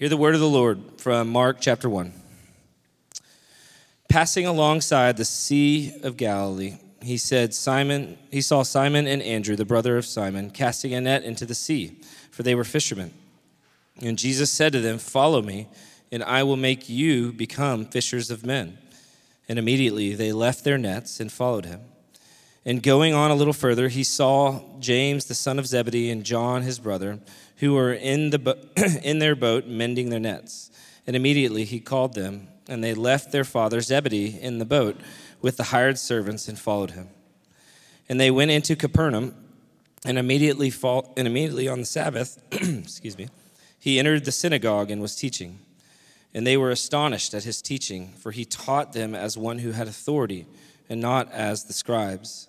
Hear 0.00 0.08
the 0.08 0.16
word 0.16 0.32
of 0.32 0.40
the 0.40 0.48
Lord 0.48 0.80
from 0.96 1.28
Mark 1.28 1.58
chapter 1.60 1.86
1. 1.86 2.10
Passing 4.08 4.46
alongside 4.46 5.18
the 5.18 5.26
Sea 5.26 5.92
of 6.02 6.16
Galilee, 6.16 6.78
he 7.02 7.18
said, 7.18 7.52
Simon, 7.52 8.16
he 8.30 8.40
saw 8.40 8.62
Simon 8.62 9.06
and 9.06 9.20
Andrew, 9.20 9.56
the 9.56 9.66
brother 9.66 9.98
of 9.98 10.06
Simon, 10.06 10.52
casting 10.52 10.94
a 10.94 11.02
net 11.02 11.22
into 11.22 11.44
the 11.44 11.54
sea, 11.54 11.98
for 12.30 12.42
they 12.42 12.54
were 12.54 12.64
fishermen. 12.64 13.12
And 14.00 14.16
Jesus 14.16 14.50
said 14.50 14.72
to 14.72 14.80
them, 14.80 14.96
Follow 14.96 15.42
me, 15.42 15.68
and 16.10 16.24
I 16.24 16.44
will 16.44 16.56
make 16.56 16.88
you 16.88 17.30
become 17.30 17.84
fishers 17.84 18.30
of 18.30 18.42
men. 18.42 18.78
And 19.50 19.58
immediately 19.58 20.14
they 20.14 20.32
left 20.32 20.64
their 20.64 20.78
nets 20.78 21.20
and 21.20 21.30
followed 21.30 21.66
him. 21.66 21.82
And 22.64 22.82
going 22.82 23.12
on 23.12 23.30
a 23.30 23.34
little 23.34 23.52
further, 23.52 23.88
he 23.88 24.04
saw 24.04 24.60
James, 24.78 25.26
the 25.26 25.34
son 25.34 25.58
of 25.58 25.66
Zebedee, 25.66 26.10
and 26.10 26.24
John, 26.24 26.62
his 26.62 26.78
brother, 26.78 27.18
who 27.60 27.74
were 27.74 27.92
in, 27.92 28.30
the 28.30 28.38
bo- 28.38 28.58
in 29.02 29.18
their 29.18 29.36
boat 29.36 29.66
mending 29.66 30.10
their 30.10 30.20
nets. 30.20 30.70
And 31.06 31.14
immediately 31.14 31.64
he 31.64 31.78
called 31.80 32.14
them, 32.14 32.48
and 32.68 32.82
they 32.82 32.94
left 32.94 33.32
their 33.32 33.44
father 33.44 33.80
Zebedee 33.80 34.38
in 34.40 34.58
the 34.58 34.64
boat 34.64 34.96
with 35.40 35.56
the 35.56 35.64
hired 35.64 35.98
servants 35.98 36.48
and 36.48 36.58
followed 36.58 36.92
him. 36.92 37.08
And 38.08 38.18
they 38.18 38.30
went 38.30 38.50
into 38.50 38.76
Capernaum, 38.76 39.34
and 40.04 40.18
immediately, 40.18 40.70
fall, 40.70 41.12
and 41.16 41.28
immediately 41.28 41.68
on 41.68 41.80
the 41.80 41.86
Sabbath, 41.86 42.42
excuse 42.52 43.18
me, 43.18 43.28
he 43.78 43.98
entered 43.98 44.24
the 44.24 44.32
synagogue 44.32 44.90
and 44.90 45.02
was 45.02 45.14
teaching. 45.14 45.58
And 46.32 46.46
they 46.46 46.56
were 46.56 46.70
astonished 46.70 47.34
at 47.34 47.44
his 47.44 47.60
teaching, 47.60 48.14
for 48.18 48.30
he 48.30 48.44
taught 48.44 48.92
them 48.92 49.14
as 49.14 49.36
one 49.36 49.58
who 49.58 49.72
had 49.72 49.88
authority, 49.88 50.46
and 50.88 51.00
not 51.00 51.30
as 51.32 51.64
the 51.64 51.72
scribes. 51.72 52.48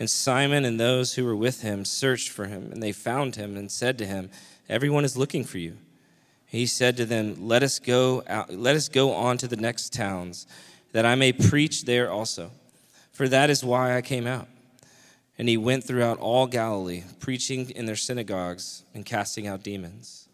And 0.00 0.10
Simon 0.10 0.64
and 0.64 0.80
those 0.80 1.14
who 1.14 1.24
were 1.24 1.36
with 1.36 1.62
him 1.62 1.84
searched 1.84 2.30
for 2.30 2.46
him, 2.46 2.72
and 2.72 2.82
they 2.82 2.90
found 2.90 3.36
him 3.36 3.56
and 3.56 3.70
said 3.70 3.96
to 3.98 4.06
him, 4.06 4.30
Everyone 4.68 5.04
is 5.04 5.16
looking 5.16 5.44
for 5.44 5.58
you. 5.58 5.76
He 6.46 6.66
said 6.66 6.96
to 6.96 7.06
them, 7.06 7.46
Let 7.46 7.62
us 7.62 7.78
go 7.78 8.24
out, 8.26 8.52
let 8.52 8.74
us 8.74 8.88
go 8.88 9.12
on 9.12 9.38
to 9.38 9.46
the 9.46 9.56
next 9.56 9.92
towns, 9.92 10.48
that 10.90 11.06
I 11.06 11.14
may 11.14 11.32
preach 11.32 11.84
there 11.84 12.10
also 12.10 12.50
for 13.20 13.28
that 13.28 13.50
is 13.50 13.62
why 13.62 13.98
I 13.98 14.00
came 14.00 14.26
out. 14.26 14.48
And 15.36 15.46
he 15.46 15.58
went 15.58 15.84
throughout 15.84 16.18
all 16.20 16.46
Galilee, 16.46 17.04
preaching 17.18 17.68
in 17.68 17.84
their 17.84 17.94
synagogues 17.94 18.82
and 18.94 19.04
casting 19.04 19.46
out 19.46 19.62
demons. 19.62 20.26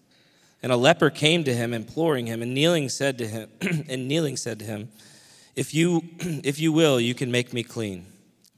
And 0.63 0.71
a 0.71 0.77
leper 0.77 1.11
came 1.11 1.43
to 1.43 1.53
him, 1.53 1.75
imploring 1.75 2.27
him, 2.27 2.43
and 2.43 2.55
kneeling 2.55 2.89
said 2.89 3.19
to 3.19 3.27
him, 3.27 3.49
and 3.89 4.07
kneeling 4.07 4.37
said 4.37 4.61
to 4.61 4.65
him, 4.65 4.91
If 5.57 5.75
you 5.75 6.05
if 6.21 6.61
you 6.61 6.71
will, 6.73 7.01
you 7.01 7.13
can 7.13 7.33
make 7.33 7.53
me 7.53 7.65
clean. 7.65 8.07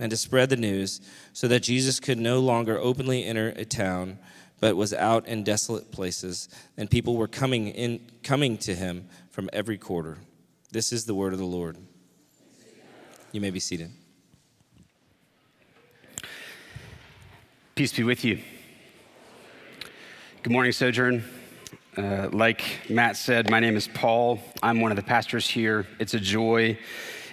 and 0.00 0.10
to 0.10 0.16
spread 0.16 0.48
the 0.48 0.56
news, 0.56 1.00
so 1.32 1.46
that 1.46 1.60
Jesus 1.60 2.00
could 2.00 2.18
no 2.18 2.40
longer 2.40 2.76
openly 2.78 3.24
enter 3.24 3.50
a 3.50 3.64
town, 3.64 4.18
but 4.58 4.74
was 4.74 4.92
out 4.92 5.28
in 5.28 5.44
desolate 5.44 5.92
places, 5.92 6.48
and 6.76 6.90
people 6.90 7.16
were 7.16 7.28
coming 7.28 7.68
in 7.68 8.00
coming 8.24 8.58
to 8.58 8.74
him 8.74 9.08
from 9.30 9.48
every 9.52 9.78
quarter. 9.78 10.18
This 10.72 10.92
is 10.92 11.04
the 11.04 11.14
word 11.14 11.32
of 11.32 11.38
the 11.38 11.44
Lord. 11.44 11.76
You 13.30 13.40
may 13.40 13.50
be 13.50 13.60
seated. 13.60 13.92
Peace 17.74 17.92
be 17.92 18.02
with 18.02 18.24
you. 18.24 18.40
Good 20.42 20.52
morning, 20.52 20.72
Sojourn. 20.72 21.22
Uh, 21.96 22.28
like 22.32 22.62
Matt 22.88 23.16
said, 23.16 23.50
my 23.50 23.60
name 23.60 23.76
is 23.76 23.88
Paul. 23.88 24.40
I'm 24.62 24.80
one 24.80 24.90
of 24.92 24.96
the 24.96 25.02
pastors 25.02 25.48
here. 25.48 25.86
It's 25.98 26.14
a 26.14 26.20
joy 26.20 26.78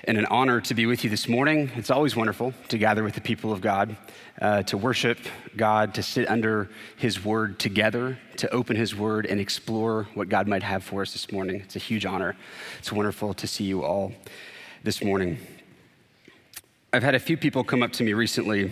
and 0.08 0.18
an 0.18 0.26
honor 0.28 0.62
to 0.62 0.74
be 0.74 0.86
with 0.86 1.04
you 1.04 1.10
this 1.10 1.28
morning. 1.28 1.70
It's 1.76 1.92
always 1.92 2.16
wonderful 2.16 2.54
to 2.70 2.78
gather 2.78 3.04
with 3.04 3.14
the 3.14 3.22
people 3.22 3.52
of 3.52 3.60
God, 3.60 3.98
uh, 4.42 4.64
to 4.64 4.78
worship 4.78 5.18
God, 5.58 5.94
to 5.96 6.02
sit 6.02 6.30
under 6.30 6.70
His 6.96 7.26
Word 7.26 7.60
together, 7.60 8.18
to 8.38 8.50
open 8.52 8.78
His 8.78 8.96
Word 8.96 9.26
and 9.26 9.42
explore 9.42 10.08
what 10.14 10.30
God 10.30 10.48
might 10.48 10.64
have 10.64 10.82
for 10.82 11.02
us 11.02 11.12
this 11.12 11.30
morning. 11.30 11.58
It's 11.60 11.76
a 11.76 11.80
huge 11.80 12.06
honor. 12.06 12.38
It's 12.80 12.90
wonderful 12.90 13.34
to 13.34 13.48
see 13.48 13.66
you 13.66 13.84
all 13.84 14.14
this 14.82 15.04
morning. 15.04 15.40
I've 16.94 17.04
had 17.04 17.14
a 17.14 17.20
few 17.20 17.36
people 17.36 17.66
come 17.66 17.84
up 17.84 17.92
to 17.94 18.04
me 18.06 18.14
recently, 18.14 18.72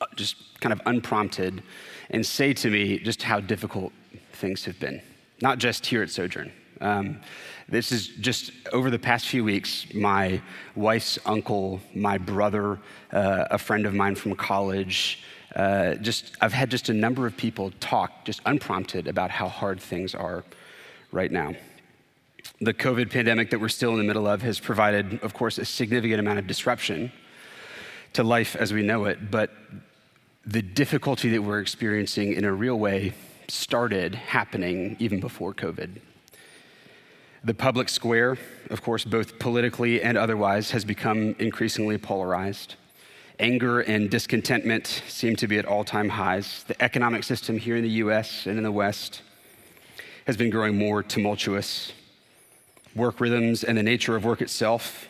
uh, 0.00 0.06
just 0.16 0.60
kind 0.60 0.72
of 0.72 0.80
unprompted, 0.84 1.62
and 2.10 2.26
say 2.26 2.52
to 2.54 2.70
me 2.70 2.98
just 2.98 3.22
how 3.22 3.38
difficult 3.38 3.92
things 4.32 4.64
have 4.64 4.80
been, 4.80 5.00
not 5.40 5.58
just 5.58 5.86
here 5.86 6.02
at 6.02 6.10
Sojourn. 6.10 6.50
Um, 6.80 7.20
this 7.68 7.92
is 7.92 8.08
just 8.08 8.52
over 8.72 8.90
the 8.90 8.98
past 8.98 9.28
few 9.28 9.44
weeks, 9.44 9.86
my 9.94 10.40
wife's 10.74 11.18
uncle, 11.26 11.80
my 11.94 12.18
brother, 12.18 12.78
uh, 13.12 13.44
a 13.50 13.58
friend 13.58 13.86
of 13.86 13.94
mine 13.94 14.14
from 14.14 14.34
college, 14.34 15.22
uh, 15.56 15.94
just 15.94 16.36
I've 16.40 16.52
had 16.52 16.70
just 16.70 16.88
a 16.88 16.94
number 16.94 17.26
of 17.26 17.36
people 17.36 17.72
talk 17.80 18.24
just 18.24 18.40
unprompted 18.46 19.08
about 19.08 19.30
how 19.30 19.48
hard 19.48 19.80
things 19.80 20.14
are 20.14 20.44
right 21.10 21.32
now. 21.32 21.54
The 22.60 22.74
COVID 22.74 23.10
pandemic 23.10 23.50
that 23.50 23.60
we're 23.60 23.68
still 23.68 23.92
in 23.92 23.98
the 23.98 24.04
middle 24.04 24.26
of 24.26 24.42
has 24.42 24.60
provided, 24.60 25.20
of 25.22 25.34
course, 25.34 25.58
a 25.58 25.64
significant 25.64 26.20
amount 26.20 26.38
of 26.38 26.46
disruption 26.46 27.10
to 28.12 28.22
life 28.22 28.56
as 28.56 28.72
we 28.72 28.82
know 28.82 29.04
it, 29.06 29.30
but 29.30 29.50
the 30.46 30.62
difficulty 30.62 31.28
that 31.30 31.42
we're 31.42 31.60
experiencing 31.60 32.32
in 32.32 32.44
a 32.44 32.52
real 32.52 32.78
way 32.78 33.12
started 33.48 34.14
happening 34.14 34.96
even 34.98 35.20
before 35.20 35.54
COVID. 35.54 36.00
The 37.44 37.54
public 37.54 37.88
square, 37.88 38.36
of 38.70 38.82
course, 38.82 39.04
both 39.04 39.38
politically 39.38 40.02
and 40.02 40.18
otherwise, 40.18 40.72
has 40.72 40.84
become 40.84 41.36
increasingly 41.38 41.96
polarized. 41.96 42.74
Anger 43.38 43.80
and 43.80 44.10
discontentment 44.10 45.02
seem 45.06 45.36
to 45.36 45.46
be 45.46 45.58
at 45.58 45.64
all 45.64 45.84
time 45.84 46.08
highs. 46.08 46.64
The 46.64 46.80
economic 46.82 47.22
system 47.22 47.56
here 47.56 47.76
in 47.76 47.84
the 47.84 48.02
US 48.02 48.46
and 48.46 48.58
in 48.58 48.64
the 48.64 48.72
West 48.72 49.22
has 50.26 50.36
been 50.36 50.50
growing 50.50 50.76
more 50.76 51.04
tumultuous. 51.04 51.92
Work 52.96 53.20
rhythms 53.20 53.62
and 53.62 53.78
the 53.78 53.84
nature 53.84 54.16
of 54.16 54.24
work 54.24 54.42
itself 54.42 55.08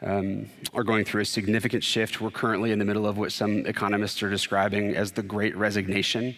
um, 0.00 0.46
are 0.72 0.82
going 0.82 1.04
through 1.04 1.20
a 1.20 1.26
significant 1.26 1.84
shift. 1.84 2.22
We're 2.22 2.30
currently 2.30 2.72
in 2.72 2.78
the 2.78 2.86
middle 2.86 3.06
of 3.06 3.18
what 3.18 3.32
some 3.32 3.66
economists 3.66 4.22
are 4.22 4.30
describing 4.30 4.96
as 4.96 5.12
the 5.12 5.22
great 5.22 5.54
resignation, 5.54 6.34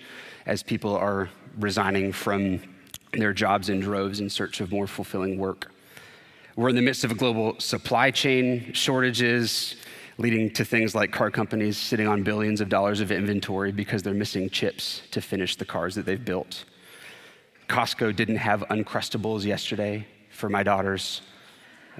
as 0.46 0.64
people 0.64 0.96
are 0.96 1.30
resigning 1.58 2.12
from 2.12 2.60
their 3.12 3.32
jobs 3.32 3.68
in 3.68 3.80
droves 3.80 4.20
in 4.20 4.30
search 4.30 4.60
of 4.60 4.72
more 4.72 4.86
fulfilling 4.86 5.38
work. 5.38 5.70
We're 6.56 6.68
in 6.68 6.76
the 6.76 6.82
midst 6.82 7.04
of 7.04 7.10
a 7.10 7.14
global 7.14 7.58
supply 7.60 8.10
chain 8.10 8.72
shortages, 8.72 9.76
leading 10.18 10.50
to 10.52 10.64
things 10.64 10.94
like 10.94 11.10
car 11.10 11.30
companies 11.30 11.78
sitting 11.78 12.06
on 12.06 12.22
billions 12.22 12.60
of 12.60 12.68
dollars 12.68 13.00
of 13.00 13.10
inventory 13.10 13.72
because 13.72 14.02
they're 14.02 14.14
missing 14.14 14.50
chips 14.50 15.02
to 15.10 15.20
finish 15.20 15.56
the 15.56 15.64
cars 15.64 15.94
that 15.94 16.04
they've 16.04 16.24
built. 16.24 16.64
Costco 17.68 18.14
didn't 18.14 18.36
have 18.36 18.60
Uncrustables 18.70 19.44
yesterday 19.44 20.06
for 20.30 20.48
my 20.50 20.62
daughters. 20.62 21.22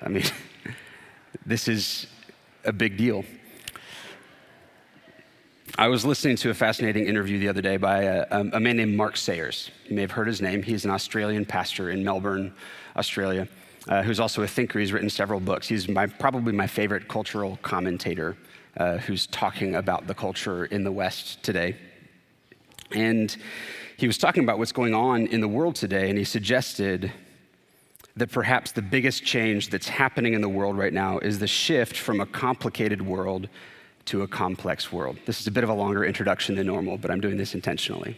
I 0.03 0.08
mean, 0.08 0.25
this 1.47 1.69
is 1.69 2.06
a 2.65 2.73
big 2.73 2.97
deal. 2.97 3.25
I 5.79 5.89
was 5.89 6.05
listening 6.05 6.37
to 6.37 6.51
a 6.51 6.55
fascinating 6.55 7.07
interview 7.07 7.39
the 7.39 7.49
other 7.49 7.63
day 7.63 7.79
by 7.79 8.03
a, 8.03 8.27
a, 8.31 8.61
man 8.61 8.77
named 8.77 8.95
Mark 8.95 9.17
Sayers. 9.17 9.71
You 9.89 9.97
may 9.97 10.03
have 10.03 10.11
heard 10.11 10.27
his 10.27 10.43
name. 10.43 10.63
He's 10.63 10.85
an 10.85 10.91
Australian 10.91 11.47
pastor 11.47 11.91
in 11.91 12.05
Melbourne, 12.05 12.53
Australia, 12.95 13.49
uh, 13.89 14.03
who's 14.03 14.21
also 14.21 14.43
a 14.43 14.47
thinker. 14.47 14.79
He's 14.79 14.93
written 14.93 15.09
several 15.09 15.41
books. 15.41 15.67
He's 15.67 15.89
my, 15.89 16.07
probably 16.07 16.53
my 16.53 16.67
favorite 16.67 17.09
cultural 17.09 17.59
commentator 17.63 18.37
uh, 18.77 18.99
who's 18.99 19.27
talking 19.29 19.75
about 19.75 20.07
the 20.07 20.15
culture 20.15 20.67
in 20.67 20.85
the 20.85 20.93
West 20.93 21.43
today. 21.43 21.75
And 22.91 23.35
he 23.97 24.07
was 24.07 24.19
talking 24.19 24.45
about 24.45 24.59
what's 24.59 24.73
going 24.73 24.93
on 24.93 25.27
in 25.29 25.41
the 25.41 25.49
world 25.49 25.75
today, 25.75 26.11
and 26.11 26.19
he 26.19 26.25
suggested 26.25 27.11
that 28.15 28.31
perhaps 28.31 28.73
the 28.73 28.83
biggest 28.83 29.25
change 29.25 29.71
that's 29.71 29.89
happening 29.89 30.35
in 30.35 30.43
the 30.43 30.51
world 30.51 30.77
right 30.77 30.93
now 30.93 31.19
is 31.21 31.39
the 31.39 31.47
shift 31.47 31.97
from 31.97 32.21
a 32.21 32.27
complicated 32.27 33.01
world 33.01 33.49
to 34.07 34.23
a 34.23 34.29
complex 34.29 34.93
world. 34.93 35.17
This 35.27 35.41
is 35.41 35.47
a 35.47 35.51
bit 35.51 35.65
of 35.65 35.71
a 35.71 35.75
longer 35.75 36.05
introduction 36.05 36.57
than 36.57 36.67
normal, 36.67 36.97
but 36.97 37.11
I'm 37.11 37.21
doing 37.21 37.37
this 37.37 37.55
intentionally. 37.55 38.17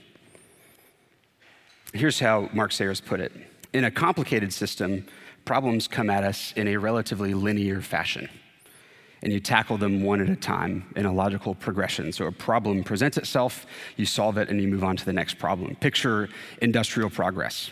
Here's 1.92 2.18
how 2.18 2.48
Mark 2.52 2.72
Sayers 2.72 3.00
put 3.00 3.20
it 3.20 3.32
In 3.72 3.84
a 3.84 3.90
complicated 3.90 4.52
system, 4.52 5.06
problems 5.44 5.86
come 5.86 6.10
at 6.10 6.24
us 6.24 6.52
in 6.56 6.68
a 6.68 6.76
relatively 6.76 7.34
linear 7.34 7.80
fashion, 7.80 8.28
and 9.22 9.32
you 9.32 9.40
tackle 9.40 9.76
them 9.76 10.02
one 10.02 10.20
at 10.20 10.28
a 10.28 10.36
time 10.36 10.92
in 10.96 11.06
a 11.06 11.12
logical 11.12 11.54
progression. 11.54 12.12
So 12.12 12.26
a 12.26 12.32
problem 12.32 12.82
presents 12.82 13.16
itself, 13.16 13.66
you 13.96 14.06
solve 14.06 14.38
it, 14.38 14.48
and 14.48 14.60
you 14.60 14.68
move 14.68 14.84
on 14.84 14.96
to 14.96 15.04
the 15.04 15.12
next 15.12 15.38
problem. 15.38 15.76
Picture 15.76 16.28
industrial 16.60 17.10
progress. 17.10 17.70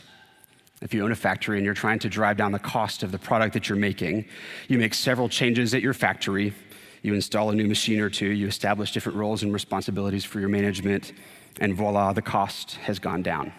If 0.83 0.93
you 0.93 1.05
own 1.05 1.13
a 1.13 1.17
factory 1.17 1.59
and 1.59 1.65
you're 1.65 1.75
trying 1.75 2.01
to 2.01 2.09
drive 2.09 2.37
down 2.37 2.51
the 2.51 2.59
cost 2.59 3.05
of 3.05 3.13
the 3.13 3.19
product 3.19 3.55
that 3.55 3.69
you're 3.69 3.79
making, 3.79 4.25
you 4.67 4.79
make 4.79 4.95
several 4.95 5.29
changes 5.29 5.75
at 5.75 5.81
your 5.81 5.95
factory 5.95 6.53
you 7.03 7.15
install 7.15 7.51
a 7.51 7.55
new 7.55 7.67
machine 7.67 8.01
or 8.01 8.09
two, 8.09 8.29
you 8.29 8.47
establish 8.47 8.93
different 8.93 9.19
roles 9.19 9.43
and 9.43 9.53
responsibilities 9.53 10.25
for 10.25 10.41
your 10.41 10.49
management, 10.49 11.13
and 11.61 11.75
voila, 11.75 12.13
the 12.13 12.23
cost 12.23 12.77
has 12.77 12.99
gone 12.99 13.23
down. 13.23 13.53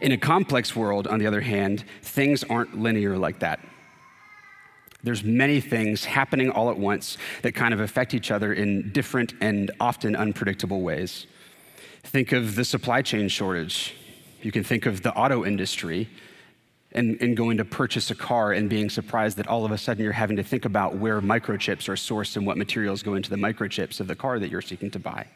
In 0.00 0.12
a 0.12 0.18
complex 0.18 0.76
world, 0.76 1.06
on 1.06 1.18
the 1.18 1.26
other 1.26 1.40
hand, 1.40 1.84
things 2.02 2.44
aren't 2.44 2.78
linear 2.78 3.16
like 3.16 3.40
that. 3.40 3.60
There's 5.02 5.24
many 5.24 5.60
things 5.60 6.04
happening 6.04 6.50
all 6.50 6.70
at 6.70 6.78
once 6.78 7.16
that 7.42 7.52
kind 7.52 7.72
of 7.72 7.80
affect 7.80 8.12
each 8.12 8.30
other 8.30 8.52
in 8.52 8.92
different 8.92 9.32
and 9.40 9.70
often 9.80 10.14
unpredictable 10.14 10.82
ways. 10.82 11.26
Think 12.02 12.32
of 12.32 12.54
the 12.54 12.64
supply 12.64 13.00
chain 13.00 13.28
shortage. 13.28 13.94
You 14.42 14.52
can 14.52 14.62
think 14.62 14.84
of 14.84 15.02
the 15.02 15.12
auto 15.14 15.44
industry 15.44 16.08
and, 16.92 17.20
and 17.20 17.36
going 17.36 17.56
to 17.58 17.64
purchase 17.64 18.10
a 18.10 18.14
car 18.14 18.52
and 18.52 18.68
being 18.68 18.90
surprised 18.90 19.36
that 19.36 19.46
all 19.46 19.64
of 19.64 19.70
a 19.70 19.78
sudden 19.78 20.02
you're 20.02 20.12
having 20.12 20.36
to 20.36 20.42
think 20.42 20.64
about 20.64 20.96
where 20.96 21.20
microchips 21.20 21.88
are 21.88 21.94
sourced 21.94 22.36
and 22.36 22.46
what 22.46 22.56
materials 22.56 23.02
go 23.02 23.14
into 23.14 23.30
the 23.30 23.36
microchips 23.36 24.00
of 24.00 24.08
the 24.08 24.16
car 24.16 24.38
that 24.38 24.50
you're 24.50 24.60
seeking 24.60 24.90
to 24.90 24.98
buy. 24.98 25.26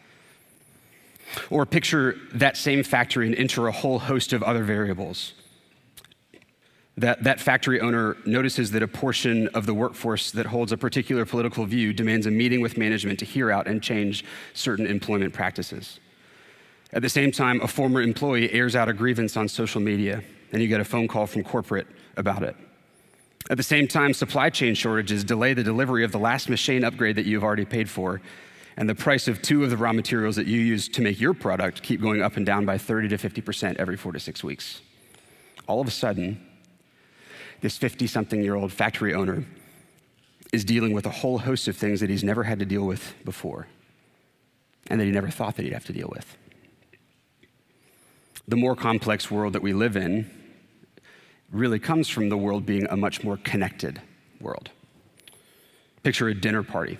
Or 1.50 1.64
picture 1.64 2.16
that 2.32 2.56
same 2.56 2.82
factory 2.82 3.26
and 3.26 3.36
enter 3.36 3.66
a 3.66 3.72
whole 3.72 4.00
host 4.00 4.32
of 4.32 4.42
other 4.42 4.64
variables. 4.64 5.34
That, 6.96 7.24
that 7.24 7.40
factory 7.40 7.80
owner 7.80 8.16
notices 8.24 8.70
that 8.70 8.82
a 8.82 8.88
portion 8.88 9.48
of 9.48 9.66
the 9.66 9.74
workforce 9.74 10.30
that 10.30 10.46
holds 10.46 10.70
a 10.70 10.76
particular 10.76 11.24
political 11.24 11.66
view 11.66 11.92
demands 11.92 12.26
a 12.26 12.30
meeting 12.30 12.60
with 12.60 12.78
management 12.78 13.18
to 13.18 13.24
hear 13.24 13.50
out 13.50 13.66
and 13.66 13.82
change 13.82 14.24
certain 14.52 14.86
employment 14.86 15.32
practices. 15.32 15.98
At 16.92 17.02
the 17.02 17.08
same 17.08 17.32
time, 17.32 17.60
a 17.62 17.66
former 17.66 18.00
employee 18.00 18.52
airs 18.52 18.76
out 18.76 18.88
a 18.88 18.92
grievance 18.92 19.36
on 19.36 19.48
social 19.48 19.80
media 19.80 20.22
and 20.54 20.62
you 20.62 20.68
get 20.68 20.80
a 20.80 20.84
phone 20.84 21.08
call 21.08 21.26
from 21.26 21.42
corporate 21.42 21.88
about 22.16 22.44
it. 22.44 22.56
At 23.50 23.56
the 23.56 23.62
same 23.64 23.88
time, 23.88 24.14
supply 24.14 24.50
chain 24.50 24.76
shortages 24.76 25.24
delay 25.24 25.52
the 25.52 25.64
delivery 25.64 26.04
of 26.04 26.12
the 26.12 26.18
last 26.18 26.48
machine 26.48 26.84
upgrade 26.84 27.16
that 27.16 27.26
you've 27.26 27.42
already 27.42 27.64
paid 27.64 27.90
for, 27.90 28.22
and 28.76 28.88
the 28.88 28.94
price 28.94 29.26
of 29.26 29.42
two 29.42 29.64
of 29.64 29.70
the 29.70 29.76
raw 29.76 29.92
materials 29.92 30.36
that 30.36 30.46
you 30.46 30.60
use 30.60 30.88
to 30.88 31.02
make 31.02 31.20
your 31.20 31.34
product 31.34 31.82
keep 31.82 32.00
going 32.00 32.22
up 32.22 32.36
and 32.36 32.46
down 32.46 32.64
by 32.64 32.78
30 32.78 33.08
to 33.08 33.18
50% 33.18 33.76
every 33.76 33.96
four 33.96 34.12
to 34.12 34.20
six 34.20 34.44
weeks. 34.44 34.80
All 35.66 35.80
of 35.80 35.88
a 35.88 35.90
sudden, 35.90 36.40
this 37.60 37.76
50 37.76 38.06
something 38.06 38.40
year 38.40 38.54
old 38.54 38.72
factory 38.72 39.12
owner 39.12 39.44
is 40.52 40.64
dealing 40.64 40.92
with 40.92 41.04
a 41.04 41.10
whole 41.10 41.38
host 41.38 41.66
of 41.66 41.76
things 41.76 41.98
that 41.98 42.10
he's 42.10 42.22
never 42.22 42.44
had 42.44 42.60
to 42.60 42.64
deal 42.64 42.86
with 42.86 43.14
before 43.24 43.66
and 44.86 45.00
that 45.00 45.04
he 45.04 45.10
never 45.10 45.30
thought 45.30 45.56
that 45.56 45.64
he'd 45.64 45.72
have 45.72 45.86
to 45.86 45.92
deal 45.92 46.10
with. 46.14 46.36
The 48.46 48.56
more 48.56 48.76
complex 48.76 49.30
world 49.30 49.54
that 49.54 49.62
we 49.62 49.72
live 49.72 49.96
in 49.96 50.30
really 51.54 51.78
comes 51.78 52.08
from 52.08 52.28
the 52.28 52.36
world 52.36 52.66
being 52.66 52.86
a 52.90 52.96
much 52.96 53.22
more 53.22 53.36
connected 53.38 54.02
world. 54.40 54.70
Picture 56.02 56.28
a 56.28 56.34
dinner 56.34 56.62
party. 56.62 56.98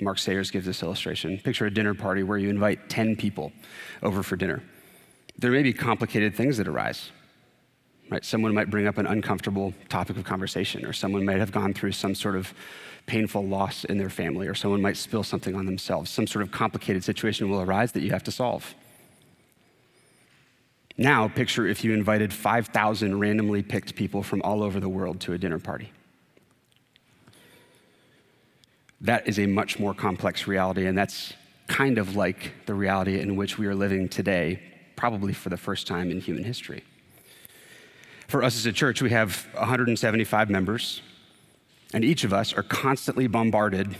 Mark 0.00 0.18
Sayers 0.18 0.50
gives 0.50 0.64
this 0.64 0.82
illustration. 0.82 1.38
Picture 1.38 1.66
a 1.66 1.70
dinner 1.70 1.92
party 1.92 2.22
where 2.22 2.38
you 2.38 2.48
invite 2.48 2.88
10 2.88 3.16
people 3.16 3.52
over 4.02 4.22
for 4.22 4.36
dinner. 4.36 4.62
There 5.38 5.50
may 5.50 5.62
be 5.62 5.72
complicated 5.72 6.34
things 6.34 6.56
that 6.56 6.68
arise. 6.68 7.10
Right? 8.10 8.24
Someone 8.24 8.54
might 8.54 8.70
bring 8.70 8.86
up 8.86 8.98
an 8.98 9.06
uncomfortable 9.06 9.74
topic 9.88 10.16
of 10.16 10.24
conversation, 10.24 10.84
or 10.84 10.92
someone 10.92 11.24
might 11.24 11.38
have 11.38 11.52
gone 11.52 11.74
through 11.74 11.92
some 11.92 12.14
sort 12.14 12.34
of 12.34 12.52
painful 13.06 13.46
loss 13.46 13.84
in 13.84 13.98
their 13.98 14.10
family, 14.10 14.48
or 14.48 14.54
someone 14.54 14.80
might 14.80 14.96
spill 14.96 15.22
something 15.22 15.54
on 15.54 15.66
themselves. 15.66 16.10
Some 16.10 16.26
sort 16.26 16.42
of 16.42 16.50
complicated 16.50 17.04
situation 17.04 17.50
will 17.50 17.60
arise 17.60 17.92
that 17.92 18.02
you 18.02 18.10
have 18.10 18.24
to 18.24 18.32
solve. 18.32 18.74
Now, 20.96 21.28
picture 21.28 21.66
if 21.66 21.82
you 21.84 21.92
invited 21.94 22.32
5,000 22.32 23.18
randomly 23.18 23.62
picked 23.62 23.94
people 23.94 24.22
from 24.22 24.42
all 24.42 24.62
over 24.62 24.80
the 24.80 24.88
world 24.88 25.20
to 25.20 25.32
a 25.32 25.38
dinner 25.38 25.58
party. 25.58 25.92
That 29.00 29.26
is 29.26 29.38
a 29.38 29.46
much 29.46 29.78
more 29.78 29.94
complex 29.94 30.46
reality, 30.46 30.86
and 30.86 30.98
that's 30.98 31.32
kind 31.68 31.96
of 31.96 32.16
like 32.16 32.52
the 32.66 32.74
reality 32.74 33.18
in 33.18 33.36
which 33.36 33.56
we 33.56 33.66
are 33.66 33.74
living 33.74 34.08
today, 34.08 34.60
probably 34.96 35.32
for 35.32 35.48
the 35.48 35.56
first 35.56 35.86
time 35.86 36.10
in 36.10 36.20
human 36.20 36.44
history. 36.44 36.84
For 38.28 38.42
us 38.42 38.56
as 38.56 38.66
a 38.66 38.72
church, 38.72 39.00
we 39.00 39.10
have 39.10 39.46
175 39.54 40.50
members, 40.50 41.00
and 41.94 42.04
each 42.04 42.24
of 42.24 42.32
us 42.32 42.52
are 42.52 42.62
constantly 42.62 43.26
bombarded 43.26 43.96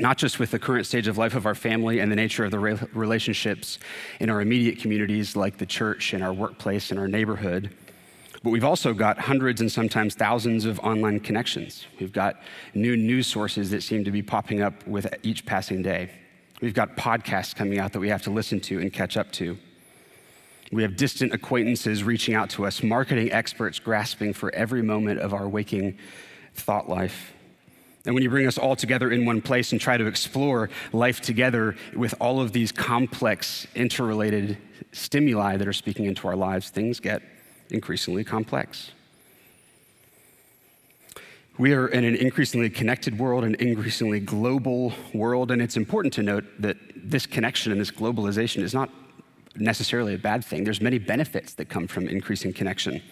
not 0.00 0.18
just 0.18 0.38
with 0.38 0.50
the 0.50 0.58
current 0.58 0.86
stage 0.86 1.06
of 1.06 1.18
life 1.18 1.34
of 1.34 1.46
our 1.46 1.54
family 1.54 2.00
and 2.00 2.10
the 2.10 2.16
nature 2.16 2.44
of 2.44 2.50
the 2.50 2.58
relationships 2.58 3.78
in 4.18 4.30
our 4.30 4.40
immediate 4.40 4.78
communities, 4.78 5.36
like 5.36 5.58
the 5.58 5.66
church 5.66 6.12
and 6.14 6.22
our 6.22 6.32
workplace 6.32 6.90
and 6.90 6.98
our 6.98 7.08
neighborhood, 7.08 7.70
but 8.42 8.50
we've 8.50 8.64
also 8.64 8.94
got 8.94 9.18
hundreds 9.18 9.60
and 9.60 9.70
sometimes 9.70 10.14
thousands 10.14 10.64
of 10.64 10.80
online 10.80 11.20
connections. 11.20 11.86
We've 11.98 12.12
got 12.12 12.40
new 12.74 12.96
news 12.96 13.26
sources 13.26 13.70
that 13.70 13.82
seem 13.82 14.04
to 14.04 14.10
be 14.10 14.22
popping 14.22 14.62
up 14.62 14.86
with 14.86 15.14
each 15.22 15.44
passing 15.44 15.82
day. 15.82 16.10
We've 16.62 16.74
got 16.74 16.96
podcasts 16.96 17.54
coming 17.54 17.78
out 17.78 17.92
that 17.92 18.00
we 18.00 18.08
have 18.08 18.22
to 18.22 18.30
listen 18.30 18.60
to 18.60 18.80
and 18.80 18.92
catch 18.92 19.16
up 19.16 19.30
to. 19.32 19.58
We 20.72 20.82
have 20.82 20.96
distant 20.96 21.34
acquaintances 21.34 22.02
reaching 22.04 22.34
out 22.34 22.48
to 22.50 22.64
us, 22.64 22.82
marketing 22.82 23.32
experts 23.32 23.78
grasping 23.78 24.32
for 24.32 24.54
every 24.54 24.82
moment 24.82 25.20
of 25.20 25.34
our 25.34 25.48
waking 25.48 25.98
thought 26.54 26.88
life. 26.88 27.32
And 28.06 28.14
when 28.14 28.22
you 28.22 28.30
bring 28.30 28.46
us 28.46 28.56
all 28.56 28.76
together 28.76 29.10
in 29.10 29.26
one 29.26 29.42
place 29.42 29.72
and 29.72 29.80
try 29.80 29.96
to 29.96 30.06
explore 30.06 30.70
life 30.92 31.20
together 31.20 31.76
with 31.94 32.14
all 32.20 32.40
of 32.40 32.52
these 32.52 32.72
complex, 32.72 33.66
interrelated 33.74 34.56
stimuli 34.92 35.56
that 35.56 35.68
are 35.68 35.72
speaking 35.72 36.06
into 36.06 36.26
our 36.26 36.36
lives, 36.36 36.70
things 36.70 36.98
get 36.98 37.22
increasingly 37.68 38.24
complex. 38.24 38.92
We 41.58 41.74
are 41.74 41.88
in 41.88 42.04
an 42.04 42.14
increasingly 42.14 42.70
connected 42.70 43.18
world, 43.18 43.44
an 43.44 43.54
increasingly 43.56 44.18
global 44.18 44.94
world, 45.12 45.50
and 45.50 45.60
it's 45.60 45.76
important 45.76 46.14
to 46.14 46.22
note 46.22 46.44
that 46.58 46.78
this 46.96 47.26
connection 47.26 47.70
and 47.70 47.78
this 47.78 47.90
globalization 47.90 48.62
is 48.62 48.72
not 48.72 48.88
necessarily 49.56 50.14
a 50.14 50.18
bad 50.18 50.42
thing. 50.42 50.64
There's 50.64 50.80
many 50.80 50.98
benefits 50.98 51.52
that 51.54 51.68
come 51.68 51.86
from 51.86 52.08
increasing 52.08 52.54
connection. 52.54 53.02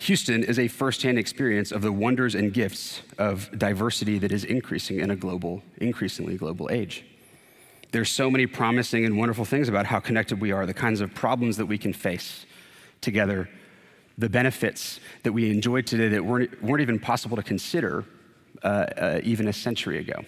Houston 0.00 0.44
is 0.44 0.58
a 0.58 0.68
firsthand 0.68 1.18
experience 1.18 1.72
of 1.72 1.82
the 1.82 1.92
wonders 1.92 2.34
and 2.34 2.52
gifts 2.52 3.02
of 3.16 3.56
diversity 3.58 4.18
that 4.18 4.32
is 4.32 4.44
increasing 4.44 5.00
in 5.00 5.10
a 5.10 5.16
global, 5.16 5.62
increasingly 5.78 6.36
global 6.36 6.68
age. 6.70 7.04
There's 7.92 8.10
so 8.10 8.30
many 8.30 8.46
promising 8.46 9.04
and 9.04 9.16
wonderful 9.16 9.44
things 9.44 9.68
about 9.68 9.86
how 9.86 10.00
connected 10.00 10.40
we 10.40 10.52
are, 10.52 10.66
the 10.66 10.74
kinds 10.74 11.00
of 11.00 11.14
problems 11.14 11.56
that 11.58 11.66
we 11.66 11.78
can 11.78 11.92
face 11.92 12.44
together 13.00 13.48
the 14.18 14.28
benefits 14.28 15.00
that 15.22 15.32
we 15.32 15.50
enjoy 15.50 15.82
today 15.82 16.08
that 16.08 16.24
weren't, 16.24 16.62
weren't 16.62 16.82
even 16.82 16.98
possible 16.98 17.36
to 17.36 17.42
consider 17.42 18.04
uh, 18.62 18.66
uh, 18.66 19.20
even 19.22 19.48
a 19.48 19.52
century 19.52 19.98
ago. 19.98 20.24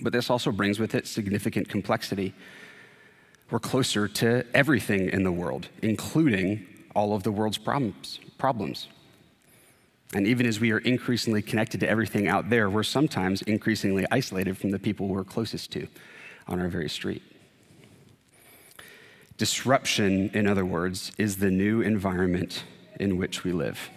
But 0.00 0.12
this 0.12 0.28
also 0.28 0.52
brings 0.52 0.78
with 0.78 0.94
it 0.94 1.06
significant 1.06 1.68
complexity. 1.68 2.34
We're 3.50 3.60
closer 3.60 4.08
to 4.08 4.44
everything 4.54 5.08
in 5.10 5.22
the 5.22 5.32
world, 5.32 5.68
including 5.82 6.66
all 6.94 7.14
of 7.14 7.22
the 7.22 7.32
world's 7.32 7.58
problems. 7.58 8.20
Problems. 8.44 8.88
And 10.12 10.26
even 10.26 10.44
as 10.44 10.60
we 10.60 10.70
are 10.70 10.78
increasingly 10.80 11.40
connected 11.40 11.80
to 11.80 11.88
everything 11.88 12.28
out 12.28 12.50
there, 12.50 12.68
we're 12.68 12.82
sometimes 12.82 13.40
increasingly 13.40 14.04
isolated 14.10 14.58
from 14.58 14.70
the 14.70 14.78
people 14.78 15.08
we're 15.08 15.24
closest 15.24 15.72
to 15.72 15.88
on 16.46 16.60
our 16.60 16.68
very 16.68 16.90
street. 16.90 17.22
Disruption, 19.38 20.28
in 20.34 20.46
other 20.46 20.66
words, 20.66 21.10
is 21.16 21.38
the 21.38 21.50
new 21.50 21.80
environment 21.80 22.64
in 23.00 23.16
which 23.16 23.44
we 23.44 23.52
live. 23.52 23.88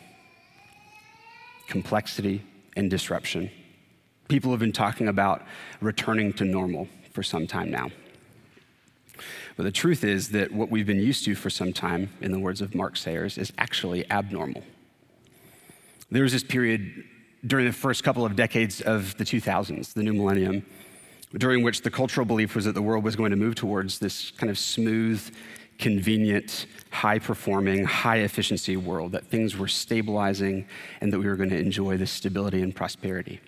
Complexity 1.68 2.42
and 2.77 2.89
disruption. 2.89 3.51
People 4.30 4.51
have 4.51 4.62
been 4.62 4.72
talking 4.72 5.10
about 5.10 5.42
returning 5.82 6.32
to 6.39 6.46
normal 6.46 6.88
for 7.12 7.22
some 7.22 7.48
time 7.48 7.70
now. 7.70 7.89
But 9.57 9.63
the 9.63 9.71
truth 9.71 10.03
is 10.03 10.29
that 10.29 10.51
what 10.51 10.69
we've 10.69 10.85
been 10.85 10.99
used 10.99 11.25
to 11.25 11.35
for 11.35 11.49
some 11.49 11.73
time, 11.73 12.11
in 12.21 12.31
the 12.31 12.39
words 12.39 12.61
of 12.61 12.75
Mark 12.75 12.95
Sayers, 12.95 13.39
is 13.39 13.51
actually 13.57 14.09
abnormal. 14.11 14.63
There 16.11 16.23
was 16.23 16.31
this 16.31 16.43
period 16.43 17.03
during 17.45 17.65
the 17.65 17.73
first 17.73 18.03
couple 18.03 18.23
of 18.23 18.35
decades 18.35 18.81
of 18.81 19.17
the 19.17 19.23
2000s, 19.23 19.93
the 19.93 20.03
new 20.03 20.13
millennium, 20.13 20.63
during 21.33 21.63
which 21.63 21.81
the 21.81 21.89
cultural 21.89 22.25
belief 22.25 22.55
was 22.55 22.65
that 22.65 22.75
the 22.75 22.81
world 22.81 23.03
was 23.03 23.15
going 23.15 23.31
to 23.31 23.35
move 23.35 23.55
towards 23.55 23.97
this 23.99 24.31
kind 24.31 24.49
of 24.51 24.59
smooth, 24.59 25.27
convenient, 25.79 26.67
high 26.91 27.19
performing, 27.19 27.83
high 27.83 28.17
efficiency 28.17 28.77
world, 28.77 29.11
that 29.11 29.25
things 29.25 29.57
were 29.57 29.67
stabilizing 29.67 30.67
and 31.01 31.11
that 31.11 31.19
we 31.19 31.25
were 31.25 31.35
going 31.35 31.49
to 31.49 31.59
enjoy 31.59 31.97
this 31.97 32.11
stability 32.11 32.61
and 32.61 32.75
prosperity. 32.75 33.39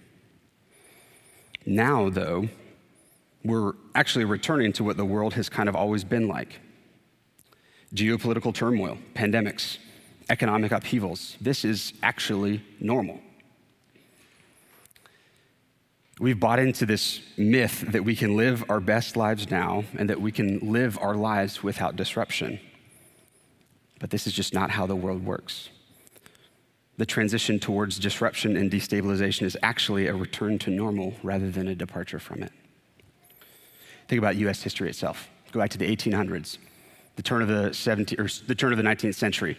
Now, 1.66 2.10
though, 2.10 2.50
we're 3.44 3.74
actually 3.96 4.26
returning 4.26 4.74
to 4.74 4.84
what 4.84 4.98
the 4.98 5.06
world 5.06 5.34
has 5.34 5.50
kind 5.50 5.70
of 5.70 5.76
always 5.76 6.04
been 6.04 6.28
like 6.28 6.60
geopolitical 7.94 8.54
turmoil, 8.54 8.98
pandemics, 9.16 9.78
economic 10.30 10.72
upheavals. 10.72 11.36
This 11.42 11.66
is 11.66 11.94
actually 12.04 12.64
normal. 12.80 13.20
We've 16.20 16.40
bought 16.40 16.60
into 16.60 16.86
this 16.86 17.22
myth 17.38 17.86
that 17.88 18.04
we 18.04 18.16
can 18.16 18.36
live 18.36 18.70
our 18.70 18.82
best 18.82 19.16
lives 19.16 19.50
now 19.50 19.86
and 19.98 20.10
that 20.10 20.20
we 20.20 20.34
can 20.34 20.60
live 20.60 21.00
our 21.00 21.16
lives 21.16 21.64
without 21.64 21.96
disruption. 21.96 22.60
But 24.00 24.10
this 24.10 24.28
is 24.28 24.34
just 24.34 24.54
not 24.54 24.72
how 24.72 24.86
the 24.86 24.98
world 24.98 25.26
works. 25.26 25.70
The 26.98 27.06
transition 27.06 27.58
towards 27.60 27.98
disruption 27.98 28.58
and 28.58 28.70
destabilization 28.70 29.44
is 29.44 29.56
actually 29.64 30.08
a 30.08 30.14
return 30.14 30.60
to 30.60 30.70
normal 30.70 31.14
rather 31.24 31.50
than 31.50 31.70
a 31.70 31.76
departure 31.76 32.20
from 32.20 32.44
it. 32.44 32.52
Think 34.10 34.18
about 34.20 34.36
US 34.38 34.62
history 34.62 34.90
itself. 34.90 35.30
Go 35.52 35.60
back 35.60 35.70
to 35.70 35.78
the 35.78 35.96
1800s, 35.96 36.58
the 37.16 37.22
turn 37.22 37.44
of 37.44 37.48
the 37.48 37.74
17 37.74 38.20
or 38.20 38.28
the 38.48 38.56
turn 38.56 38.74
of 38.74 38.78
the 38.78 38.84
19th 38.84 39.16
century 39.16 39.56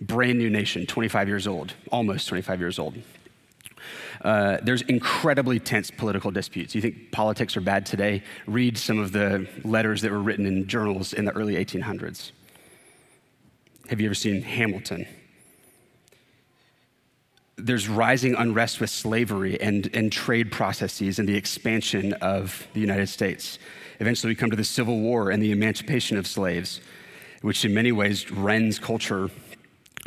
brand 0.00 0.36
new 0.36 0.50
nation, 0.50 0.84
25 0.84 1.28
years 1.28 1.46
old, 1.46 1.74
almost 1.92 2.26
25 2.28 2.58
years 2.58 2.80
old. 2.80 2.96
Uh, 4.22 4.58
there's 4.62 4.82
incredibly 4.82 5.60
tense 5.60 5.90
political 5.90 6.32
disputes. 6.32 6.74
You 6.74 6.80
think 6.80 7.12
politics 7.12 7.56
are 7.56 7.60
bad 7.60 7.86
today? 7.86 8.24
Read 8.46 8.76
some 8.76 8.98
of 8.98 9.12
the 9.12 9.48
letters 9.64 10.02
that 10.02 10.10
were 10.10 10.20
written 10.20 10.46
in 10.46 10.66
journals 10.66 11.12
in 11.12 11.24
the 11.24 11.32
early 11.32 11.54
1800s. 11.54 12.32
Have 13.88 14.00
you 14.00 14.06
ever 14.06 14.14
seen 14.14 14.42
Hamilton? 14.42 15.06
There's 17.56 17.88
rising 17.88 18.34
unrest 18.34 18.80
with 18.80 18.90
slavery 18.90 19.60
and, 19.60 19.88
and 19.94 20.10
trade 20.10 20.50
processes 20.50 21.20
and 21.20 21.28
the 21.28 21.36
expansion 21.36 22.12
of 22.14 22.66
the 22.74 22.80
United 22.80 23.08
States. 23.08 23.60
Eventually, 24.00 24.30
we 24.30 24.34
come 24.34 24.50
to 24.50 24.56
the 24.56 24.64
Civil 24.64 25.00
War 25.00 25.30
and 25.30 25.42
the 25.42 25.52
emancipation 25.52 26.16
of 26.16 26.26
slaves, 26.26 26.80
which 27.42 27.64
in 27.64 27.74
many 27.74 27.92
ways 27.92 28.30
rends 28.30 28.78
culture 28.78 29.30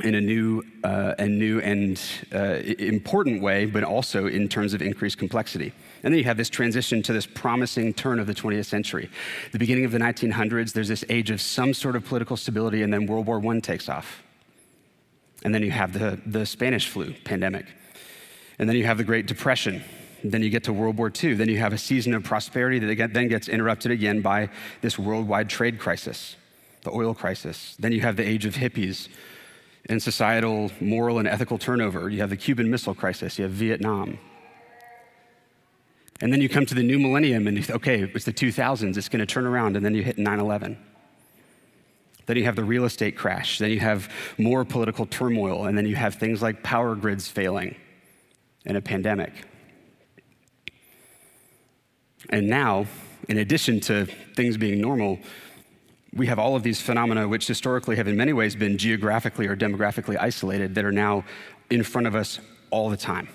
in 0.03 0.15
a 0.15 0.21
new, 0.21 0.61
uh, 0.83 1.15
a 1.17 1.27
new 1.27 1.61
and 1.61 2.01
uh, 2.33 2.55
important 2.79 3.41
way, 3.41 3.65
but 3.65 3.83
also 3.83 4.27
in 4.27 4.49
terms 4.49 4.73
of 4.73 4.81
increased 4.81 5.17
complexity. 5.17 5.71
And 6.03 6.13
then 6.13 6.19
you 6.19 6.25
have 6.25 6.37
this 6.37 6.49
transition 6.49 7.01
to 7.03 7.13
this 7.13 7.25
promising 7.25 7.93
turn 7.93 8.19
of 8.19 8.27
the 8.27 8.33
20th 8.33 8.65
century. 8.65 9.09
The 9.53 9.59
beginning 9.59 9.85
of 9.85 9.91
the 9.91 9.99
1900s, 9.99 10.73
there's 10.73 10.89
this 10.89 11.05
age 11.09 11.31
of 11.31 11.39
some 11.39 11.73
sort 11.73 11.95
of 11.95 12.05
political 12.05 12.35
stability, 12.35 12.81
and 12.81 12.93
then 12.93 13.05
World 13.05 13.25
War 13.25 13.41
I 13.45 13.59
takes 13.59 13.87
off. 13.87 14.21
And 15.43 15.53
then 15.53 15.63
you 15.63 15.71
have 15.71 15.93
the, 15.93 16.19
the 16.25 16.45
Spanish 16.45 16.89
flu 16.89 17.13
pandemic. 17.23 17.65
And 18.59 18.67
then 18.67 18.75
you 18.75 18.85
have 18.85 18.97
the 18.97 19.03
Great 19.03 19.27
Depression. 19.27 19.83
Then 20.31 20.41
you 20.41 20.49
get 20.49 20.63
to 20.65 20.73
World 20.73 20.97
War 20.97 21.11
II. 21.11 21.35
Then 21.35 21.49
you 21.49 21.57
have 21.59 21.73
a 21.73 21.77
season 21.77 22.13
of 22.13 22.23
prosperity 22.23 22.79
that 22.79 23.13
then 23.13 23.27
gets 23.27 23.47
interrupted 23.47 23.91
again 23.91 24.21
by 24.21 24.49
this 24.81 24.97
worldwide 24.97 25.49
trade 25.49 25.79
crisis, 25.79 26.35
the 26.81 26.91
oil 26.91 27.13
crisis. 27.13 27.75
Then 27.79 27.91
you 27.91 28.01
have 28.01 28.15
the 28.15 28.27
age 28.27 28.45
of 28.45 28.55
hippies 28.55 29.07
and 29.87 30.01
societal, 30.01 30.71
moral, 30.79 31.19
and 31.19 31.27
ethical 31.27 31.57
turnover. 31.57 32.09
You 32.09 32.21
have 32.21 32.31
the 32.31 32.37
Cuban 32.37 32.71
Missile 32.71 32.95
Crisis, 32.95 33.37
you 33.37 33.43
have 33.43 33.53
Vietnam. 33.53 34.17
And 36.21 36.33
then 36.33 36.41
you 36.41 36.49
come 36.49 36.65
to 36.65 36.73
the 36.73 36.81
new 36.81 36.97
millennium 36.97 37.47
and 37.47 37.69
okay, 37.69 38.01
it's 38.01 38.25
the 38.25 38.33
2000s, 38.33 38.97
it's 38.97 39.09
going 39.09 39.19
to 39.19 39.25
turn 39.25 39.45
around, 39.45 39.75
and 39.75 39.85
then 39.85 39.93
you 39.93 40.01
hit 40.01 40.17
9 40.17 40.39
11. 40.39 40.77
Then 42.25 42.37
you 42.37 42.45
have 42.45 42.55
the 42.55 42.63
real 42.63 42.85
estate 42.85 43.15
crash. 43.15 43.59
Then 43.59 43.71
you 43.71 43.79
have 43.79 44.09
more 44.37 44.65
political 44.65 45.05
turmoil. 45.05 45.65
And 45.65 45.77
then 45.77 45.85
you 45.85 45.95
have 45.95 46.15
things 46.15 46.41
like 46.41 46.63
power 46.63 46.95
grids 46.95 47.27
failing 47.27 47.75
and 48.65 48.77
a 48.77 48.81
pandemic. 48.81 49.33
And 52.29 52.47
now, 52.47 52.85
in 53.27 53.37
addition 53.37 53.79
to 53.81 54.05
things 54.35 54.57
being 54.57 54.81
normal, 54.81 55.19
we 56.13 56.27
have 56.27 56.39
all 56.39 56.55
of 56.55 56.63
these 56.63 56.81
phenomena 56.81 57.27
which 57.27 57.47
historically 57.47 57.97
have 57.97 58.07
in 58.07 58.15
many 58.15 58.33
ways 58.33 58.55
been 58.55 58.77
geographically 58.77 59.47
or 59.47 59.55
demographically 59.55 60.17
isolated 60.19 60.75
that 60.75 60.85
are 60.85 60.91
now 60.91 61.25
in 61.69 61.83
front 61.83 62.07
of 62.07 62.15
us 62.15 62.39
all 62.71 62.89
the 62.89 62.97
time 62.97 63.27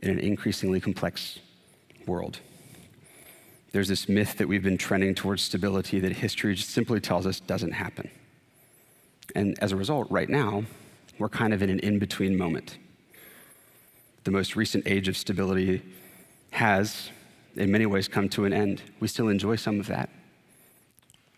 in 0.00 0.10
an 0.10 0.18
increasingly 0.18 0.80
complex 0.80 1.38
world. 2.06 2.40
There's 3.72 3.88
this 3.88 4.08
myth 4.08 4.36
that 4.38 4.48
we've 4.48 4.62
been 4.62 4.78
trending 4.78 5.14
towards 5.14 5.42
stability 5.42 5.98
that 6.00 6.12
history 6.12 6.56
simply 6.56 7.00
tells 7.00 7.26
us 7.26 7.40
doesn't 7.40 7.72
happen. 7.72 8.10
And 9.34 9.58
as 9.60 9.72
a 9.72 9.76
result, 9.76 10.10
right 10.10 10.28
now, 10.28 10.64
we're 11.18 11.30
kind 11.30 11.54
of 11.54 11.62
in 11.62 11.70
an 11.70 11.78
in 11.80 11.98
between 11.98 12.36
moment. 12.36 12.76
The 14.24 14.30
most 14.30 14.56
recent 14.56 14.86
age 14.86 15.08
of 15.08 15.16
stability 15.16 15.82
has, 16.52 17.10
in 17.56 17.70
many 17.70 17.86
ways, 17.86 18.08
come 18.08 18.28
to 18.30 18.44
an 18.44 18.52
end. 18.52 18.82
We 19.00 19.08
still 19.08 19.28
enjoy 19.28 19.56
some 19.56 19.80
of 19.80 19.86
that 19.88 20.08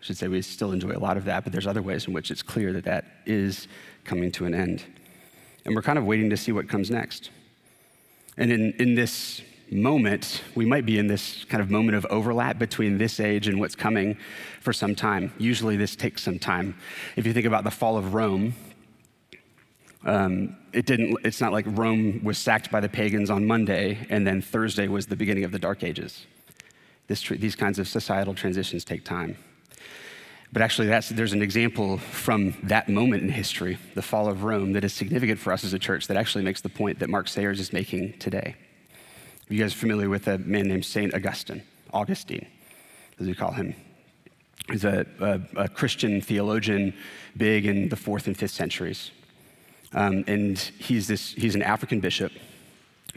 I 0.05 0.07
should 0.07 0.19
say 0.19 0.29
we 0.29 0.43
still 0.43 0.73
enjoy 0.73 0.91
a 0.91 0.99
lot 1.01 1.17
of 1.17 1.25
that, 1.25 1.45
but 1.45 1.53
there's 1.53 1.67
other 1.67 1.81
ways 1.81 2.07
in 2.07 2.13
which 2.13 2.31
it's 2.31 2.43
clear 2.43 2.75
that 2.75 2.85
that 2.85 3.07
is 3.25 3.69
coming 4.05 4.31
to 4.33 4.45
an 4.45 4.55
end. 4.55 4.85
And 5.65 5.75
we're 5.75 5.81
kind 5.81 5.99
of 5.99 6.05
waiting 6.05 6.29
to 6.29 6.37
see 6.37 6.53
what 6.53 6.69
comes 6.69 6.91
next. 6.91 7.31
And 8.37 8.53
in, 8.53 8.73
in 8.73 8.97
this 8.97 9.41
moment, 9.71 10.43
we 10.55 10.67
might 10.67 10.85
be 10.85 10.99
in 10.99 11.07
this 11.07 11.47
kind 11.47 11.63
of 11.63 11.71
moment 11.71 11.97
of 11.97 12.05
overlap 12.11 12.59
between 12.59 12.99
this 12.99 13.19
age 13.19 13.49
and 13.49 13.59
what's 13.59 13.75
coming 13.75 14.19
for 14.61 14.75
some 14.75 14.95
time. 14.95 15.33
Usually, 15.39 15.79
this 15.79 15.97
takes 15.97 16.23
some 16.23 16.39
time. 16.39 16.77
If 17.17 17.25
you 17.25 17.33
think 17.33 17.47
about 17.47 17.65
the 17.65 17.71
fall 17.71 17.97
of 17.97 18.13
Rome, 18.13 18.53
um, 20.05 20.57
it 20.73 20.87
didn't, 20.87 21.17
it's 21.25 21.41
not 21.41 21.53
like 21.53 21.65
Rome 21.69 22.23
was 22.23 22.37
sacked 22.37 22.71
by 22.71 22.81
the 22.81 22.89
pagans 22.89 23.31
on 23.31 23.47
Monday 23.47 24.07
and 24.11 24.27
then 24.27 24.43
Thursday 24.43 24.89
was 24.89 25.07
the 25.07 25.17
beginning 25.17 25.45
of 25.45 25.53
the 25.53 25.59
Dark 25.59 25.83
Ages. 25.83 26.27
This, 27.07 27.27
these 27.29 27.57
kinds 27.57 27.79
of 27.79 27.89
societal 27.89 28.35
transitions 28.35 28.85
take 28.85 29.05
time. 29.05 29.37
But 30.53 30.63
actually, 30.63 30.87
there's 30.87 31.33
an 31.33 31.43
example 31.43 31.99
from 31.99 32.55
that 32.63 32.89
moment 32.89 33.25
in 33.25 33.29
history, 33.29 33.77
the 33.95 34.03
fall 34.03 34.29
of 34.29 34.45
Rome, 34.45 34.73
that 34.75 34.85
is 34.85 34.93
significant 34.93 35.41
for 35.41 35.53
us 35.53 35.65
as 35.65 35.73
a 35.73 35.81
church 35.81 36.07
that 36.07 36.17
actually 36.17 36.45
makes 36.45 36.61
the 36.61 36.69
point 36.69 37.01
that 37.01 37.11
Mark 37.11 37.27
Sayers 37.27 37.59
is 37.59 37.73
making 37.73 38.19
today. 38.19 38.55
Are 39.51 39.55
you 39.55 39.61
guys 39.61 39.73
familiar 39.73 40.09
with 40.09 40.29
a 40.29 40.39
man 40.39 40.69
named 40.69 40.85
St. 40.85 41.13
Augustine, 41.13 41.63
Augustine, 41.93 42.47
as 43.19 43.27
we 43.27 43.35
call 43.35 43.51
him? 43.51 43.75
He's 44.71 44.85
a, 44.85 45.05
a, 45.21 45.41
a 45.57 45.69
Christian 45.69 46.21
theologian, 46.21 46.95
big 47.37 47.67
in 47.67 47.89
the 47.89 47.97
fourth 47.97 48.29
and 48.29 48.37
fifth 48.37 48.53
centuries. 48.53 49.11
Um, 49.95 50.25
and 50.27 50.59
he's, 50.59 51.07
this, 51.07 51.33
he's 51.33 51.55
an 51.55 51.63
African 51.63 52.01
bishop 52.01 52.33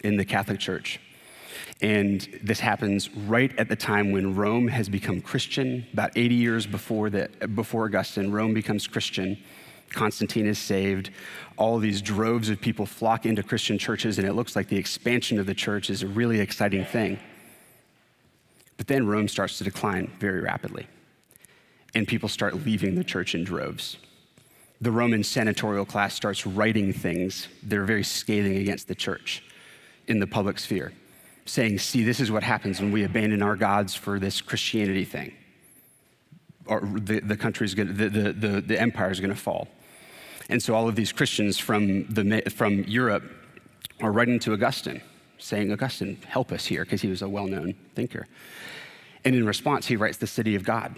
in 0.04 0.18
the 0.18 0.26
Catholic 0.26 0.60
Church. 0.60 1.00
And 1.82 2.28
this 2.44 2.60
happens 2.60 3.10
right 3.16 3.58
at 3.60 3.70
the 3.70 3.76
time 3.76 4.12
when 4.12 4.36
Rome 4.36 4.68
has 4.68 4.90
become 4.90 5.22
Christian. 5.22 5.86
About 5.94 6.12
80 6.16 6.36
years 6.36 6.66
before, 6.66 7.10
the, 7.10 7.30
before 7.56 7.86
Augustine, 7.86 8.32
Rome 8.32 8.54
becomes 8.54 8.88
Christian. 8.88 9.38
Constantine 9.90 10.48
is 10.48 10.60
saved. 10.60 11.12
All 11.56 11.78
these 11.78 12.02
droves 12.02 12.50
of 12.50 12.60
people 12.60 12.86
flock 12.86 13.26
into 13.26 13.44
Christian 13.44 13.78
churches, 13.78 14.18
and 14.18 14.28
it 14.28 14.34
looks 14.34 14.56
like 14.56 14.68
the 14.68 14.78
expansion 14.78 15.40
of 15.40 15.46
the 15.46 15.54
church 15.54 15.90
is 15.90 16.04
a 16.04 16.08
really 16.08 16.40
exciting 16.40 16.84
thing. 16.84 17.20
But 18.78 18.88
then 18.88 19.08
Rome 19.08 19.28
starts 19.28 19.58
to 19.60 19.64
decline 19.64 20.12
very 20.20 20.42
rapidly, 20.42 20.88
and 21.96 22.08
people 22.08 22.30
start 22.30 22.66
leaving 22.66 22.96
the 22.96 23.04
church 23.04 23.34
in 23.34 23.44
droves. 23.44 23.98
The 24.80 24.92
Roman 24.92 25.24
senatorial 25.24 25.86
class 25.86 26.14
starts 26.14 26.46
writing 26.46 26.94
things 26.94 27.48
that 27.64 27.78
are 27.78 27.86
very 27.86 28.04
scathing 28.04 28.58
against 28.58 28.88
the 28.88 28.96
church 28.96 29.44
in 30.08 30.20
the 30.20 30.28
public 30.28 30.60
sphere, 30.60 30.94
saying, 31.46 31.80
See, 31.80 32.04
this 32.04 32.20
is 32.20 32.32
what 32.32 32.44
happens 32.44 32.80
when 32.80 32.92
we 32.92 33.04
abandon 33.04 33.42
our 33.42 33.56
gods 33.56 33.96
for 33.96 34.20
this 34.20 34.42
Christianity 34.42 35.06
thing. 35.06 35.34
Or 36.68 36.82
the, 36.82 37.22
the 37.22 37.38
country's 37.38 37.74
gonna, 37.74 37.94
the, 37.94 38.10
the, 38.10 38.34
the, 38.34 38.62
the 38.62 38.80
empire 38.80 39.10
is 39.10 39.20
going 39.20 39.34
to 39.34 39.40
fall. 39.40 39.68
And 40.50 40.62
so 40.62 40.76
all 40.76 40.88
of 40.88 40.96
these 40.96 41.12
Christians 41.12 41.58
from, 41.58 42.06
the, 42.08 42.42
from 42.56 42.84
Europe 42.84 43.24
are 44.02 44.12
writing 44.12 44.40
to 44.40 44.54
Augustine, 44.54 45.02
saying, 45.40 45.72
Augustine, 45.72 46.18
help 46.28 46.52
us 46.52 46.66
here, 46.66 46.84
because 46.84 47.02
he 47.02 47.08
was 47.08 47.22
a 47.22 47.30
well 47.30 47.48
known 47.48 47.74
thinker. 47.96 48.28
And 49.26 49.36
in 49.36 49.46
response, 49.46 49.88
he 49.88 49.96
writes 49.96 50.18
The 50.18 50.28
City 50.28 50.56
of 50.56 50.64
God, 50.64 50.96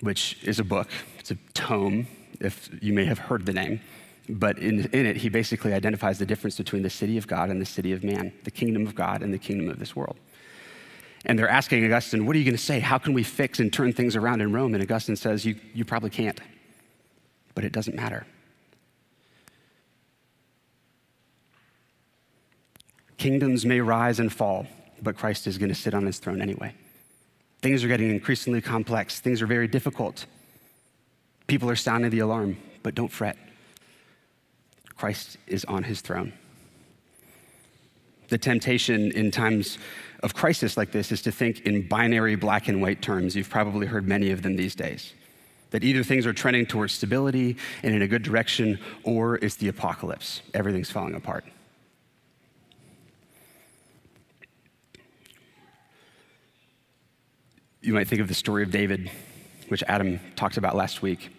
which 0.00 0.38
is 0.44 0.58
a 0.58 0.64
book, 0.64 0.88
it's 1.18 1.30
a 1.30 1.36
tome 1.54 2.06
if 2.40 2.70
you 2.80 2.92
may 2.92 3.04
have 3.04 3.18
heard 3.18 3.46
the 3.46 3.52
name. 3.52 3.80
But 4.28 4.58
in, 4.58 4.86
in 4.86 5.06
it, 5.06 5.16
he 5.16 5.28
basically 5.28 5.72
identifies 5.72 6.18
the 6.18 6.26
difference 6.26 6.56
between 6.56 6.82
the 6.82 6.90
city 6.90 7.16
of 7.16 7.26
God 7.26 7.48
and 7.48 7.60
the 7.60 7.66
city 7.66 7.92
of 7.92 8.02
man, 8.02 8.32
the 8.44 8.50
kingdom 8.50 8.86
of 8.86 8.94
God 8.94 9.22
and 9.22 9.32
the 9.32 9.38
kingdom 9.38 9.68
of 9.68 9.78
this 9.78 9.94
world. 9.94 10.16
And 11.24 11.38
they're 11.38 11.48
asking 11.48 11.84
Augustine, 11.84 12.26
What 12.26 12.36
are 12.36 12.38
you 12.38 12.44
going 12.44 12.56
to 12.56 12.62
say? 12.62 12.80
How 12.80 12.98
can 12.98 13.12
we 13.12 13.22
fix 13.22 13.60
and 13.60 13.72
turn 13.72 13.92
things 13.92 14.16
around 14.16 14.40
in 14.40 14.52
Rome? 14.52 14.74
And 14.74 14.82
Augustine 14.82 15.16
says, 15.16 15.44
You, 15.44 15.56
you 15.74 15.84
probably 15.84 16.10
can't, 16.10 16.40
but 17.54 17.64
it 17.64 17.72
doesn't 17.72 17.96
matter. 17.96 18.26
Kingdoms 23.16 23.64
may 23.64 23.80
rise 23.80 24.20
and 24.20 24.32
fall, 24.32 24.66
but 25.02 25.16
Christ 25.16 25.46
is 25.46 25.58
going 25.58 25.70
to 25.70 25.74
sit 25.74 25.94
on 25.94 26.04
his 26.04 26.18
throne 26.18 26.42
anyway. 26.42 26.74
Things 27.62 27.82
are 27.82 27.88
getting 27.88 28.10
increasingly 28.10 28.60
complex, 28.60 29.20
things 29.20 29.40
are 29.42 29.46
very 29.46 29.66
difficult. 29.66 30.26
People 31.46 31.70
are 31.70 31.76
sounding 31.76 32.10
the 32.10 32.18
alarm, 32.20 32.56
but 32.82 32.94
don't 32.94 33.10
fret. 33.10 33.36
Christ 34.96 35.36
is 35.46 35.64
on 35.66 35.84
his 35.84 36.00
throne. 36.00 36.32
The 38.28 38.38
temptation 38.38 39.12
in 39.12 39.30
times 39.30 39.78
of 40.22 40.34
crisis 40.34 40.76
like 40.76 40.90
this 40.90 41.12
is 41.12 41.22
to 41.22 41.32
think 41.32 41.60
in 41.60 41.86
binary 41.86 42.34
black 42.34 42.66
and 42.66 42.82
white 42.82 43.02
terms. 43.02 43.36
You've 43.36 43.50
probably 43.50 43.86
heard 43.86 44.08
many 44.08 44.30
of 44.30 44.42
them 44.42 44.56
these 44.56 44.74
days. 44.74 45.12
That 45.70 45.84
either 45.84 46.02
things 46.02 46.26
are 46.26 46.32
trending 46.32 46.66
towards 46.66 46.94
stability 46.94 47.56
and 47.82 47.94
in 47.94 48.02
a 48.02 48.08
good 48.08 48.22
direction, 48.22 48.80
or 49.04 49.36
it's 49.36 49.56
the 49.56 49.68
apocalypse. 49.68 50.42
Everything's 50.54 50.90
falling 50.90 51.14
apart. 51.14 51.44
You 57.80 57.92
might 57.92 58.08
think 58.08 58.20
of 58.20 58.26
the 58.26 58.34
story 58.34 58.64
of 58.64 58.72
David, 58.72 59.08
which 59.68 59.84
Adam 59.86 60.18
talked 60.34 60.56
about 60.56 60.74
last 60.74 61.02
week 61.02 61.30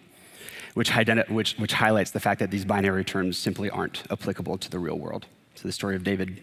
which, 0.78 0.92
which, 1.28 1.56
which 1.56 1.72
highlights 1.72 2.12
the 2.12 2.20
fact 2.20 2.38
that 2.38 2.52
these 2.52 2.64
binary 2.64 3.04
terms 3.04 3.36
simply 3.36 3.68
aren't 3.68 4.04
applicable 4.12 4.56
to 4.58 4.70
the 4.70 4.78
real 4.78 4.96
world. 4.96 5.26
So, 5.56 5.66
the 5.66 5.72
story 5.72 5.96
of 5.96 6.04
David, 6.04 6.40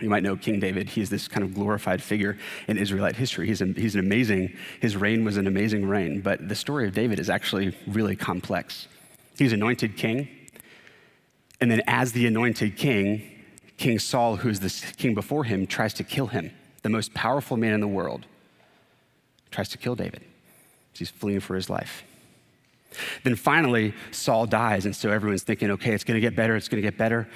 you 0.00 0.08
might 0.08 0.22
know 0.22 0.34
King 0.34 0.60
David. 0.60 0.88
He's 0.88 1.10
this 1.10 1.28
kind 1.28 1.44
of 1.44 1.52
glorified 1.52 2.02
figure 2.02 2.38
in 2.68 2.78
Israelite 2.78 3.16
history. 3.16 3.46
He's, 3.46 3.60
a, 3.60 3.66
he's 3.66 3.96
an 3.96 4.00
amazing, 4.00 4.56
his 4.80 4.96
reign 4.96 5.26
was 5.26 5.36
an 5.36 5.46
amazing 5.46 5.86
reign, 5.86 6.22
but 6.22 6.48
the 6.48 6.54
story 6.54 6.88
of 6.88 6.94
David 6.94 7.20
is 7.20 7.28
actually 7.28 7.76
really 7.86 8.16
complex. 8.16 8.88
He's 9.36 9.52
anointed 9.52 9.98
king, 9.98 10.26
and 11.60 11.70
then 11.70 11.82
as 11.86 12.12
the 12.12 12.26
anointed 12.26 12.78
king, 12.78 13.30
King 13.76 13.98
Saul, 13.98 14.36
who's 14.36 14.60
the 14.60 14.72
king 14.96 15.12
before 15.12 15.44
him, 15.44 15.66
tries 15.66 15.92
to 15.94 16.02
kill 16.02 16.28
him, 16.28 16.50
the 16.80 16.88
most 16.88 17.12
powerful 17.12 17.58
man 17.58 17.74
in 17.74 17.80
the 17.80 17.88
world, 17.88 18.24
tries 19.50 19.68
to 19.68 19.76
kill 19.76 19.96
David. 19.96 20.22
He's 20.94 21.10
fleeing 21.10 21.40
for 21.40 21.56
his 21.56 21.68
life. 21.68 22.04
Then 23.22 23.36
finally, 23.36 23.94
Saul 24.10 24.46
dies, 24.46 24.86
and 24.86 24.94
so 24.94 25.10
everyone's 25.10 25.42
thinking, 25.42 25.70
okay, 25.72 25.92
it's 25.92 26.04
going 26.04 26.16
to 26.16 26.20
get 26.20 26.36
better, 26.36 26.56
it's 26.56 26.68
going 26.68 26.82
to 26.82 26.88
get 26.88 26.98
better. 26.98 27.28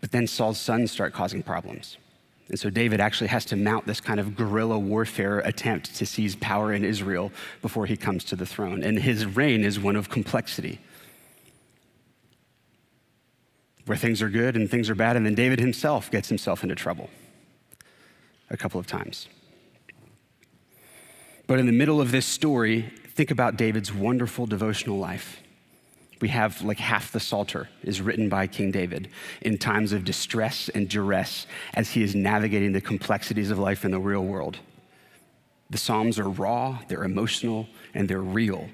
But 0.00 0.12
then 0.12 0.26
Saul's 0.26 0.60
sons 0.60 0.90
start 0.90 1.12
causing 1.12 1.42
problems. 1.42 1.96
And 2.48 2.58
so 2.58 2.70
David 2.70 3.00
actually 3.00 3.26
has 3.28 3.44
to 3.46 3.56
mount 3.56 3.86
this 3.86 4.00
kind 4.00 4.18
of 4.18 4.34
guerrilla 4.34 4.78
warfare 4.78 5.40
attempt 5.40 5.94
to 5.96 6.06
seize 6.06 6.34
power 6.36 6.72
in 6.72 6.84
Israel 6.84 7.30
before 7.60 7.84
he 7.84 7.96
comes 7.96 8.24
to 8.24 8.36
the 8.36 8.46
throne. 8.46 8.82
And 8.82 8.98
his 8.98 9.26
reign 9.26 9.64
is 9.64 9.78
one 9.78 9.96
of 9.96 10.08
complexity, 10.08 10.80
where 13.84 13.98
things 13.98 14.22
are 14.22 14.30
good 14.30 14.56
and 14.56 14.70
things 14.70 14.88
are 14.88 14.94
bad. 14.94 15.16
And 15.16 15.26
then 15.26 15.34
David 15.34 15.60
himself 15.60 16.10
gets 16.10 16.28
himself 16.28 16.62
into 16.62 16.74
trouble 16.74 17.10
a 18.48 18.56
couple 18.56 18.80
of 18.80 18.86
times. 18.86 19.28
But 21.46 21.58
in 21.58 21.66
the 21.66 21.72
middle 21.72 22.00
of 22.00 22.12
this 22.12 22.26
story, 22.26 22.92
think 23.18 23.32
about 23.32 23.56
David's 23.56 23.92
wonderful 23.92 24.46
devotional 24.46 24.96
life. 24.96 25.42
We 26.20 26.28
have 26.28 26.62
like 26.62 26.78
half 26.78 27.10
the 27.10 27.18
Psalter 27.18 27.68
is 27.82 28.00
written 28.00 28.28
by 28.28 28.46
King 28.46 28.70
David 28.70 29.08
in 29.40 29.58
times 29.58 29.92
of 29.92 30.04
distress 30.04 30.68
and 30.68 30.88
duress 30.88 31.48
as 31.74 31.90
he 31.90 32.04
is 32.04 32.14
navigating 32.14 32.70
the 32.70 32.80
complexities 32.80 33.50
of 33.50 33.58
life 33.58 33.84
in 33.84 33.90
the 33.90 33.98
real 33.98 34.24
world. 34.24 34.58
The 35.68 35.78
Psalms 35.78 36.20
are 36.20 36.28
raw, 36.28 36.78
they're 36.86 37.02
emotional, 37.02 37.66
and 37.92 38.08
they're 38.08 38.20
real. 38.20 38.68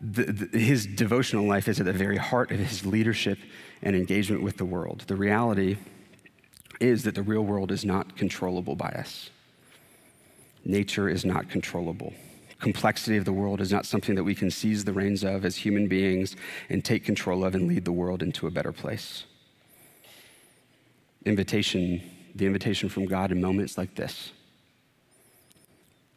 The, 0.00 0.24
the, 0.24 0.58
his 0.58 0.84
devotional 0.84 1.46
life 1.46 1.68
is 1.68 1.78
at 1.78 1.86
the 1.86 1.92
very 1.92 2.16
heart 2.16 2.50
of 2.50 2.58
his 2.58 2.84
leadership 2.84 3.38
and 3.80 3.94
engagement 3.94 4.42
with 4.42 4.56
the 4.56 4.64
world. 4.64 5.04
The 5.06 5.14
reality 5.14 5.76
is 6.80 7.04
that 7.04 7.14
the 7.14 7.22
real 7.22 7.42
world 7.42 7.70
is 7.70 7.84
not 7.84 8.16
controllable 8.16 8.74
by 8.74 8.88
us. 8.88 9.30
Nature 10.64 11.08
is 11.08 11.24
not 11.24 11.48
controllable 11.48 12.12
complexity 12.60 13.16
of 13.16 13.24
the 13.24 13.32
world 13.32 13.60
is 13.60 13.70
not 13.70 13.84
something 13.84 14.14
that 14.14 14.24
we 14.24 14.34
can 14.34 14.50
seize 14.50 14.84
the 14.84 14.92
reins 14.92 15.22
of 15.22 15.44
as 15.44 15.56
human 15.56 15.88
beings 15.88 16.36
and 16.68 16.84
take 16.84 17.04
control 17.04 17.44
of 17.44 17.54
and 17.54 17.68
lead 17.68 17.84
the 17.84 17.92
world 17.92 18.22
into 18.22 18.46
a 18.46 18.50
better 18.50 18.72
place. 18.72 19.24
Invitation, 21.24 22.02
the 22.34 22.46
invitation 22.46 22.88
from 22.88 23.06
God 23.06 23.32
in 23.32 23.40
moments 23.40 23.76
like 23.76 23.94
this, 23.94 24.32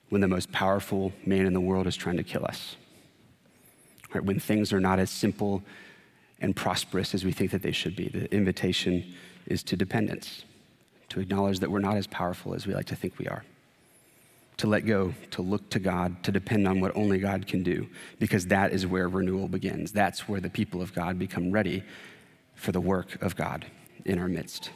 when 0.10 0.22
the 0.22 0.28
most 0.28 0.52
powerful 0.52 1.12
man 1.26 1.46
in 1.46 1.54
the 1.54 1.60
world 1.60 1.88
is 1.88 1.96
trying 1.96 2.18
to 2.18 2.24
kill 2.24 2.46
us, 2.46 2.76
right? 4.14 4.24
when 4.24 4.40
things 4.40 4.72
are 4.72 4.80
not 4.80 5.00
as 5.00 5.10
simple 5.10 5.62
and 6.42 6.56
prosperous 6.56 7.14
as 7.14 7.26
we 7.26 7.32
think 7.32 7.52
that 7.52 7.62
they 7.62 7.72
should 7.72 7.96
be. 7.96 8.08
The 8.08 8.34
invitation 8.34 9.14
is 9.46 9.62
to 9.64 9.76
dependence, 9.76 10.46
to 11.10 11.20
acknowledge 11.20 11.60
that 11.60 11.70
we're 11.70 11.80
not 11.80 11.98
as 11.98 12.08
powerful 12.08 12.54
as 12.54 12.66
we 12.66 12.74
like 12.74 12.86
to 12.86 12.96
think 12.96 13.20
we 13.20 13.28
are 13.28 13.44
to 14.60 14.68
let 14.68 14.86
go, 14.86 15.14
to 15.32 15.42
look 15.42 15.70
to 15.70 15.80
God, 15.80 16.22
to 16.24 16.32
depend 16.32 16.68
on 16.68 16.82
what 16.82 16.96
only 16.96 17.18
God 17.18 17.48
can 17.48 17.64
do, 17.64 17.88
because 18.20 18.48
that 18.48 18.74
is 18.74 18.86
where 18.86 19.08
renewal 19.08 19.48
begins. 19.48 19.94
That's 19.94 20.28
where 20.28 20.42
the 20.42 20.50
people 20.50 20.82
of 20.82 20.94
God 20.94 21.18
become 21.18 21.52
ready 21.52 21.84
for 22.56 22.74
the 22.74 22.82
work 22.82 23.22
of 23.22 23.38
God 23.38 23.66
in 24.06 24.20
our 24.20 24.28
midst. 24.28 24.70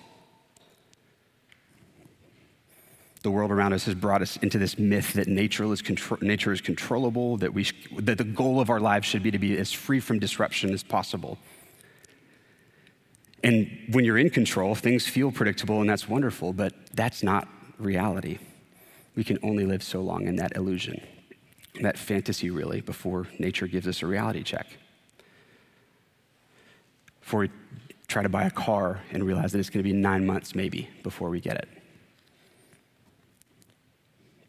The 3.23 3.31
world 3.31 3.51
around 3.51 3.73
us 3.73 3.83
has 3.85 3.95
brought 3.95 4.21
us 4.21 4.37
into 4.37 4.57
this 4.57 4.77
myth 4.79 5.13
that 5.13 5.27
nature 5.27 5.71
is, 5.71 5.81
contro- 5.81 6.17
nature 6.21 6.53
is 6.53 6.61
controllable, 6.61 7.37
that, 7.37 7.53
we 7.53 7.63
sh- 7.63 7.87
that 7.99 8.17
the 8.17 8.23
goal 8.23 8.61
of 8.61 8.69
our 8.69 8.79
lives 8.79 9.05
should 9.05 9.23
be 9.23 9.31
to 9.31 9.39
be 9.39 9.57
as 9.57 9.73
free 9.73 9.99
from 9.99 10.17
disruption 10.17 10.73
as 10.73 10.81
possible. 10.81 11.37
And 13.43 13.69
when 13.91 14.05
you're 14.05 14.17
in 14.17 14.29
control, 14.29 14.75
things 14.75 15.05
feel 15.05 15.29
predictable 15.29 15.81
and 15.81 15.89
that's 15.89 16.07
wonderful, 16.07 16.53
but 16.53 16.73
that's 16.93 17.21
not 17.21 17.49
reality 17.77 18.39
we 19.15 19.23
can 19.23 19.37
only 19.43 19.65
live 19.65 19.83
so 19.83 20.01
long 20.01 20.27
in 20.27 20.35
that 20.37 20.55
illusion, 20.55 21.01
that 21.81 21.97
fantasy, 21.97 22.49
really, 22.49 22.81
before 22.81 23.27
nature 23.39 23.67
gives 23.67 23.87
us 23.87 24.01
a 24.01 24.07
reality 24.07 24.43
check. 24.43 24.67
Before 27.21 27.41
we 27.41 27.49
try 28.07 28.23
to 28.23 28.29
buy 28.29 28.43
a 28.43 28.51
car 28.51 29.01
and 29.11 29.23
realize 29.23 29.51
that 29.51 29.59
it's 29.59 29.69
going 29.69 29.83
to 29.83 29.89
be 29.89 29.93
nine 29.93 30.25
months, 30.25 30.55
maybe, 30.55 30.89
before 31.03 31.29
we 31.29 31.39
get 31.39 31.57
it. 31.57 31.69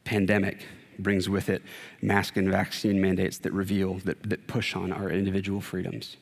Pandemic 0.04 0.66
brings 0.98 1.28
with 1.28 1.48
it 1.48 1.62
mask 2.02 2.36
and 2.36 2.50
vaccine 2.50 3.00
mandates 3.00 3.38
that 3.38 3.52
reveal, 3.52 3.94
that, 4.04 4.22
that 4.28 4.46
push 4.46 4.76
on 4.76 4.92
our 4.92 5.10
individual 5.10 5.60
freedoms. 5.60 6.16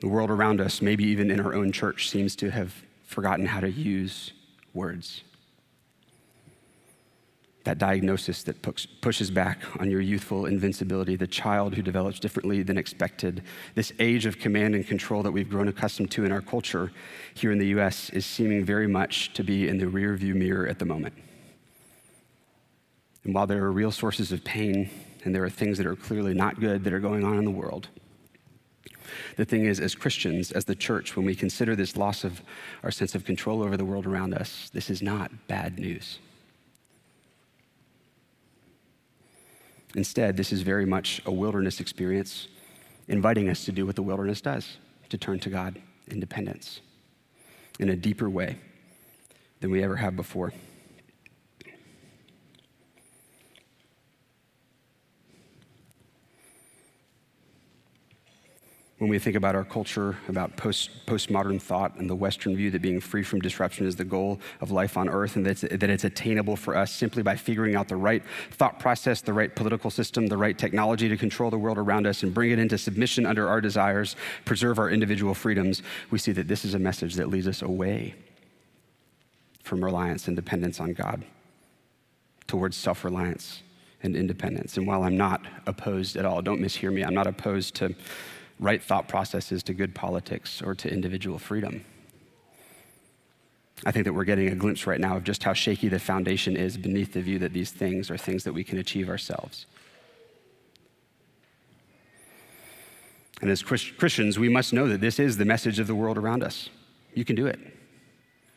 The 0.00 0.08
world 0.08 0.30
around 0.30 0.60
us, 0.60 0.80
maybe 0.80 1.04
even 1.04 1.30
in 1.30 1.40
our 1.40 1.54
own 1.54 1.72
church, 1.72 2.08
seems 2.08 2.34
to 2.36 2.50
have 2.50 2.74
forgotten 3.04 3.46
how 3.46 3.60
to 3.60 3.70
use 3.70 4.32
words 4.72 5.22
that 7.70 7.78
diagnosis 7.78 8.42
that 8.42 8.60
pushes 9.00 9.30
back 9.30 9.60
on 9.78 9.88
your 9.88 10.00
youthful 10.00 10.46
invincibility, 10.46 11.14
the 11.14 11.24
child 11.24 11.72
who 11.72 11.82
develops 11.82 12.18
differently 12.18 12.64
than 12.64 12.76
expected. 12.76 13.44
This 13.76 13.92
age 14.00 14.26
of 14.26 14.40
command 14.40 14.74
and 14.74 14.84
control 14.84 15.22
that 15.22 15.30
we've 15.30 15.48
grown 15.48 15.68
accustomed 15.68 16.10
to 16.10 16.24
in 16.24 16.32
our 16.32 16.40
culture 16.40 16.90
here 17.34 17.52
in 17.52 17.58
the 17.58 17.68
US 17.68 18.10
is 18.10 18.26
seeming 18.26 18.64
very 18.64 18.88
much 18.88 19.32
to 19.34 19.44
be 19.44 19.68
in 19.68 19.78
the 19.78 19.84
rearview 19.84 20.34
mirror 20.34 20.66
at 20.66 20.80
the 20.80 20.84
moment. 20.84 21.14
And 23.22 23.34
while 23.34 23.46
there 23.46 23.62
are 23.62 23.70
real 23.70 23.92
sources 23.92 24.32
of 24.32 24.42
pain 24.42 24.90
and 25.22 25.32
there 25.32 25.44
are 25.44 25.50
things 25.50 25.78
that 25.78 25.86
are 25.86 25.94
clearly 25.94 26.34
not 26.34 26.58
good 26.58 26.82
that 26.82 26.92
are 26.92 26.98
going 26.98 27.22
on 27.22 27.38
in 27.38 27.44
the 27.44 27.52
world, 27.52 27.86
the 29.36 29.44
thing 29.44 29.66
is, 29.66 29.78
as 29.78 29.94
Christians, 29.94 30.50
as 30.50 30.64
the 30.64 30.74
church, 30.74 31.14
when 31.14 31.24
we 31.24 31.36
consider 31.36 31.76
this 31.76 31.96
loss 31.96 32.24
of 32.24 32.42
our 32.82 32.90
sense 32.90 33.14
of 33.14 33.24
control 33.24 33.62
over 33.62 33.76
the 33.76 33.84
world 33.84 34.06
around 34.06 34.34
us, 34.34 34.70
this 34.72 34.90
is 34.90 35.02
not 35.02 35.30
bad 35.46 35.78
news. 35.78 36.18
Instead, 39.94 40.36
this 40.36 40.52
is 40.52 40.62
very 40.62 40.86
much 40.86 41.20
a 41.26 41.32
wilderness 41.32 41.80
experience, 41.80 42.48
inviting 43.08 43.48
us 43.48 43.64
to 43.64 43.72
do 43.72 43.84
what 43.84 43.96
the 43.96 44.02
wilderness 44.02 44.40
does 44.40 44.76
to 45.08 45.18
turn 45.18 45.40
to 45.40 45.50
God 45.50 45.80
in 46.08 46.20
dependence 46.20 46.80
in 47.78 47.88
a 47.88 47.96
deeper 47.96 48.28
way 48.28 48.58
than 49.60 49.70
we 49.70 49.82
ever 49.82 49.96
have 49.96 50.14
before. 50.14 50.52
When 59.00 59.08
we 59.08 59.18
think 59.18 59.34
about 59.34 59.54
our 59.54 59.64
culture, 59.64 60.14
about 60.28 60.54
post, 60.58 60.90
postmodern 61.06 61.60
thought 61.60 61.96
and 61.96 62.08
the 62.08 62.14
Western 62.14 62.54
view 62.54 62.70
that 62.70 62.82
being 62.82 63.00
free 63.00 63.22
from 63.22 63.40
disruption 63.40 63.86
is 63.86 63.96
the 63.96 64.04
goal 64.04 64.38
of 64.60 64.70
life 64.70 64.98
on 64.98 65.08
earth 65.08 65.36
and 65.36 65.46
that 65.46 65.52
it's, 65.52 65.60
that 65.62 65.88
it's 65.88 66.04
attainable 66.04 66.54
for 66.54 66.76
us 66.76 66.92
simply 66.92 67.22
by 67.22 67.34
figuring 67.34 67.74
out 67.74 67.88
the 67.88 67.96
right 67.96 68.22
thought 68.50 68.78
process, 68.78 69.22
the 69.22 69.32
right 69.32 69.56
political 69.56 69.90
system, 69.90 70.26
the 70.26 70.36
right 70.36 70.58
technology 70.58 71.08
to 71.08 71.16
control 71.16 71.48
the 71.48 71.56
world 71.56 71.78
around 71.78 72.06
us 72.06 72.22
and 72.22 72.34
bring 72.34 72.50
it 72.50 72.58
into 72.58 72.76
submission 72.76 73.24
under 73.24 73.48
our 73.48 73.58
desires, 73.58 74.16
preserve 74.44 74.78
our 74.78 74.90
individual 74.90 75.32
freedoms, 75.32 75.82
we 76.10 76.18
see 76.18 76.32
that 76.32 76.46
this 76.46 76.66
is 76.66 76.74
a 76.74 76.78
message 76.78 77.14
that 77.14 77.30
leads 77.30 77.48
us 77.48 77.62
away 77.62 78.14
from 79.62 79.82
reliance 79.82 80.26
and 80.26 80.36
dependence 80.36 80.78
on 80.78 80.92
God 80.92 81.24
towards 82.46 82.76
self 82.76 83.02
reliance 83.02 83.62
and 84.02 84.14
independence. 84.14 84.76
And 84.76 84.86
while 84.86 85.04
I'm 85.04 85.16
not 85.16 85.40
opposed 85.66 86.16
at 86.16 86.26
all, 86.26 86.42
don't 86.42 86.60
mishear 86.60 86.92
me, 86.92 87.02
I'm 87.02 87.14
not 87.14 87.26
opposed 87.26 87.74
to 87.76 87.94
right 88.60 88.82
thought 88.82 89.08
processes 89.08 89.62
to 89.64 89.74
good 89.74 89.94
politics 89.94 90.62
or 90.62 90.74
to 90.76 90.92
individual 90.92 91.38
freedom. 91.38 91.84
I 93.86 93.92
think 93.92 94.04
that 94.04 94.12
we're 94.12 94.24
getting 94.24 94.48
a 94.48 94.54
glimpse 94.54 94.86
right 94.86 95.00
now 95.00 95.16
of 95.16 95.24
just 95.24 95.42
how 95.42 95.54
shaky 95.54 95.88
the 95.88 95.98
foundation 95.98 96.54
is 96.54 96.76
beneath 96.76 97.14
the 97.14 97.22
view 97.22 97.38
that 97.38 97.54
these 97.54 97.70
things 97.70 98.10
are 98.10 98.18
things 98.18 98.44
that 98.44 98.52
we 98.52 98.62
can 98.62 98.78
achieve 98.78 99.08
ourselves. 99.08 99.64
And 103.40 103.50
as 103.50 103.62
Christians, 103.62 104.38
we 104.38 104.50
must 104.50 104.74
know 104.74 104.86
that 104.88 105.00
this 105.00 105.18
is 105.18 105.38
the 105.38 105.46
message 105.46 105.78
of 105.78 105.86
the 105.86 105.94
world 105.94 106.18
around 106.18 106.44
us. 106.44 106.68
You 107.14 107.24
can 107.24 107.36
do 107.36 107.46
it. 107.46 107.58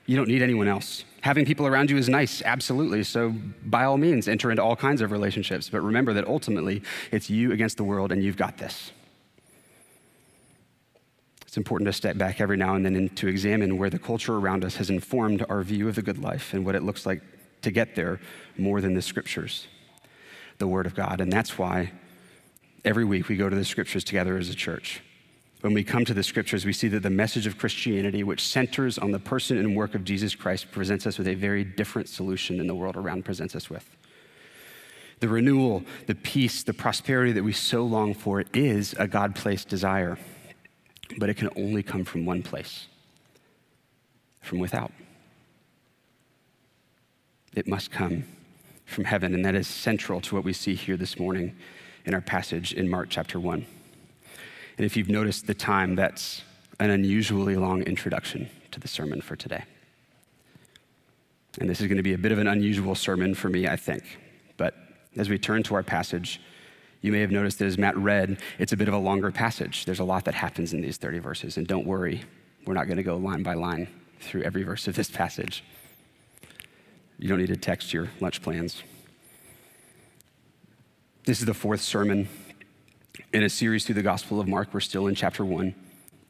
You 0.05 0.17
don't 0.17 0.27
need 0.27 0.41
anyone 0.41 0.67
else. 0.67 1.05
Having 1.21 1.45
people 1.45 1.65
around 1.65 1.89
you 1.89 1.95
is 1.95 2.09
nice, 2.09 2.41
absolutely. 2.41 3.03
So, 3.03 3.33
by 3.63 3.85
all 3.85 3.97
means, 3.97 4.27
enter 4.27 4.51
into 4.51 4.61
all 4.61 4.75
kinds 4.75 4.99
of 4.99 5.11
relationships. 5.11 5.69
But 5.69 5.79
remember 5.79 6.11
that 6.11 6.27
ultimately, 6.27 6.83
it's 7.13 7.29
you 7.29 7.53
against 7.53 7.77
the 7.77 7.85
world, 7.85 8.11
and 8.11 8.21
you've 8.21 8.35
got 8.35 8.57
this. 8.57 8.91
It's 11.53 11.57
important 11.59 11.85
to 11.85 11.93
step 11.93 12.17
back 12.17 12.41
every 12.41 12.57
now 12.57 12.73
and 12.73 12.83
then 12.83 12.95
and 12.95 13.15
to 13.15 13.27
examine 13.27 13.77
where 13.77 13.91
the 13.91 13.99
culture 13.99 14.37
around 14.37 14.65
us 14.65 14.77
has 14.77 14.89
informed 14.89 15.45
our 15.49 15.61
view 15.61 15.87
of 15.87 15.93
the 15.93 16.01
good 16.01 16.17
life 16.17 16.51
and 16.51 16.65
what 16.65 16.73
it 16.73 16.81
looks 16.81 17.05
like 17.05 17.21
to 17.61 17.69
get 17.69 17.93
there 17.93 18.19
more 18.57 18.81
than 18.81 18.95
the 18.95 19.03
scriptures, 19.03 19.67
the 20.57 20.65
Word 20.65 20.87
of 20.87 20.95
God. 20.95 21.21
And 21.21 21.31
that's 21.31 21.55
why 21.55 21.91
every 22.83 23.05
week 23.05 23.27
we 23.29 23.35
go 23.35 23.49
to 23.49 23.55
the 23.55 23.65
scriptures 23.65 24.03
together 24.03 24.35
as 24.35 24.49
a 24.49 24.55
church. 24.55 25.03
When 25.61 25.75
we 25.75 25.83
come 25.83 26.05
to 26.05 26.13
the 26.15 26.23
scriptures, 26.23 26.65
we 26.65 26.73
see 26.73 26.87
that 26.87 27.03
the 27.03 27.11
message 27.11 27.45
of 27.45 27.59
Christianity, 27.59 28.23
which 28.23 28.41
centers 28.41 28.97
on 28.97 29.11
the 29.11 29.19
person 29.19 29.59
and 29.59 29.75
work 29.75 29.93
of 29.93 30.03
Jesus 30.03 30.33
Christ, 30.33 30.71
presents 30.71 31.05
us 31.05 31.19
with 31.19 31.27
a 31.27 31.35
very 31.35 31.63
different 31.63 32.09
solution 32.09 32.57
than 32.57 32.65
the 32.65 32.73
world 32.73 32.95
around 32.95 33.25
presents 33.25 33.55
us 33.55 33.69
with. 33.69 33.87
The 35.19 35.29
renewal, 35.29 35.83
the 36.07 36.15
peace, 36.15 36.63
the 36.63 36.73
prosperity 36.73 37.31
that 37.33 37.43
we 37.43 37.53
so 37.53 37.85
long 37.85 38.15
for 38.15 38.43
is 38.55 38.95
a 38.97 39.07
God 39.07 39.35
placed 39.35 39.69
desire 39.69 40.17
but 41.17 41.29
it 41.29 41.35
can 41.35 41.49
only 41.55 41.83
come 41.83 42.03
from 42.03 42.25
one 42.25 42.43
place 42.43 42.87
from 44.41 44.59
without. 44.59 44.91
It 47.55 47.67
must 47.67 47.91
come 47.91 48.25
from 48.85 49.05
heaven, 49.05 49.33
and 49.33 49.45
that 49.45 49.55
is 49.55 49.67
central 49.67 50.21
to 50.21 50.35
what 50.35 50.43
we 50.43 50.53
see 50.53 50.75
here 50.75 50.97
this 50.97 51.17
morning 51.17 51.55
in 52.05 52.13
our 52.13 52.21
passage 52.21 52.73
in 52.73 52.89
Mark 52.89 53.07
chapter 53.09 53.39
1. 53.39 53.65
And 54.77 54.85
if 54.85 54.97
you've 54.97 55.09
noticed 55.09 55.47
the 55.47 55.53
time, 55.53 55.95
that's 55.95 56.41
an 56.79 56.89
unusually 56.89 57.55
long 57.55 57.83
introduction 57.83 58.49
to 58.71 58.79
the 58.79 58.87
sermon 58.87 59.21
for 59.21 59.35
today. 59.35 59.63
And 61.59 61.69
this 61.69 61.79
is 61.79 61.87
going 61.87 61.97
to 61.97 62.03
be 62.03 62.13
a 62.13 62.17
bit 62.17 62.31
of 62.31 62.39
an 62.39 62.47
unusual 62.47 62.95
sermon 62.95 63.35
for 63.35 63.49
me, 63.49 63.67
I 63.67 63.75
think. 63.75 64.03
But 64.57 64.75
as 65.15 65.29
we 65.29 65.37
turn 65.37 65.61
to 65.63 65.75
our 65.75 65.83
passage, 65.83 66.41
you 67.03 67.11
may 67.11 67.19
have 67.19 67.31
noticed 67.31 67.59
that 67.59 67.65
as 67.65 67.77
Matt 67.77 67.97
read, 67.97 68.39
it's 68.57 68.71
a 68.71 68.77
bit 68.77 68.87
of 68.87 68.93
a 68.93 68.97
longer 68.97 69.29
passage. 69.29 69.83
There's 69.83 69.99
a 69.99 70.05
lot 70.05 70.23
that 70.23 70.33
happens 70.33 70.73
in 70.73 70.81
these 70.81 70.95
30 70.95 71.19
verses. 71.19 71.57
And 71.57 71.67
don't 71.67 71.85
worry, 71.85 72.23
we're 72.65 72.73
not 72.73 72.87
going 72.87 72.97
to 72.97 73.03
go 73.03 73.17
line 73.17 73.43
by 73.43 73.55
line 73.55 73.89
through 74.21 74.43
every 74.43 74.63
verse 74.63 74.87
of 74.87 74.95
this 74.95 75.11
passage. 75.11 75.65
You 77.19 77.27
don't 77.27 77.39
need 77.39 77.47
to 77.47 77.57
text 77.57 77.93
your 77.93 78.09
lunch 78.21 78.41
plans. 78.41 78.81
This 81.25 81.41
is 81.41 81.45
the 81.45 81.53
fourth 81.53 81.81
sermon 81.81 82.29
in 83.33 83.43
a 83.43 83.49
series 83.49 83.85
through 83.85 83.95
the 83.95 84.01
Gospel 84.01 84.39
of 84.39 84.47
Mark. 84.47 84.73
We're 84.73 84.79
still 84.79 85.07
in 85.07 85.15
chapter 85.15 85.43
one, 85.43 85.75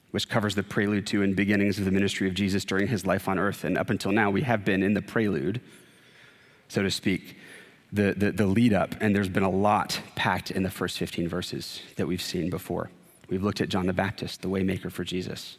which 0.10 0.28
covers 0.28 0.56
the 0.56 0.64
prelude 0.64 1.06
to 1.08 1.22
and 1.22 1.36
beginnings 1.36 1.78
of 1.78 1.86
the 1.86 1.92
ministry 1.92 2.28
of 2.28 2.34
Jesus 2.34 2.66
during 2.66 2.88
his 2.88 3.06
life 3.06 3.28
on 3.28 3.38
earth. 3.38 3.64
And 3.64 3.78
up 3.78 3.92
until 3.92 4.12
now, 4.12 4.32
we 4.32 4.42
have 4.42 4.66
been 4.66 4.82
in 4.82 4.96
the 4.96 5.04
prelude, 5.04 5.62
so 6.68 6.82
to 6.82 6.90
speak 6.90 7.38
the, 7.94 8.16
the, 8.18 8.32
the 8.32 8.48
lead 8.48 8.74
up, 8.74 8.96
and 9.00 9.16
there's 9.16 9.30
been 9.30 9.44
a 9.44 9.50
lot 9.50 10.02
packed 10.16 10.50
in 10.50 10.64
the 10.64 10.72
first 10.72 10.98
15 10.98 11.30
verses 11.30 11.82
that 11.96 12.08
we've 12.08 12.22
seen 12.22 12.50
before. 12.50 12.90
We've 13.30 13.44
looked 13.44 13.62
at 13.62 13.70
John 13.70 13.86
the 13.86 13.94
Baptist, 13.94 14.42
the 14.42 14.50
waymaker 14.50 14.92
for 14.92 15.04
Jesus. 15.04 15.58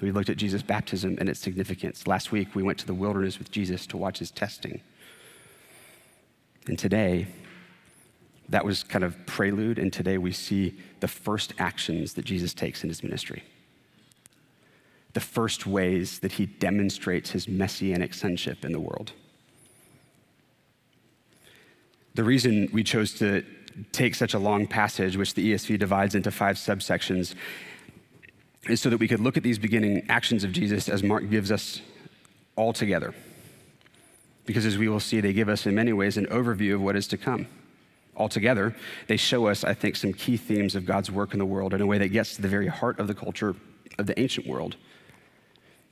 We 0.00 0.10
looked 0.10 0.28
at 0.28 0.36
Jesus' 0.36 0.62
baptism 0.62 1.16
and 1.20 1.28
its 1.28 1.38
significance. 1.38 2.08
Last 2.08 2.32
week, 2.32 2.54
we 2.56 2.62
went 2.64 2.78
to 2.80 2.86
the 2.86 2.92
wilderness 2.92 3.38
with 3.38 3.52
Jesus 3.52 3.86
to 3.86 3.96
watch 3.96 4.18
his 4.18 4.32
testing. 4.32 4.80
And 6.66 6.76
today, 6.76 7.28
that 8.48 8.64
was 8.64 8.82
kind 8.82 9.04
of 9.04 9.24
prelude, 9.26 9.78
and 9.78 9.92
today 9.92 10.18
we 10.18 10.32
see 10.32 10.76
the 10.98 11.08
first 11.08 11.54
actions 11.58 12.14
that 12.14 12.24
Jesus 12.24 12.52
takes 12.52 12.82
in 12.82 12.88
his 12.88 13.04
ministry. 13.04 13.44
The 15.12 15.20
first 15.20 15.68
ways 15.68 16.18
that 16.18 16.32
he 16.32 16.46
demonstrates 16.46 17.30
his 17.30 17.48
messianic 17.48 18.12
sonship 18.12 18.64
in 18.64 18.72
the 18.72 18.80
world. 18.80 19.12
The 22.16 22.24
reason 22.24 22.70
we 22.72 22.82
chose 22.82 23.12
to 23.18 23.44
take 23.92 24.14
such 24.14 24.32
a 24.32 24.38
long 24.38 24.66
passage, 24.66 25.18
which 25.18 25.34
the 25.34 25.52
ESV 25.52 25.78
divides 25.78 26.14
into 26.14 26.30
five 26.30 26.56
subsections, 26.56 27.34
is 28.70 28.80
so 28.80 28.88
that 28.88 28.96
we 28.96 29.06
could 29.06 29.20
look 29.20 29.36
at 29.36 29.42
these 29.42 29.58
beginning 29.58 30.06
actions 30.08 30.42
of 30.42 30.50
Jesus 30.50 30.88
as 30.88 31.02
Mark 31.02 31.28
gives 31.28 31.52
us 31.52 31.82
all 32.56 32.72
together. 32.72 33.14
Because 34.46 34.64
as 34.64 34.78
we 34.78 34.88
will 34.88 34.98
see, 34.98 35.20
they 35.20 35.34
give 35.34 35.50
us 35.50 35.66
in 35.66 35.74
many 35.74 35.92
ways 35.92 36.16
an 36.16 36.24
overview 36.28 36.76
of 36.76 36.80
what 36.80 36.96
is 36.96 37.06
to 37.08 37.18
come. 37.18 37.48
Altogether, 38.16 38.74
they 39.08 39.18
show 39.18 39.46
us, 39.48 39.62
I 39.62 39.74
think, 39.74 39.94
some 39.94 40.14
key 40.14 40.38
themes 40.38 40.74
of 40.74 40.86
God's 40.86 41.10
work 41.10 41.34
in 41.34 41.38
the 41.38 41.44
world 41.44 41.74
in 41.74 41.82
a 41.82 41.86
way 41.86 41.98
that 41.98 42.08
gets 42.08 42.36
to 42.36 42.40
the 42.40 42.48
very 42.48 42.68
heart 42.68 42.98
of 42.98 43.08
the 43.08 43.14
culture 43.14 43.54
of 43.98 44.06
the 44.06 44.18
ancient 44.18 44.46
world, 44.46 44.76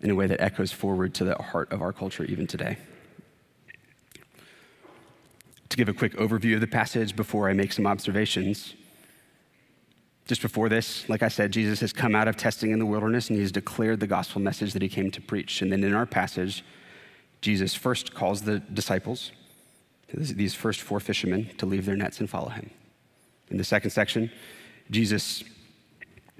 in 0.00 0.08
a 0.08 0.14
way 0.14 0.26
that 0.26 0.40
echoes 0.40 0.72
forward 0.72 1.12
to 1.16 1.24
the 1.24 1.34
heart 1.34 1.70
of 1.70 1.82
our 1.82 1.92
culture 1.92 2.24
even 2.24 2.46
today 2.46 2.78
to 5.74 5.78
give 5.78 5.88
a 5.88 5.98
quick 5.98 6.14
overview 6.14 6.54
of 6.54 6.60
the 6.60 6.68
passage 6.68 7.16
before 7.16 7.50
I 7.50 7.52
make 7.52 7.72
some 7.72 7.84
observations. 7.84 8.74
Just 10.24 10.40
before 10.40 10.68
this, 10.68 11.08
like 11.08 11.20
I 11.20 11.28
said, 11.28 11.50
Jesus 11.50 11.80
has 11.80 11.92
come 11.92 12.14
out 12.14 12.28
of 12.28 12.36
testing 12.36 12.70
in 12.70 12.78
the 12.78 12.86
wilderness 12.86 13.28
and 13.28 13.36
he 13.36 13.42
has 13.42 13.50
declared 13.50 13.98
the 13.98 14.06
gospel 14.06 14.40
message 14.40 14.72
that 14.72 14.82
he 14.82 14.88
came 14.88 15.10
to 15.10 15.20
preach. 15.20 15.62
And 15.62 15.72
then 15.72 15.82
in 15.82 15.92
our 15.92 16.06
passage, 16.06 16.64
Jesus 17.40 17.74
first 17.74 18.14
calls 18.14 18.42
the 18.42 18.60
disciples, 18.60 19.32
these 20.12 20.54
first 20.54 20.80
four 20.80 21.00
fishermen, 21.00 21.50
to 21.58 21.66
leave 21.66 21.86
their 21.86 21.96
nets 21.96 22.20
and 22.20 22.30
follow 22.30 22.50
him. 22.50 22.70
In 23.50 23.56
the 23.56 23.64
second 23.64 23.90
section, 23.90 24.30
Jesus 24.92 25.42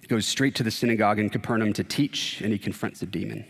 goes 0.06 0.26
straight 0.26 0.54
to 0.54 0.62
the 0.62 0.70
synagogue 0.70 1.18
in 1.18 1.28
Capernaum 1.28 1.72
to 1.72 1.82
teach, 1.82 2.40
and 2.40 2.52
he 2.52 2.58
confronts 2.58 3.02
a 3.02 3.06
demon. 3.06 3.44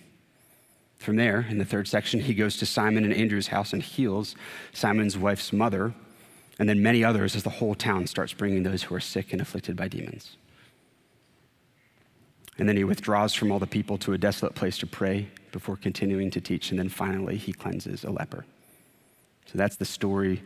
From 0.99 1.17
there, 1.17 1.47
in 1.49 1.59
the 1.59 1.65
third 1.65 1.87
section, 1.87 2.21
he 2.21 2.35
goes 2.35 2.57
to 2.59 2.67
Simon 2.67 3.05
and 3.05 3.13
Andrew's 3.13 3.49
house 3.49 3.73
and 3.73 3.83
heals 3.83 4.35
Simon's 4.73 5.19
wife's 5.19 5.53
mother, 5.53 5.93
and 6.59 6.69
then 6.69 6.83
many 6.83 7.05
others 7.05 7.37
as 7.37 7.43
the 7.43 7.51
whole 7.51 7.75
town 7.75 8.07
starts 8.07 8.33
bringing 8.33 8.63
those 8.63 8.85
who 8.85 8.95
are 8.95 9.01
sick 9.01 9.33
and 9.33 9.43
afflicted 9.43 9.77
by 9.77 9.89
demons. 9.89 10.37
And 12.59 12.69
then 12.69 12.77
he 12.77 12.85
withdraws 12.85 13.35
from 13.35 13.51
all 13.51 13.59
the 13.59 13.67
people 13.67 13.99
to 13.99 14.13
a 14.13 14.19
desolate 14.19 14.55
place 14.55 14.79
to 14.79 14.87
pray 14.87 15.29
before 15.51 15.77
continuing 15.77 16.31
to 16.31 16.41
teach. 16.41 16.71
And 16.71 16.79
then 16.79 16.89
finally, 16.89 17.37
he 17.37 17.53
cleanses 17.53 18.05
a 18.05 18.11
leper. 18.11 18.45
So 19.47 19.59
that's 19.59 19.77
the 19.77 19.85
story, 19.85 20.43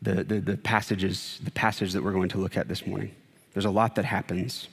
the, 0.00 0.22
the, 0.22 0.40
the 0.40 0.56
passages, 0.56 1.40
the 1.42 1.50
passage 1.50 1.92
that 1.92 2.02
we're 2.02 2.12
going 2.12 2.28
to 2.30 2.38
look 2.38 2.56
at 2.56 2.68
this 2.68 2.86
morning. 2.86 3.12
There's 3.52 3.64
a 3.64 3.70
lot 3.70 3.96
that 3.96 4.04
happens, 4.04 4.68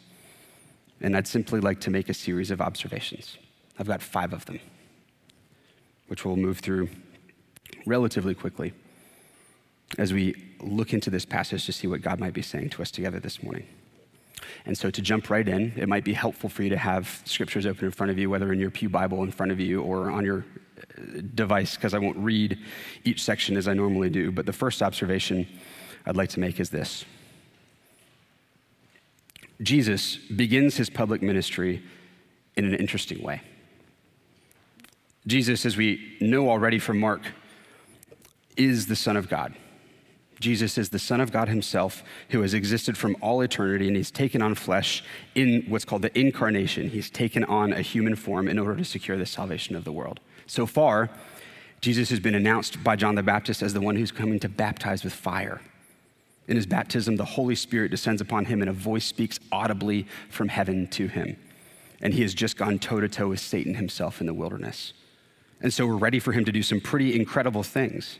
and 1.02 1.17
I'd 1.17 1.28
simply 1.28 1.60
like 1.60 1.82
to 1.82 1.89
make 1.89 2.08
a 2.08 2.13
series 2.13 2.52
of 2.52 2.62
observations. 2.62 3.38
I've 3.78 3.88
got 3.88 4.02
five 4.02 4.32
of 4.32 4.45
them 4.45 4.60
which 6.10 6.26
we'll 6.26 6.36
move 6.36 6.60
through 6.60 6.89
relatively 7.86 8.36
quickly 8.36 8.74
as 9.98 10.13
we 10.13 10.36
look 10.60 10.93
into 10.93 11.10
this 11.10 11.26
passage 11.26 11.65
to 11.65 11.72
see 11.72 11.88
what 11.88 12.02
God 12.02 12.19
might 12.19 12.34
be 12.34 12.41
saying 12.41 12.69
to 12.72 12.82
us 12.82 12.91
together 12.91 13.19
this 13.19 13.41
morning. 13.41 13.65
And 14.65 14.78
so, 14.78 14.89
to 14.89 15.02
jump 15.02 15.30
right 15.30 15.48
in, 15.48 15.74
it 15.76 15.88
might 15.88 16.04
be 16.04 16.13
helpful 16.13 16.50
for 16.50 16.63
you 16.63 16.69
to 16.69 16.78
have 16.78 17.22
scriptures 17.26 17.65
open 17.65 17.86
in 17.86 17.91
front 17.91 18.12
of 18.12 18.17
you, 18.17 18.30
whether 18.30 18.52
in 18.52 18.60
your 18.60 18.72
Pew 18.72 18.89
Bible 18.89 19.24
in 19.24 19.32
front 19.32 19.52
of 19.52 19.60
you 19.60 19.82
or 19.82 20.10
on 20.10 20.26
your 20.26 20.45
uh, 20.78 21.22
device, 21.36 21.76
because 21.76 21.93
I 21.93 22.00
won't 22.00 22.17
read 22.17 22.58
each 23.04 23.24
section 23.24 23.58
as 23.58 23.67
I 23.67 23.74
normally 23.74 24.10
do. 24.10 24.32
But 24.32 24.45
the 24.45 24.54
first 24.54 24.82
observation 24.82 25.48
I'd 26.06 26.17
like 26.17 26.30
to 26.32 26.39
make 26.39 26.60
is 26.60 26.69
this 26.69 27.06
Jesus 29.62 30.15
begins 30.15 30.78
his 30.78 30.89
public 30.89 31.22
ministry 31.22 31.84
in 32.56 32.65
an 32.65 32.76
interesting 32.76 33.22
way. 33.22 33.41
Jesus, 35.27 35.65
as 35.65 35.77
we 35.77 36.17
know 36.21 36.49
already 36.49 36.79
from 36.79 36.99
Mark, 36.99 37.21
is 38.58 38.88
the 38.88 38.95
Son 38.95 39.15
of 39.15 39.29
God. 39.29 39.53
Jesus 40.39 40.77
is 40.77 40.89
the 40.89 40.99
Son 40.99 41.19
of 41.19 41.32
God 41.32 41.49
Himself 41.49 42.03
who 42.29 42.41
has 42.41 42.53
existed 42.53 42.97
from 42.97 43.17
all 43.21 43.41
eternity 43.41 43.88
and 43.88 43.97
He's 43.97 44.12
taken 44.12 44.41
on 44.41 44.55
flesh 44.55 45.03
in 45.36 45.65
what's 45.67 45.86
called 45.86 46.01
the 46.01 46.17
incarnation. 46.17 46.89
He's 46.89 47.10
taken 47.10 47.43
on 47.43 47.73
a 47.73 47.82
human 47.82 48.15
form 48.15 48.47
in 48.47 48.58
order 48.58 48.77
to 48.77 48.86
secure 48.86 49.17
the 49.17 49.25
salvation 49.25 49.75
of 49.75 49.84
the 49.84 49.91
world. 49.91 50.19
So 50.47 50.65
far, 50.65 51.10
Jesus 51.82 52.10
has 52.10 52.19
been 52.19 52.36
announced 52.36 52.84
by 52.84 52.95
John 52.95 53.15
the 53.15 53.23
Baptist 53.23 53.62
as 53.62 53.73
the 53.73 53.82
one 53.82 53.95
who's 53.95 54.12
coming 54.12 54.39
to 54.39 54.49
baptize 54.49 55.03
with 55.03 55.13
fire. 55.13 55.62
In 56.47 56.55
his 56.55 56.65
baptism, 56.65 57.15
the 57.15 57.25
Holy 57.25 57.55
Spirit 57.55 57.91
descends 57.91 58.21
upon 58.21 58.45
him 58.45 58.62
and 58.62 58.69
a 58.69 58.73
voice 58.73 59.05
speaks 59.05 59.39
audibly 59.51 60.08
from 60.29 60.47
heaven 60.47 60.88
to 60.88 61.08
him. 61.08 61.38
And 62.01 62.13
he 62.13 62.21
has 62.23 62.34
just 62.34 62.58
gone 62.58 62.79
toe 62.79 62.99
to 63.01 63.08
toe 63.08 63.27
with 63.27 63.39
Satan 63.39 63.75
himself 63.75 64.19
in 64.19 64.25
the 64.25 64.34
wilderness. 64.34 64.93
And 65.62 65.74
so 65.74 65.86
we're 65.86 65.98
ready 65.98 66.19
for 66.19 66.32
him 66.32 66.45
to 66.45 66.52
do 66.52 66.63
some 66.63 66.80
pretty 66.80 67.15
incredible 67.15 67.63
things. 67.63 68.17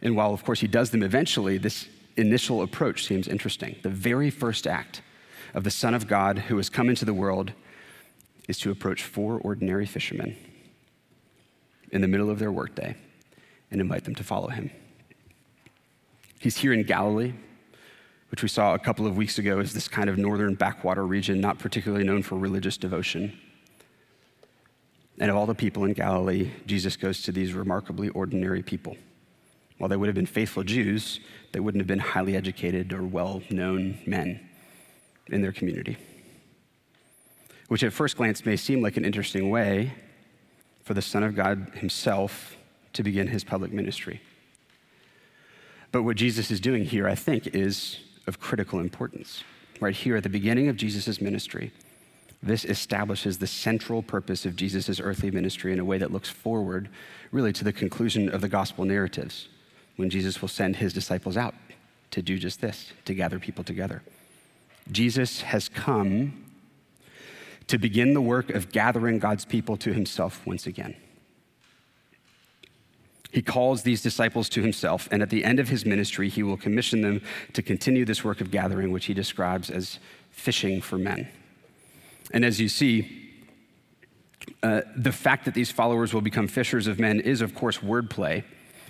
And 0.00 0.14
while, 0.14 0.32
of 0.32 0.44
course, 0.44 0.60
he 0.60 0.68
does 0.68 0.90
them 0.90 1.02
eventually, 1.02 1.58
this 1.58 1.88
initial 2.16 2.62
approach 2.62 3.04
seems 3.04 3.26
interesting. 3.26 3.76
The 3.82 3.88
very 3.88 4.30
first 4.30 4.66
act 4.66 5.02
of 5.54 5.64
the 5.64 5.70
Son 5.70 5.94
of 5.94 6.06
God 6.06 6.38
who 6.38 6.56
has 6.56 6.68
come 6.68 6.88
into 6.88 7.04
the 7.04 7.14
world 7.14 7.52
is 8.46 8.58
to 8.58 8.70
approach 8.70 9.02
four 9.02 9.38
ordinary 9.38 9.86
fishermen 9.86 10.36
in 11.90 12.00
the 12.00 12.08
middle 12.08 12.30
of 12.30 12.38
their 12.38 12.52
workday 12.52 12.96
and 13.70 13.80
invite 13.80 14.04
them 14.04 14.14
to 14.14 14.24
follow 14.24 14.48
him. 14.48 14.70
He's 16.40 16.56
here 16.56 16.72
in 16.72 16.84
Galilee, 16.84 17.34
which 18.30 18.42
we 18.42 18.48
saw 18.48 18.74
a 18.74 18.78
couple 18.78 19.06
of 19.06 19.16
weeks 19.16 19.38
ago 19.38 19.58
as 19.58 19.72
this 19.72 19.88
kind 19.88 20.08
of 20.08 20.18
northern 20.18 20.54
backwater 20.54 21.04
region, 21.04 21.40
not 21.40 21.58
particularly 21.58 22.04
known 22.04 22.22
for 22.22 22.36
religious 22.36 22.76
devotion. 22.76 23.38
And 25.20 25.30
of 25.30 25.36
all 25.36 25.46
the 25.46 25.54
people 25.54 25.84
in 25.84 25.92
Galilee, 25.94 26.50
Jesus 26.66 26.96
goes 26.96 27.22
to 27.22 27.32
these 27.32 27.52
remarkably 27.52 28.08
ordinary 28.10 28.62
people. 28.62 28.96
While 29.78 29.88
they 29.88 29.96
would 29.96 30.06
have 30.06 30.14
been 30.14 30.26
faithful 30.26 30.62
Jews, 30.62 31.20
they 31.52 31.60
wouldn't 31.60 31.80
have 31.80 31.88
been 31.88 31.98
highly 31.98 32.36
educated 32.36 32.92
or 32.92 33.02
well 33.02 33.42
known 33.50 33.98
men 34.06 34.40
in 35.28 35.42
their 35.42 35.52
community. 35.52 35.96
Which 37.68 37.82
at 37.82 37.92
first 37.92 38.16
glance 38.16 38.44
may 38.46 38.56
seem 38.56 38.82
like 38.82 38.96
an 38.96 39.04
interesting 39.04 39.50
way 39.50 39.92
for 40.84 40.94
the 40.94 41.02
Son 41.02 41.22
of 41.22 41.34
God 41.34 41.72
himself 41.74 42.56
to 42.94 43.02
begin 43.02 43.28
his 43.28 43.44
public 43.44 43.72
ministry. 43.72 44.20
But 45.92 46.02
what 46.02 46.16
Jesus 46.16 46.50
is 46.50 46.60
doing 46.60 46.84
here, 46.84 47.08
I 47.08 47.14
think, 47.14 47.48
is 47.48 47.98
of 48.26 48.40
critical 48.40 48.78
importance. 48.78 49.44
Right 49.80 49.94
here 49.94 50.16
at 50.16 50.22
the 50.22 50.28
beginning 50.28 50.68
of 50.68 50.76
Jesus' 50.76 51.20
ministry, 51.20 51.72
this 52.42 52.64
establishes 52.64 53.38
the 53.38 53.46
central 53.46 54.02
purpose 54.02 54.46
of 54.46 54.54
Jesus' 54.54 55.00
earthly 55.00 55.30
ministry 55.30 55.72
in 55.72 55.80
a 55.80 55.84
way 55.84 55.98
that 55.98 56.12
looks 56.12 56.28
forward, 56.28 56.88
really, 57.32 57.52
to 57.52 57.64
the 57.64 57.72
conclusion 57.72 58.28
of 58.28 58.40
the 58.40 58.48
gospel 58.48 58.84
narratives 58.84 59.48
when 59.96 60.08
Jesus 60.08 60.40
will 60.40 60.48
send 60.48 60.76
his 60.76 60.92
disciples 60.92 61.36
out 61.36 61.54
to 62.12 62.22
do 62.22 62.38
just 62.38 62.60
this, 62.60 62.92
to 63.04 63.14
gather 63.14 63.38
people 63.38 63.64
together. 63.64 64.02
Jesus 64.90 65.42
has 65.42 65.68
come 65.68 66.44
to 67.66 67.76
begin 67.76 68.14
the 68.14 68.20
work 68.20 68.50
of 68.50 68.72
gathering 68.72 69.18
God's 69.18 69.44
people 69.44 69.76
to 69.78 69.92
himself 69.92 70.46
once 70.46 70.66
again. 70.66 70.96
He 73.30 73.42
calls 73.42 73.82
these 73.82 74.00
disciples 74.00 74.48
to 74.50 74.62
himself, 74.62 75.06
and 75.10 75.22
at 75.22 75.28
the 75.28 75.44
end 75.44 75.60
of 75.60 75.68
his 75.68 75.84
ministry, 75.84 76.30
he 76.30 76.42
will 76.42 76.56
commission 76.56 77.02
them 77.02 77.20
to 77.52 77.62
continue 77.62 78.06
this 78.06 78.24
work 78.24 78.40
of 78.40 78.50
gathering, 78.50 78.90
which 78.90 79.04
he 79.04 79.12
describes 79.12 79.68
as 79.68 79.98
fishing 80.30 80.80
for 80.80 80.96
men. 80.96 81.28
And 82.32 82.44
as 82.44 82.60
you 82.60 82.68
see, 82.68 83.28
uh, 84.62 84.82
the 84.96 85.12
fact 85.12 85.44
that 85.44 85.54
these 85.54 85.70
followers 85.70 86.12
will 86.12 86.20
become 86.20 86.48
fishers 86.48 86.86
of 86.86 86.98
men 86.98 87.20
is, 87.20 87.40
of 87.40 87.54
course, 87.54 87.78
wordplay 87.78 88.44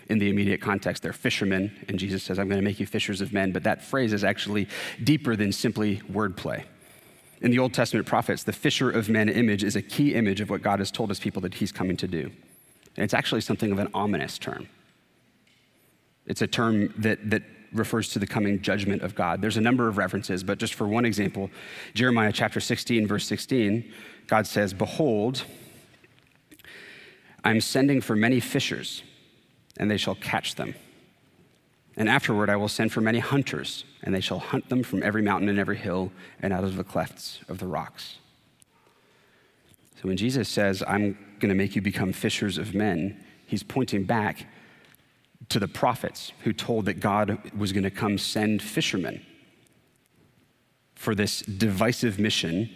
in 0.09 0.19
the 0.19 0.31
immediate 0.31 0.61
context. 0.61 1.03
They're 1.03 1.13
fishermen, 1.13 1.85
and 1.89 1.99
Jesus 1.99 2.23
says, 2.23 2.39
I'm 2.39 2.49
going 2.49 2.61
to 2.61 2.65
make 2.65 2.81
you 2.81 2.87
fishers 2.87 3.21
of 3.21 3.33
men. 3.33 3.53
But 3.53 3.65
that 3.65 3.83
phrase 3.83 4.13
is 4.13 4.25
actually 4.25 4.69
deeper 5.03 5.37
than 5.37 5.53
simply 5.53 5.99
wordplay. 6.11 6.65
In 7.41 7.51
the 7.51 7.59
Old 7.59 7.75
Testament 7.75 8.07
prophets, 8.07 8.43
the 8.43 8.53
fisher 8.53 8.91
of 8.91 9.09
men 9.09 9.29
image 9.29 9.63
is 9.63 9.77
a 9.77 9.83
key 9.83 10.15
image 10.15 10.41
of 10.41 10.51
what 10.51 10.63
God 10.63 10.81
has 10.81 10.91
told 10.91 11.11
his 11.11 11.21
people 11.21 11.43
that 11.43 11.55
he's 11.55 11.71
coming 11.71 11.97
to 11.99 12.09
do. 12.09 12.31
And 12.97 13.05
it's 13.05 13.15
actually 13.15 13.43
something 13.43 13.71
of 13.71 13.79
an 13.79 13.89
ominous 13.95 14.39
term. 14.39 14.69
It's 16.27 16.43
a 16.43 16.47
term 16.47 16.93
that, 16.99 17.31
that 17.31 17.43
refers 17.73 18.09
to 18.11 18.19
the 18.19 18.27
coming 18.27 18.61
judgment 18.61 19.03
of 19.03 19.15
God. 19.15 19.41
There's 19.43 19.57
a 19.57 19.61
number 19.61 19.89
of 19.89 19.99
references, 19.99 20.43
but 20.43 20.59
just 20.59 20.75
for 20.75 20.87
one 20.87 21.05
example, 21.05 21.51
Jeremiah 21.95 22.33
chapter 22.33 22.61
16, 22.61 23.07
verse 23.07 23.27
16, 23.27 23.93
God 24.27 24.47
says, 24.47 24.73
Behold, 24.73 25.45
I'm 27.45 27.61
sending 27.61 28.01
for 28.01 28.17
many 28.17 28.41
fishers 28.41 29.03
and 29.79 29.91
they 29.91 29.97
shall 29.97 30.17
catch 30.17 30.57
them. 30.57 30.75
And 31.97 32.09
afterward, 32.09 32.51
I 32.51 32.57
will 32.57 32.69
send 32.69 32.93
for 32.93 33.01
many 33.01 33.19
hunters, 33.19 33.85
and 34.05 34.15
they 34.15 34.21
shall 34.21 34.39
hunt 34.39 34.69
them 34.69 34.85
from 34.85 35.03
every 35.03 35.23
mountain 35.23 35.49
and 35.49 35.59
every 35.59 35.77
hill 35.77 36.13
and 36.41 36.53
out 36.53 36.63
of 36.63 36.77
the 36.77 36.85
clefts 36.85 37.41
of 37.49 37.59
the 37.59 37.67
rocks. 37.67 38.19
So 39.97 40.07
when 40.07 40.17
Jesus 40.17 40.49
says, 40.49 40.85
I'm 40.87 41.19
going 41.41 41.49
to 41.49 41.57
make 41.57 41.75
you 41.75 41.83
become 41.83 42.13
fishers 42.13 42.57
of 42.57 42.73
men, 42.73 43.25
he's 43.47 43.65
pointing 43.65 44.05
back 44.05 44.47
to 45.49 45.59
the 45.59 45.69
prophets 45.69 46.33
who 46.45 46.53
told 46.53 46.85
that 46.87 47.01
God 47.01 47.53
was 47.57 47.73
going 47.73 47.85
to 47.85 47.91
come 47.91 48.19
send 48.19 48.63
fishermen 48.63 49.25
for 50.95 51.15
this 51.15 51.41
divisive 51.41 52.19
mission 52.19 52.71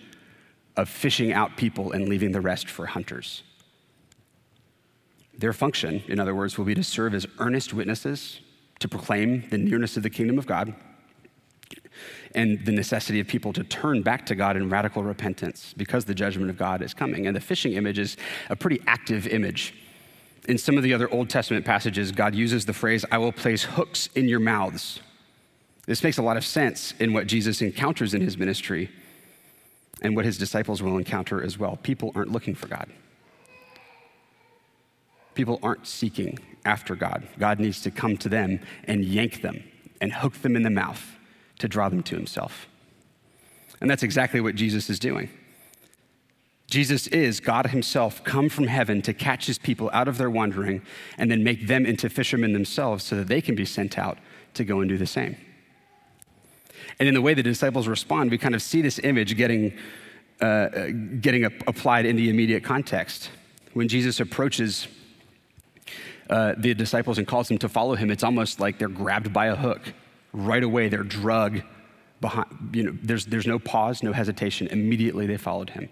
of 0.77 0.89
fishing 0.89 1.33
out 1.33 1.57
people 1.57 1.93
and 1.93 2.09
leaving 2.09 2.33
the 2.33 2.41
rest 2.41 2.69
for 2.69 2.87
hunters. 2.87 3.43
Their 5.37 5.53
function, 5.53 6.03
in 6.09 6.21
other 6.21 6.35
words, 6.35 6.57
will 6.57 6.65
be 6.65 6.75
to 6.75 6.85
serve 6.85 7.15
as 7.15 7.27
earnest 7.39 7.75
witnesses 7.75 8.41
to 8.79 8.89
proclaim 8.89 9.49
the 9.51 9.59
nearness 9.59 9.97
of 9.97 10.03
the 10.03 10.11
kingdom 10.11 10.39
of 10.39 10.47
God 10.47 10.75
and 12.35 12.65
the 12.65 12.73
necessity 12.73 13.21
of 13.21 13.27
people 13.27 13.53
to 13.53 13.65
turn 13.65 14.03
back 14.03 14.25
to 14.27 14.35
God 14.35 14.57
in 14.57 14.69
radical 14.69 15.03
repentance 15.03 15.75
because 15.77 16.05
the 16.05 16.15
judgment 16.15 16.51
of 16.51 16.57
God 16.57 16.83
is 16.83 16.95
coming. 16.95 17.27
And 17.27 17.37
the 17.37 17.41
fishing 17.41 17.75
image 17.75 17.99
is 17.99 18.17
a 18.49 18.57
pretty 18.57 18.81
active 18.87 19.27
image. 19.27 19.75
In 20.49 20.59
some 20.59 20.77
of 20.77 20.83
the 20.83 20.93
other 20.93 21.13
Old 21.13 21.31
Testament 21.31 21.65
passages, 21.65 22.11
God 22.13 22.35
uses 22.35 22.65
the 22.65 22.73
phrase, 22.73 23.05
I 23.11 23.19
will 23.19 23.33
place 23.33 23.63
hooks 23.63 24.09
in 24.15 24.29
your 24.29 24.41
mouths. 24.41 25.01
This 25.87 26.03
makes 26.03 26.19
a 26.19 26.23
lot 26.23 26.37
of 26.37 26.45
sense 26.45 26.95
in 26.99 27.13
what 27.13 27.27
Jesus 27.27 27.63
encounters 27.63 28.15
in 28.15 28.23
his 28.23 28.37
ministry 28.37 28.91
and 30.01 30.17
what 30.17 30.25
his 30.25 30.39
disciples 30.39 30.83
will 30.83 30.99
encounter 30.99 31.43
as 31.43 31.59
well. 31.59 31.79
People 31.83 32.13
aren't 32.15 32.33
looking 32.33 32.55
for 32.55 32.67
God 32.67 32.89
people 35.35 35.59
aren't 35.63 35.87
seeking 35.87 36.39
after 36.65 36.95
God. 36.95 37.27
God 37.39 37.59
needs 37.59 37.83
to 37.83 37.91
come 37.91 38.17
to 38.19 38.29
them 38.29 38.61
and 38.85 39.05
yank 39.05 39.43
them 39.43 39.63
and 40.01 40.13
hook 40.13 40.35
them 40.43 40.57
in 40.57 40.63
the 40.63 40.71
mouth 40.71 41.17
to 41.59 41.69
draw 41.69 41.89
them 41.89 42.03
to 42.05 42.17
himself. 42.17 42.67
And 43.81 43.91
that's 43.91 44.03
exactly 44.03 44.41
what 44.41 44.55
Jesus 44.55 44.91
is 44.91 44.99
doing. 44.99 45.29
Jesus 46.73 47.07
is 47.09 47.39
God 47.39 47.67
Himself 47.67 48.25
come 48.25 48.49
from 48.49 48.67
heaven 48.67 49.03
to 49.03 49.13
catch 49.13 49.45
His 49.45 49.59
people 49.59 49.91
out 49.93 50.09
of 50.09 50.17
their 50.17 50.31
wandering 50.31 50.81
and 51.19 51.31
then 51.31 51.45
make 51.45 51.67
them 51.67 51.85
into 51.85 52.09
fishermen 52.09 52.55
themselves 52.55 53.05
so 53.05 53.17
that 53.17 53.29
they 53.29 53.43
can 53.43 53.55
be 53.55 53.67
sent 53.67 53.99
out 53.99 54.17
to 54.55 54.65
go 54.65 54.81
and 54.81 54.89
do 54.89 54.97
the 54.97 55.07
same. 55.07 55.37
And 56.99 57.07
in 57.07 57.15
the 57.15 57.21
way 57.21 57.35
the 57.35 57.43
disciples 57.43 57.87
respond, 57.89 58.31
we 58.31 58.39
kind 58.39 58.55
of 58.55 58.63
see 58.63 58.81
this 58.81 58.99
image 59.01 59.37
getting, 59.37 59.77
uh, 60.41 60.69
getting 61.21 61.45
applied 61.45 62.07
in 62.07 62.17
the 62.17 62.31
immediate 62.31 62.65
context. 62.65 63.29
When 63.75 63.87
Jesus 63.87 64.19
approaches 64.19 64.89
uh, 66.31 66.55
the 66.57 66.73
disciples 66.73 67.19
and 67.19 67.27
calls 67.27 67.49
them 67.49 67.59
to 67.59 67.69
follow 67.69 67.97
him, 67.97 68.11
it's 68.11 68.25
almost 68.25 68.61
like 68.61 68.79
they're 68.79 68.89
grabbed 68.89 69.31
by 69.31 69.49
a 69.49 69.57
hook. 69.57 69.93
Right 70.33 70.63
away, 70.63 70.89
they're 70.89 71.03
drug 71.03 71.61
behind. 72.23 72.71
You 72.73 72.85
know, 72.85 72.99
there's, 73.03 73.27
there's 73.27 73.47
no 73.47 73.59
pause, 73.59 74.03
no 74.03 74.15
hesitation. 74.15 74.69
Immediately, 74.69 75.27
they 75.27 75.37
followed 75.37 75.69
him. 75.69 75.91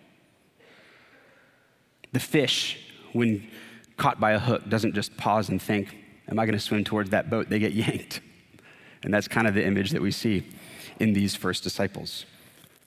The 2.13 2.21
fish, 2.21 2.79
when 3.13 3.49
caught 3.97 4.19
by 4.19 4.33
a 4.33 4.39
hook, 4.39 4.69
doesn't 4.69 4.95
just 4.95 5.17
pause 5.17 5.49
and 5.49 5.61
think, 5.61 5.97
Am 6.31 6.39
I 6.39 6.47
going 6.47 6.57
to 6.57 6.61
swim 6.61 6.85
towards 6.85 7.11
that 7.11 7.29
boat? 7.29 7.49
They 7.49 7.59
get 7.59 7.73
yanked. 7.87 8.21
And 9.03 9.13
that's 9.13 9.29
kind 9.29 9.47
of 9.47 9.55
the 9.55 9.65
image 9.65 9.91
that 9.91 10.03
we 10.03 10.11
see 10.11 10.45
in 10.99 11.13
these 11.13 11.35
first 11.35 11.63
disciples. 11.63 12.25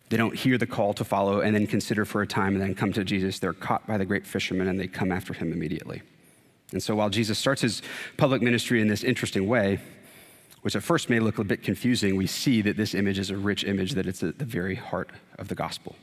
They 0.10 0.18
don't 0.18 0.36
hear 0.36 0.58
the 0.58 0.68
call 0.68 0.94
to 0.94 1.04
follow 1.04 1.42
and 1.42 1.56
then 1.56 1.66
consider 1.66 2.06
for 2.06 2.22
a 2.22 2.28
time 2.28 2.54
and 2.54 2.62
then 2.62 2.76
come 2.76 2.94
to 2.94 3.04
Jesus. 3.04 3.40
They're 3.40 3.54
caught 3.54 3.88
by 3.88 3.98
the 3.98 4.06
great 4.06 4.28
fisherman 4.28 4.68
and 4.68 4.80
they 4.80 4.88
come 4.88 5.12
after 5.12 5.34
him 5.34 5.52
immediately. 5.52 6.04
And 6.72 6.82
so 6.82 6.96
while 6.96 7.10
Jesus 7.10 7.40
starts 7.40 7.62
his 7.62 7.82
public 8.18 8.42
ministry 8.42 8.82
in 8.82 8.88
this 8.88 9.04
interesting 9.04 9.48
way, 9.48 9.80
which 10.62 10.76
at 10.76 10.84
first 10.84 11.10
may 11.10 11.20
look 11.20 11.40
a 11.40 11.44
bit 11.44 11.64
confusing, 11.64 12.16
we 12.16 12.28
see 12.28 12.62
that 12.62 12.78
this 12.78 12.94
image 12.94 13.20
is 13.20 13.30
a 13.30 13.38
rich 13.38 13.64
image, 13.64 13.94
that 13.94 14.06
it's 14.06 14.24
at 14.24 14.40
the 14.40 14.46
very 14.46 14.76
heart 14.76 15.10
of 15.38 15.48
the 15.48 15.56
gospel. 15.56 15.96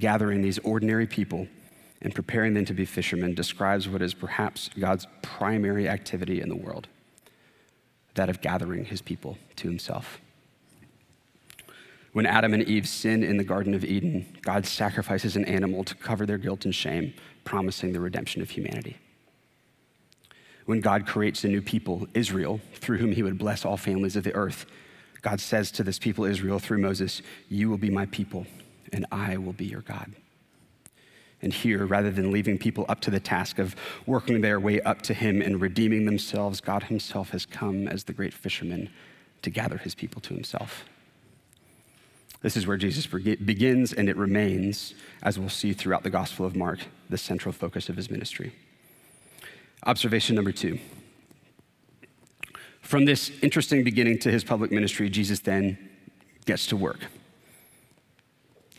Gathering 0.00 0.42
these 0.42 0.58
ordinary 0.60 1.06
people 1.06 1.46
and 2.02 2.12
preparing 2.14 2.54
them 2.54 2.64
to 2.64 2.74
be 2.74 2.84
fishermen 2.84 3.34
describes 3.34 3.88
what 3.88 4.02
is 4.02 4.14
perhaps 4.14 4.70
God's 4.78 5.06
primary 5.22 5.88
activity 5.88 6.40
in 6.40 6.48
the 6.48 6.56
world 6.56 6.88
that 8.14 8.28
of 8.28 8.40
gathering 8.40 8.84
his 8.84 9.00
people 9.00 9.38
to 9.56 9.68
himself. 9.68 10.20
When 12.12 12.26
Adam 12.26 12.54
and 12.54 12.64
Eve 12.64 12.88
sin 12.88 13.22
in 13.22 13.36
the 13.36 13.44
Garden 13.44 13.72
of 13.72 13.84
Eden, 13.84 14.26
God 14.42 14.66
sacrifices 14.66 15.36
an 15.36 15.44
animal 15.44 15.84
to 15.84 15.94
cover 15.94 16.26
their 16.26 16.38
guilt 16.38 16.64
and 16.64 16.74
shame, 16.74 17.14
promising 17.44 17.92
the 17.92 18.00
redemption 18.00 18.42
of 18.42 18.50
humanity. 18.50 18.96
When 20.66 20.80
God 20.80 21.06
creates 21.06 21.44
a 21.44 21.48
new 21.48 21.62
people, 21.62 22.08
Israel, 22.14 22.60
through 22.74 22.98
whom 22.98 23.12
he 23.12 23.22
would 23.22 23.38
bless 23.38 23.64
all 23.64 23.76
families 23.76 24.16
of 24.16 24.24
the 24.24 24.34
earth, 24.34 24.66
God 25.22 25.40
says 25.40 25.70
to 25.72 25.84
this 25.84 25.98
people, 25.98 26.24
Israel, 26.24 26.58
through 26.58 26.78
Moses, 26.78 27.22
You 27.48 27.70
will 27.70 27.78
be 27.78 27.90
my 27.90 28.06
people, 28.06 28.46
and 28.92 29.06
I 29.10 29.36
will 29.36 29.52
be 29.52 29.66
your 29.66 29.82
God. 29.82 30.12
And 31.42 31.54
here, 31.54 31.86
rather 31.86 32.10
than 32.10 32.30
leaving 32.30 32.58
people 32.58 32.84
up 32.88 33.00
to 33.00 33.10
the 33.10 33.20
task 33.20 33.58
of 33.58 33.74
working 34.06 34.42
their 34.42 34.60
way 34.60 34.80
up 34.82 35.00
to 35.02 35.14
him 35.14 35.40
and 35.40 35.60
redeeming 35.60 36.04
themselves, 36.04 36.60
God 36.60 36.84
himself 36.84 37.30
has 37.30 37.46
come 37.46 37.88
as 37.88 38.04
the 38.04 38.12
great 38.12 38.34
fisherman 38.34 38.90
to 39.42 39.50
gather 39.50 39.78
his 39.78 39.94
people 39.94 40.20
to 40.22 40.34
himself. 40.34 40.84
This 42.42 42.56
is 42.56 42.66
where 42.66 42.76
Jesus 42.76 43.06
begins 43.06 43.92
and 43.92 44.08
it 44.08 44.16
remains, 44.16 44.94
as 45.22 45.38
we'll 45.38 45.48
see 45.48 45.72
throughout 45.72 46.02
the 46.02 46.10
Gospel 46.10 46.46
of 46.46 46.56
Mark, 46.56 46.80
the 47.08 47.18
central 47.18 47.52
focus 47.52 47.88
of 47.88 47.96
his 47.96 48.10
ministry. 48.10 48.52
Observation 49.84 50.36
number 50.36 50.52
two. 50.52 50.78
From 52.80 53.04
this 53.04 53.30
interesting 53.42 53.84
beginning 53.84 54.18
to 54.20 54.30
his 54.30 54.42
public 54.42 54.72
ministry, 54.72 55.08
Jesus 55.08 55.40
then 55.40 55.78
gets 56.44 56.66
to 56.66 56.76
work. 56.76 57.06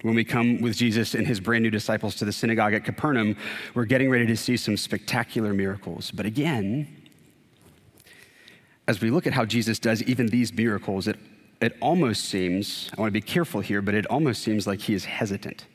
When 0.01 0.15
we 0.15 0.23
come 0.23 0.61
with 0.61 0.75
Jesus 0.75 1.13
and 1.13 1.27
his 1.27 1.39
brand 1.39 1.63
new 1.63 1.69
disciples 1.69 2.15
to 2.15 2.25
the 2.25 2.31
synagogue 2.31 2.73
at 2.73 2.83
Capernaum, 2.83 3.35
we're 3.75 3.85
getting 3.85 4.09
ready 4.09 4.25
to 4.25 4.35
see 4.35 4.57
some 4.57 4.75
spectacular 4.75 5.53
miracles. 5.53 6.09
But 6.09 6.25
again, 6.25 6.87
as 8.87 8.99
we 8.99 9.11
look 9.11 9.27
at 9.27 9.33
how 9.33 9.45
Jesus 9.45 9.77
does 9.77 10.01
even 10.03 10.27
these 10.27 10.51
miracles, 10.53 11.07
it, 11.07 11.17
it 11.61 11.77
almost 11.81 12.25
seems, 12.25 12.89
I 12.97 13.01
want 13.01 13.09
to 13.09 13.13
be 13.13 13.21
careful 13.21 13.61
here, 13.61 13.81
but 13.81 13.93
it 13.93 14.07
almost 14.07 14.41
seems 14.41 14.65
like 14.65 14.79
he 14.79 14.95
is 14.95 15.05
hesitant. 15.05 15.65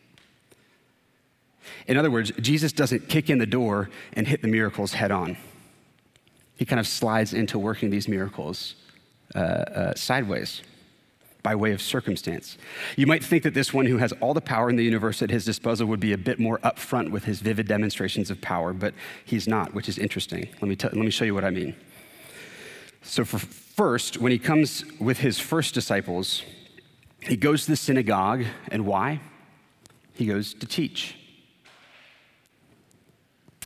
In 1.86 1.96
other 1.96 2.10
words, 2.10 2.32
Jesus 2.40 2.72
doesn't 2.72 3.08
kick 3.08 3.30
in 3.30 3.38
the 3.38 3.46
door 3.46 3.90
and 4.14 4.26
hit 4.26 4.42
the 4.42 4.48
miracles 4.48 4.94
head 4.94 5.12
on. 5.12 5.36
He 6.56 6.64
kind 6.64 6.80
of 6.80 6.88
slides 6.88 7.32
into 7.32 7.60
working 7.60 7.90
these 7.90 8.08
miracles 8.08 8.74
uh, 9.34 9.38
uh, 9.38 9.94
sideways 9.94 10.62
by 11.46 11.54
way 11.54 11.70
of 11.70 11.80
circumstance. 11.80 12.59
You 12.96 13.06
might 13.06 13.22
think 13.22 13.44
that 13.44 13.54
this 13.54 13.72
one 13.72 13.87
who 13.87 13.98
has 13.98 14.11
all 14.20 14.35
the 14.35 14.40
power 14.40 14.68
in 14.68 14.74
the 14.74 14.82
universe 14.82 15.22
at 15.22 15.30
his 15.30 15.44
disposal 15.44 15.87
would 15.87 16.00
be 16.00 16.12
a 16.12 16.18
bit 16.18 16.40
more 16.40 16.59
upfront 16.70 17.12
with 17.12 17.22
his 17.22 17.38
vivid 17.38 17.68
demonstrations 17.68 18.32
of 18.32 18.40
power, 18.40 18.72
but 18.72 18.94
he's 19.24 19.46
not, 19.46 19.72
which 19.72 19.88
is 19.88 19.96
interesting. 19.96 20.48
Let 20.54 20.62
me, 20.62 20.74
t- 20.74 20.88
let 20.88 20.96
me 20.96 21.11
show 21.11 21.24
you 21.24 21.37
what 21.37 21.44
I 21.44 21.50
mean. 21.50 21.76
So, 23.02 23.24
for 23.24 23.38
first, 23.38 24.18
when 24.18 24.32
he 24.32 24.40
comes 24.40 24.85
with 24.98 25.18
his 25.18 25.38
first 25.38 25.72
disciples, 25.72 26.42
he 27.20 27.37
goes 27.37 27.66
to 27.66 27.70
the 27.70 27.76
synagogue, 27.76 28.44
and 28.72 28.85
why? 28.85 29.20
He 30.14 30.26
goes 30.26 30.52
to 30.52 30.66
teach. 30.66 31.14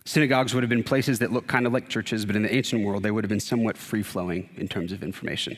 Synagogues 0.04 0.52
would 0.52 0.62
have 0.62 0.68
been 0.68 0.84
places 0.84 1.18
that 1.20 1.32
look 1.32 1.46
kind 1.46 1.66
of 1.66 1.72
like 1.72 1.88
churches, 1.88 2.26
but 2.26 2.36
in 2.36 2.42
the 2.42 2.54
ancient 2.54 2.84
world, 2.84 3.02
they 3.02 3.10
would 3.10 3.24
have 3.24 3.30
been 3.30 3.40
somewhat 3.40 3.78
free 3.78 4.02
flowing 4.02 4.50
in 4.58 4.68
terms 4.68 4.92
of 4.92 5.02
information. 5.02 5.56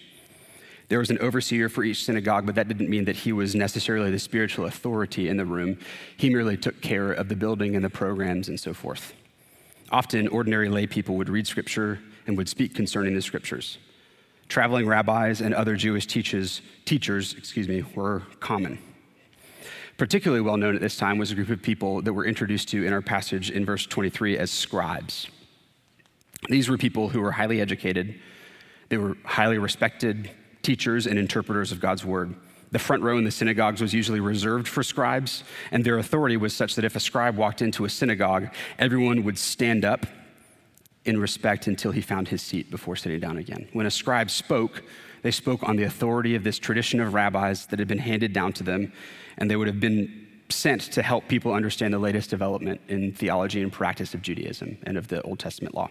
There 0.93 0.99
was 0.99 1.09
an 1.09 1.21
overseer 1.21 1.71
for 1.71 1.85
each 1.85 2.05
synagogue, 2.05 2.45
but 2.45 2.55
that 2.57 2.69
didn't 2.69 2.91
mean 2.91 3.07
that 3.07 3.17
he 3.17 3.33
was 3.33 3.55
necessarily 3.55 4.11
the 4.11 4.19
spiritual 4.19 4.67
authority 4.67 5.27
in 5.27 5.39
the 5.39 5.47
room. 5.47 5.79
He 6.19 6.29
merely 6.29 6.59
took 6.59 6.83
care 6.83 7.13
of 7.13 7.31
the 7.31 7.35
building 7.35 7.75
and 7.75 7.83
the 7.83 7.89
programs 7.89 8.51
and 8.51 8.61
so 8.61 8.75
forth. 8.75 9.15
Often, 9.91 10.29
ordinary 10.29 10.69
lay 10.69 10.87
people 10.87 11.17
would 11.17 11.31
read 11.31 11.47
scripture 11.47 11.99
and 12.27 12.37
would 12.37 12.47
speak 12.47 12.75
concerning 12.75 13.15
the 13.15 13.23
scriptures. 13.23 13.79
Traveling 14.49 14.87
rabbis 14.87 15.41
and 15.41 15.55
other 15.55 15.77
Jewish 15.77 16.07
teachers, 16.07 16.61
teachers 16.85 17.33
excuse 17.39 17.69
me, 17.69 17.83
were 17.95 18.25
common. 18.41 18.79
Particularly 19.97 20.43
well 20.43 20.59
known 20.59 20.75
at 20.75 20.83
this 20.83 20.99
time 20.99 21.17
was 21.17 21.31
a 21.31 21.35
group 21.35 21.49
of 21.49 21.63
people 21.63 22.03
that 22.03 22.13
we're 22.13 22.27
introduced 22.27 22.69
to 22.69 22.85
in 22.85 22.93
our 22.93 23.01
passage 23.01 23.51
in 23.51 23.65
verse 23.65 23.87
23 23.87 24.37
as 24.37 24.51
scribes. 24.51 25.27
These 26.51 26.69
were 26.69 26.77
people 26.77 27.09
who 27.09 27.23
were 27.23 27.33
highly 27.33 27.63
educated, 27.63 28.21
they 28.91 28.99
were 28.99 29.17
highly 29.25 29.57
respected, 29.57 30.31
teachers 30.63 31.07
and 31.07 31.19
interpreters 31.19 31.73
of 31.73 31.81
God's 31.81 32.05
word. 32.05 32.35
The 32.71 32.79
front 32.79 33.03
row 33.03 33.19
in 33.19 33.25
the 33.25 33.31
synagogues 33.31 33.83
was 33.83 33.93
usually 33.93 34.21
reserved 34.21 34.67
for 34.67 34.83
scribes, 34.83 35.45
and 35.71 35.85
their 35.85 35.99
authority 35.99 36.39
was 36.39 36.57
such 36.57 36.75
that 36.77 36.85
if 36.85 36.97
a 36.97 37.01
scribe 37.01 37.37
walked 37.37 37.61
into 37.61 37.85
a 37.85 37.91
synagogue, 37.91 38.49
everyone 38.79 39.25
would 39.25 39.39
stand 39.39 39.85
up 39.85 40.07
in 41.05 41.21
respect 41.21 41.67
until 41.67 41.93
he 41.93 42.01
found 42.01 42.29
his 42.29 42.41
seat 42.41 42.71
before 42.71 42.97
sitting 42.97 43.21
down 43.21 43.37
again. 43.37 43.69
When 43.73 43.87
a 43.87 43.91
scribe 43.91 44.31
spoke, 44.31 44.85
they 45.23 45.31
spoke 45.31 45.63
on 45.63 45.77
the 45.77 45.85
authority 45.85 46.35
of 46.35 46.45
this 46.45 46.59
tradition 46.59 47.01
of 47.01 47.13
rabbis 47.13 47.67
that 47.67 47.79
had 47.79 47.89
been 47.89 47.99
handed 47.99 48.33
down 48.33 48.53
to 48.55 48.65
them, 48.65 48.93
and 49.37 49.51
they 49.51 49.57
would 49.57 49.67
have 49.67 49.81
been 49.81 50.29
sent 50.49 50.83
to 50.93 51.03
help 51.03 51.29
people 51.29 51.53
understand 51.53 51.93
the 51.93 51.99
latest 51.99 52.31
development 52.31 52.81
in 52.89 53.13
theology 53.13 53.63
and 53.63 53.73
practice 53.73 54.15
of 54.15 54.23
Judaism 54.23 54.79
and 54.85 54.97
of 54.97 55.09
the 55.09 55.21
Old 55.23 55.39
Testament 55.39 55.75
law. 55.75 55.89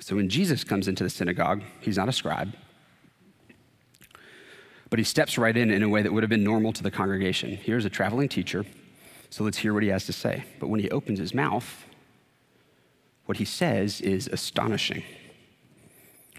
So 0.00 0.16
when 0.16 0.28
Jesus 0.28 0.64
comes 0.64 0.88
into 0.88 1.04
the 1.04 1.10
synagogue, 1.10 1.62
he's 1.80 1.96
not 1.96 2.08
a 2.08 2.12
scribe, 2.12 2.54
but 4.90 4.98
he 4.98 5.04
steps 5.04 5.38
right 5.38 5.56
in 5.56 5.70
in 5.70 5.82
a 5.82 5.88
way 5.88 6.02
that 6.02 6.12
would 6.12 6.22
have 6.22 6.30
been 6.30 6.44
normal 6.44 6.72
to 6.72 6.82
the 6.82 6.90
congregation. 6.90 7.56
Here's 7.56 7.84
a 7.84 7.90
traveling 7.90 8.28
teacher, 8.28 8.64
so 9.30 9.44
let's 9.44 9.58
hear 9.58 9.74
what 9.74 9.82
he 9.82 9.90
has 9.90 10.06
to 10.06 10.12
say. 10.12 10.44
But 10.58 10.68
when 10.68 10.80
he 10.80 10.90
opens 10.90 11.18
his 11.18 11.34
mouth, 11.34 11.84
what 13.26 13.38
he 13.38 13.44
says 13.44 14.00
is 14.00 14.26
astonishing. 14.28 15.02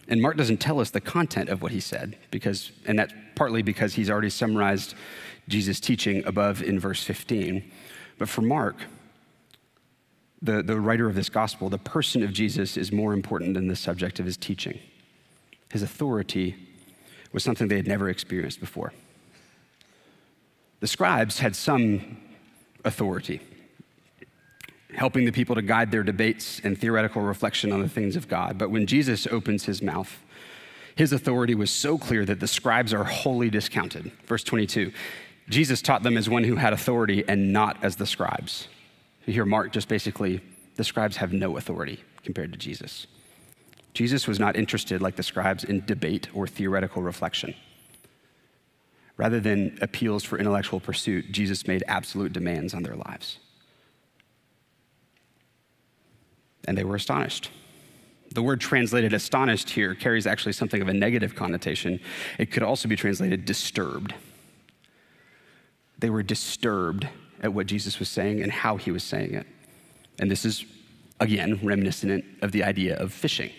And 0.07 0.21
Mark 0.21 0.37
doesn't 0.37 0.57
tell 0.57 0.79
us 0.79 0.89
the 0.89 1.01
content 1.01 1.49
of 1.49 1.61
what 1.61 1.71
he 1.71 1.79
said, 1.79 2.17
because, 2.31 2.71
and 2.87 2.97
that's 2.97 3.13
partly 3.35 3.61
because 3.61 3.93
he's 3.93 4.09
already 4.09 4.31
summarized 4.31 4.95
Jesus' 5.47 5.79
teaching 5.79 6.25
above 6.25 6.63
in 6.63 6.79
verse 6.79 7.03
15. 7.03 7.71
But 8.17 8.27
for 8.27 8.41
Mark, 8.41 8.77
the, 10.41 10.63
the 10.63 10.79
writer 10.79 11.07
of 11.07 11.15
this 11.15 11.29
gospel, 11.29 11.69
the 11.69 11.77
person 11.77 12.23
of 12.23 12.33
Jesus 12.33 12.75
is 12.75 12.91
more 12.91 13.13
important 13.13 13.53
than 13.53 13.67
the 13.67 13.75
subject 13.75 14.19
of 14.19 14.25
his 14.25 14.37
teaching. 14.37 14.79
His 15.71 15.83
authority 15.83 16.55
was 17.31 17.43
something 17.43 17.67
they 17.67 17.77
had 17.77 17.87
never 17.87 18.09
experienced 18.09 18.59
before. 18.59 18.93
The 20.79 20.87
scribes 20.87 21.39
had 21.39 21.55
some 21.55 22.17
authority, 22.85 23.41
helping 24.93 25.25
the 25.25 25.31
people 25.31 25.55
to 25.55 25.61
guide 25.61 25.91
their 25.91 26.03
debates 26.03 26.61
and 26.63 26.77
theoretical 26.77 27.21
reflection 27.21 27.71
on 27.71 27.81
the 27.81 27.89
things 27.89 28.15
of 28.15 28.27
God. 28.27 28.57
But 28.57 28.71
when 28.71 28.87
Jesus 28.87 29.27
opens 29.27 29.65
his 29.65 29.81
mouth, 29.81 30.19
his 30.95 31.13
authority 31.13 31.55
was 31.55 31.71
so 31.71 31.97
clear 31.97 32.25
that 32.25 32.39
the 32.39 32.47
scribes 32.47 32.93
are 32.93 33.03
wholly 33.03 33.49
discounted. 33.49 34.11
Verse 34.25 34.43
22 34.43 34.91
Jesus 35.49 35.81
taught 35.81 36.03
them 36.03 36.15
as 36.15 36.29
one 36.29 36.43
who 36.43 36.55
had 36.55 36.73
authority 36.73 37.23
and 37.27 37.51
not 37.51 37.83
as 37.83 37.95
the 37.95 38.05
scribes. 38.05 38.67
You 39.25 39.33
hear 39.33 39.45
Mark 39.45 39.71
just 39.71 39.87
basically, 39.87 40.41
the 40.75 40.83
scribes 40.83 41.17
have 41.17 41.33
no 41.33 41.57
authority 41.57 42.03
compared 42.23 42.51
to 42.51 42.57
Jesus. 42.57 43.07
Jesus 43.99 44.29
was 44.29 44.39
not 44.39 44.55
interested, 44.55 45.01
like 45.01 45.17
the 45.17 45.23
scribes, 45.23 45.65
in 45.65 45.83
debate 45.85 46.29
or 46.33 46.47
theoretical 46.47 47.01
reflection. 47.01 47.53
Rather 49.17 49.41
than 49.41 49.77
appeals 49.81 50.23
for 50.23 50.39
intellectual 50.39 50.79
pursuit, 50.79 51.33
Jesus 51.33 51.67
made 51.67 51.83
absolute 51.85 52.31
demands 52.31 52.73
on 52.73 52.81
their 52.81 52.95
lives. 52.95 53.39
And 56.65 56.77
they 56.77 56.85
were 56.85 56.95
astonished. 56.95 57.51
The 58.33 58.41
word 58.41 58.61
translated 58.61 59.11
astonished 59.11 59.69
here 59.69 59.93
carries 59.95 60.25
actually 60.25 60.53
something 60.53 60.81
of 60.81 60.87
a 60.87 60.93
negative 60.93 61.35
connotation. 61.35 61.99
It 62.37 62.51
could 62.53 62.63
also 62.63 62.87
be 62.87 62.95
translated 62.95 63.43
disturbed. 63.43 64.13
They 65.97 66.09
were 66.09 66.23
disturbed 66.23 67.05
at 67.41 67.53
what 67.53 67.67
Jesus 67.67 67.99
was 67.99 68.07
saying 68.07 68.41
and 68.43 68.49
how 68.49 68.77
he 68.77 68.91
was 68.91 69.03
saying 69.03 69.33
it. 69.33 69.45
And 70.19 70.31
this 70.31 70.45
is, 70.45 70.63
again, 71.19 71.59
reminiscent 71.61 72.23
of 72.41 72.53
the 72.53 72.63
idea 72.63 72.95
of 72.95 73.11
fishing. 73.11 73.51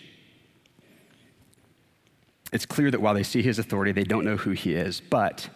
It's 2.51 2.65
clear 2.65 2.91
that 2.91 3.01
while 3.01 3.13
they 3.13 3.23
see 3.23 3.41
his 3.41 3.59
authority, 3.59 3.91
they 3.91 4.03
don't 4.03 4.25
know 4.25 4.37
who 4.37 4.51
he 4.51 4.73
is, 4.73 5.01
but 5.01 5.49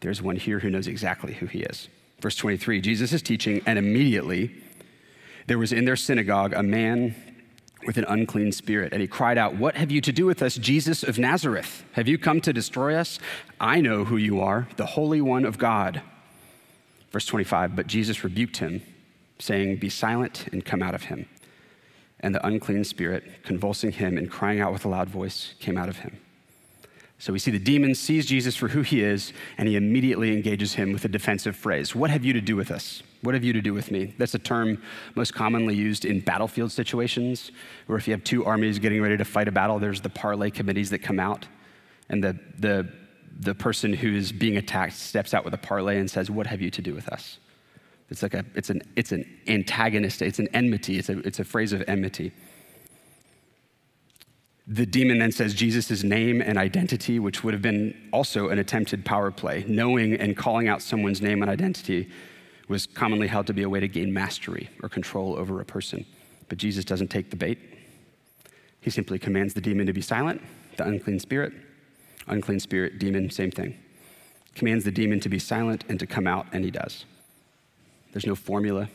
there's 0.00 0.20
one 0.20 0.36
here 0.36 0.58
who 0.58 0.70
knows 0.70 0.86
exactly 0.86 1.34
who 1.34 1.46
he 1.46 1.60
is. 1.60 1.88
Verse 2.20 2.36
23 2.36 2.80
Jesus 2.80 3.12
is 3.12 3.22
teaching, 3.22 3.62
and 3.66 3.78
immediately 3.78 4.62
there 5.46 5.58
was 5.58 5.72
in 5.72 5.84
their 5.84 5.96
synagogue 5.96 6.52
a 6.52 6.62
man 6.62 7.14
with 7.86 7.96
an 7.96 8.04
unclean 8.08 8.52
spirit, 8.52 8.92
and 8.92 9.00
he 9.00 9.08
cried 9.08 9.38
out, 9.38 9.56
What 9.56 9.76
have 9.76 9.90
you 9.90 10.00
to 10.02 10.12
do 10.12 10.26
with 10.26 10.42
us, 10.42 10.56
Jesus 10.56 11.02
of 11.02 11.18
Nazareth? 11.18 11.84
Have 11.92 12.06
you 12.06 12.18
come 12.18 12.40
to 12.42 12.52
destroy 12.52 12.94
us? 12.94 13.18
I 13.60 13.80
know 13.80 14.04
who 14.04 14.16
you 14.16 14.40
are, 14.40 14.68
the 14.76 14.86
Holy 14.86 15.20
One 15.20 15.44
of 15.44 15.58
God. 15.58 16.02
Verse 17.10 17.26
25 17.26 17.74
But 17.74 17.86
Jesus 17.86 18.22
rebuked 18.22 18.58
him, 18.58 18.82
saying, 19.38 19.76
Be 19.76 19.88
silent 19.88 20.48
and 20.52 20.64
come 20.64 20.82
out 20.82 20.94
of 20.94 21.04
him. 21.04 21.28
And 22.20 22.34
the 22.34 22.46
unclean 22.46 22.84
spirit, 22.84 23.42
convulsing 23.42 23.90
him 23.90 24.16
and 24.16 24.30
crying 24.30 24.60
out 24.60 24.72
with 24.72 24.84
a 24.84 24.88
loud 24.88 25.08
voice, 25.08 25.54
came 25.58 25.76
out 25.76 25.88
of 25.88 25.98
him. 25.98 26.18
So 27.22 27.32
we 27.32 27.38
see 27.38 27.52
the 27.52 27.58
demon 27.60 27.94
sees 27.94 28.26
Jesus 28.26 28.56
for 28.56 28.66
who 28.66 28.82
he 28.82 29.00
is, 29.00 29.32
and 29.56 29.68
he 29.68 29.76
immediately 29.76 30.32
engages 30.32 30.74
him 30.74 30.92
with 30.92 31.04
a 31.04 31.08
defensive 31.08 31.54
phrase 31.54 31.94
What 31.94 32.10
have 32.10 32.24
you 32.24 32.32
to 32.32 32.40
do 32.40 32.56
with 32.56 32.72
us? 32.72 33.00
What 33.20 33.34
have 33.34 33.44
you 33.44 33.52
to 33.52 33.62
do 33.62 33.72
with 33.72 33.92
me? 33.92 34.12
That's 34.18 34.34
a 34.34 34.40
term 34.40 34.82
most 35.14 35.32
commonly 35.32 35.76
used 35.76 36.04
in 36.04 36.18
battlefield 36.18 36.72
situations, 36.72 37.52
where 37.86 37.96
if 37.96 38.08
you 38.08 38.12
have 38.12 38.24
two 38.24 38.44
armies 38.44 38.80
getting 38.80 39.00
ready 39.00 39.16
to 39.16 39.24
fight 39.24 39.46
a 39.46 39.52
battle, 39.52 39.78
there's 39.78 40.00
the 40.00 40.10
parley 40.10 40.50
committees 40.50 40.90
that 40.90 40.98
come 40.98 41.20
out, 41.20 41.46
and 42.08 42.24
the, 42.24 42.36
the 42.58 42.92
the 43.38 43.54
person 43.54 43.92
who 43.92 44.16
is 44.16 44.32
being 44.32 44.56
attacked 44.56 44.94
steps 44.94 45.32
out 45.32 45.44
with 45.44 45.54
a 45.54 45.58
parlay 45.58 46.00
and 46.00 46.10
says, 46.10 46.28
What 46.28 46.48
have 46.48 46.60
you 46.60 46.70
to 46.70 46.82
do 46.82 46.92
with 46.92 47.08
us? 47.08 47.38
It's 48.10 48.24
like 48.24 48.34
a, 48.34 48.44
it's 48.56 48.68
an, 48.68 48.82
it's 48.96 49.12
an 49.12 49.24
antagonist, 49.46 50.22
it's 50.22 50.40
an 50.40 50.48
enmity, 50.54 50.98
it's 50.98 51.08
a, 51.08 51.20
it's 51.20 51.38
a 51.38 51.44
phrase 51.44 51.72
of 51.72 51.84
enmity. 51.86 52.32
The 54.66 54.86
demon 54.86 55.18
then 55.18 55.32
says 55.32 55.54
Jesus' 55.54 56.04
name 56.04 56.40
and 56.40 56.56
identity, 56.56 57.18
which 57.18 57.42
would 57.42 57.52
have 57.52 57.62
been 57.62 58.08
also 58.12 58.48
an 58.48 58.58
attempted 58.58 59.04
power 59.04 59.30
play. 59.30 59.64
Knowing 59.66 60.14
and 60.14 60.36
calling 60.36 60.68
out 60.68 60.82
someone's 60.82 61.20
name 61.20 61.42
and 61.42 61.50
identity 61.50 62.08
was 62.68 62.86
commonly 62.86 63.26
held 63.26 63.48
to 63.48 63.52
be 63.52 63.62
a 63.62 63.68
way 63.68 63.80
to 63.80 63.88
gain 63.88 64.12
mastery 64.12 64.70
or 64.82 64.88
control 64.88 65.36
over 65.36 65.60
a 65.60 65.64
person. 65.64 66.06
But 66.48 66.58
Jesus 66.58 66.84
doesn't 66.84 67.08
take 67.08 67.30
the 67.30 67.36
bait. 67.36 67.58
He 68.80 68.90
simply 68.90 69.18
commands 69.18 69.54
the 69.54 69.60
demon 69.60 69.86
to 69.86 69.92
be 69.92 70.00
silent, 70.00 70.40
the 70.76 70.84
unclean 70.84 71.18
spirit. 71.18 71.52
Unclean 72.28 72.60
spirit, 72.60 73.00
demon, 73.00 73.30
same 73.30 73.50
thing. 73.50 73.76
Commands 74.54 74.84
the 74.84 74.92
demon 74.92 75.18
to 75.20 75.28
be 75.28 75.40
silent 75.40 75.84
and 75.88 75.98
to 75.98 76.06
come 76.06 76.26
out, 76.26 76.46
and 76.52 76.64
he 76.64 76.70
does. 76.70 77.04
There's 78.12 78.26
no 78.26 78.36
formula, 78.36 78.88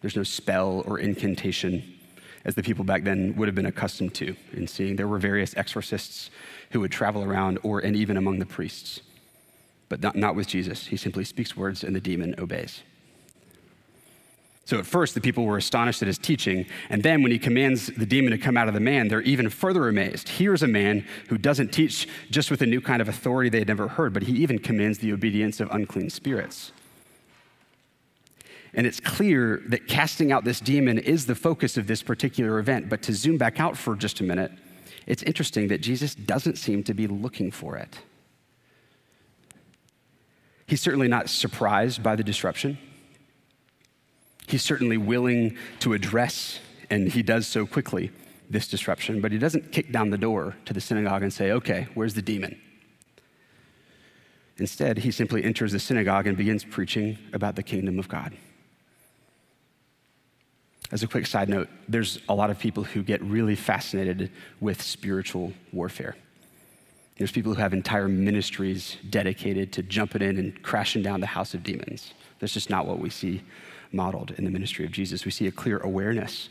there's 0.00 0.16
no 0.16 0.22
spell 0.22 0.82
or 0.86 0.98
incantation 0.98 1.97
as 2.48 2.54
the 2.54 2.62
people 2.62 2.82
back 2.82 3.04
then 3.04 3.36
would 3.36 3.46
have 3.46 3.54
been 3.54 3.66
accustomed 3.66 4.14
to 4.14 4.34
in 4.54 4.66
seeing. 4.66 4.96
There 4.96 5.06
were 5.06 5.18
various 5.18 5.54
exorcists 5.54 6.30
who 6.70 6.80
would 6.80 6.90
travel 6.90 7.22
around, 7.22 7.58
or 7.62 7.80
and 7.80 7.94
even 7.94 8.16
among 8.16 8.38
the 8.38 8.46
priests, 8.46 9.02
but 9.90 10.00
not, 10.00 10.16
not 10.16 10.34
with 10.34 10.48
Jesus. 10.48 10.86
He 10.86 10.96
simply 10.96 11.24
speaks 11.24 11.54
words, 11.54 11.84
and 11.84 11.94
the 11.94 12.00
demon 12.00 12.34
obeys. 12.38 12.82
So 14.64 14.78
at 14.78 14.86
first, 14.86 15.14
the 15.14 15.20
people 15.20 15.44
were 15.44 15.58
astonished 15.58 16.00
at 16.00 16.08
his 16.08 16.16
teaching, 16.16 16.64
and 16.88 17.02
then 17.02 17.22
when 17.22 17.32
he 17.32 17.38
commands 17.38 17.88
the 17.88 18.06
demon 18.06 18.30
to 18.32 18.38
come 18.38 18.56
out 18.56 18.66
of 18.66 18.72
the 18.72 18.80
man, 18.80 19.08
they're 19.08 19.20
even 19.22 19.50
further 19.50 19.86
amazed. 19.86 20.30
Here's 20.30 20.62
a 20.62 20.68
man 20.68 21.06
who 21.28 21.36
doesn't 21.36 21.68
teach 21.68 22.08
just 22.30 22.50
with 22.50 22.62
a 22.62 22.66
new 22.66 22.80
kind 22.80 23.02
of 23.02 23.10
authority 23.10 23.50
they 23.50 23.58
had 23.58 23.68
never 23.68 23.88
heard, 23.88 24.14
but 24.14 24.22
he 24.22 24.32
even 24.42 24.58
commands 24.58 24.98
the 24.98 25.12
obedience 25.12 25.60
of 25.60 25.70
unclean 25.70 26.08
spirits. 26.08 26.72
And 28.78 28.86
it's 28.86 29.00
clear 29.00 29.60
that 29.66 29.88
casting 29.88 30.30
out 30.30 30.44
this 30.44 30.60
demon 30.60 30.98
is 30.98 31.26
the 31.26 31.34
focus 31.34 31.76
of 31.76 31.88
this 31.88 32.00
particular 32.00 32.60
event. 32.60 32.88
But 32.88 33.02
to 33.02 33.12
zoom 33.12 33.36
back 33.36 33.58
out 33.58 33.76
for 33.76 33.96
just 33.96 34.20
a 34.20 34.22
minute, 34.22 34.52
it's 35.04 35.24
interesting 35.24 35.66
that 35.68 35.80
Jesus 35.80 36.14
doesn't 36.14 36.58
seem 36.58 36.84
to 36.84 36.94
be 36.94 37.08
looking 37.08 37.50
for 37.50 37.76
it. 37.76 37.98
He's 40.66 40.80
certainly 40.80 41.08
not 41.08 41.28
surprised 41.28 42.04
by 42.04 42.14
the 42.14 42.22
disruption. 42.22 42.78
He's 44.46 44.62
certainly 44.62 44.96
willing 44.96 45.56
to 45.80 45.92
address, 45.92 46.60
and 46.88 47.08
he 47.08 47.24
does 47.24 47.48
so 47.48 47.66
quickly, 47.66 48.12
this 48.48 48.68
disruption, 48.68 49.20
but 49.20 49.32
he 49.32 49.38
doesn't 49.38 49.72
kick 49.72 49.90
down 49.90 50.10
the 50.10 50.18
door 50.18 50.54
to 50.66 50.72
the 50.72 50.80
synagogue 50.80 51.24
and 51.24 51.32
say, 51.32 51.50
okay, 51.50 51.88
where's 51.94 52.14
the 52.14 52.22
demon? 52.22 52.56
Instead, 54.58 54.98
he 54.98 55.10
simply 55.10 55.42
enters 55.42 55.72
the 55.72 55.80
synagogue 55.80 56.28
and 56.28 56.36
begins 56.36 56.64
preaching 56.64 57.18
about 57.32 57.56
the 57.56 57.62
kingdom 57.64 57.98
of 57.98 58.06
God. 58.08 58.36
As 60.90 61.02
a 61.02 61.06
quick 61.06 61.26
side 61.26 61.48
note, 61.48 61.68
there's 61.88 62.18
a 62.28 62.34
lot 62.34 62.50
of 62.50 62.58
people 62.58 62.82
who 62.82 63.02
get 63.02 63.22
really 63.22 63.54
fascinated 63.54 64.30
with 64.60 64.80
spiritual 64.80 65.52
warfare. 65.72 66.16
There's 67.18 67.32
people 67.32 67.52
who 67.52 67.60
have 67.60 67.74
entire 67.74 68.08
ministries 68.08 68.96
dedicated 69.10 69.72
to 69.72 69.82
jumping 69.82 70.22
in 70.22 70.38
and 70.38 70.62
crashing 70.62 71.02
down 71.02 71.20
the 71.20 71.26
house 71.26 71.52
of 71.52 71.62
demons. 71.62 72.14
That's 72.38 72.54
just 72.54 72.70
not 72.70 72.86
what 72.86 73.00
we 73.00 73.10
see 73.10 73.42
modeled 73.92 74.30
in 74.32 74.44
the 74.44 74.50
ministry 74.50 74.84
of 74.84 74.92
Jesus. 74.92 75.24
We 75.24 75.30
see 75.30 75.46
a 75.46 75.52
clear 75.52 75.78
awareness 75.78 76.48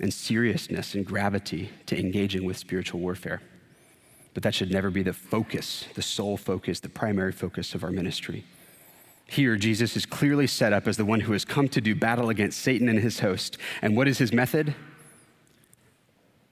and 0.00 0.12
seriousness 0.12 0.94
and 0.94 1.04
gravity 1.04 1.70
to 1.86 1.98
engaging 1.98 2.44
with 2.44 2.56
spiritual 2.56 3.00
warfare. 3.00 3.42
But 4.34 4.42
that 4.44 4.54
should 4.54 4.70
never 4.70 4.90
be 4.90 5.02
the 5.02 5.12
focus, 5.12 5.86
the 5.94 6.02
sole 6.02 6.38
focus, 6.38 6.80
the 6.80 6.88
primary 6.88 7.32
focus 7.32 7.74
of 7.74 7.84
our 7.84 7.90
ministry. 7.90 8.44
Here, 9.32 9.56
Jesus 9.56 9.96
is 9.96 10.04
clearly 10.04 10.46
set 10.46 10.74
up 10.74 10.86
as 10.86 10.98
the 10.98 11.06
one 11.06 11.20
who 11.20 11.32
has 11.32 11.42
come 11.42 11.66
to 11.70 11.80
do 11.80 11.94
battle 11.94 12.28
against 12.28 12.60
Satan 12.60 12.86
and 12.86 12.98
his 12.98 13.20
host. 13.20 13.56
And 13.80 13.96
what 13.96 14.06
is 14.06 14.18
his 14.18 14.30
method? 14.30 14.74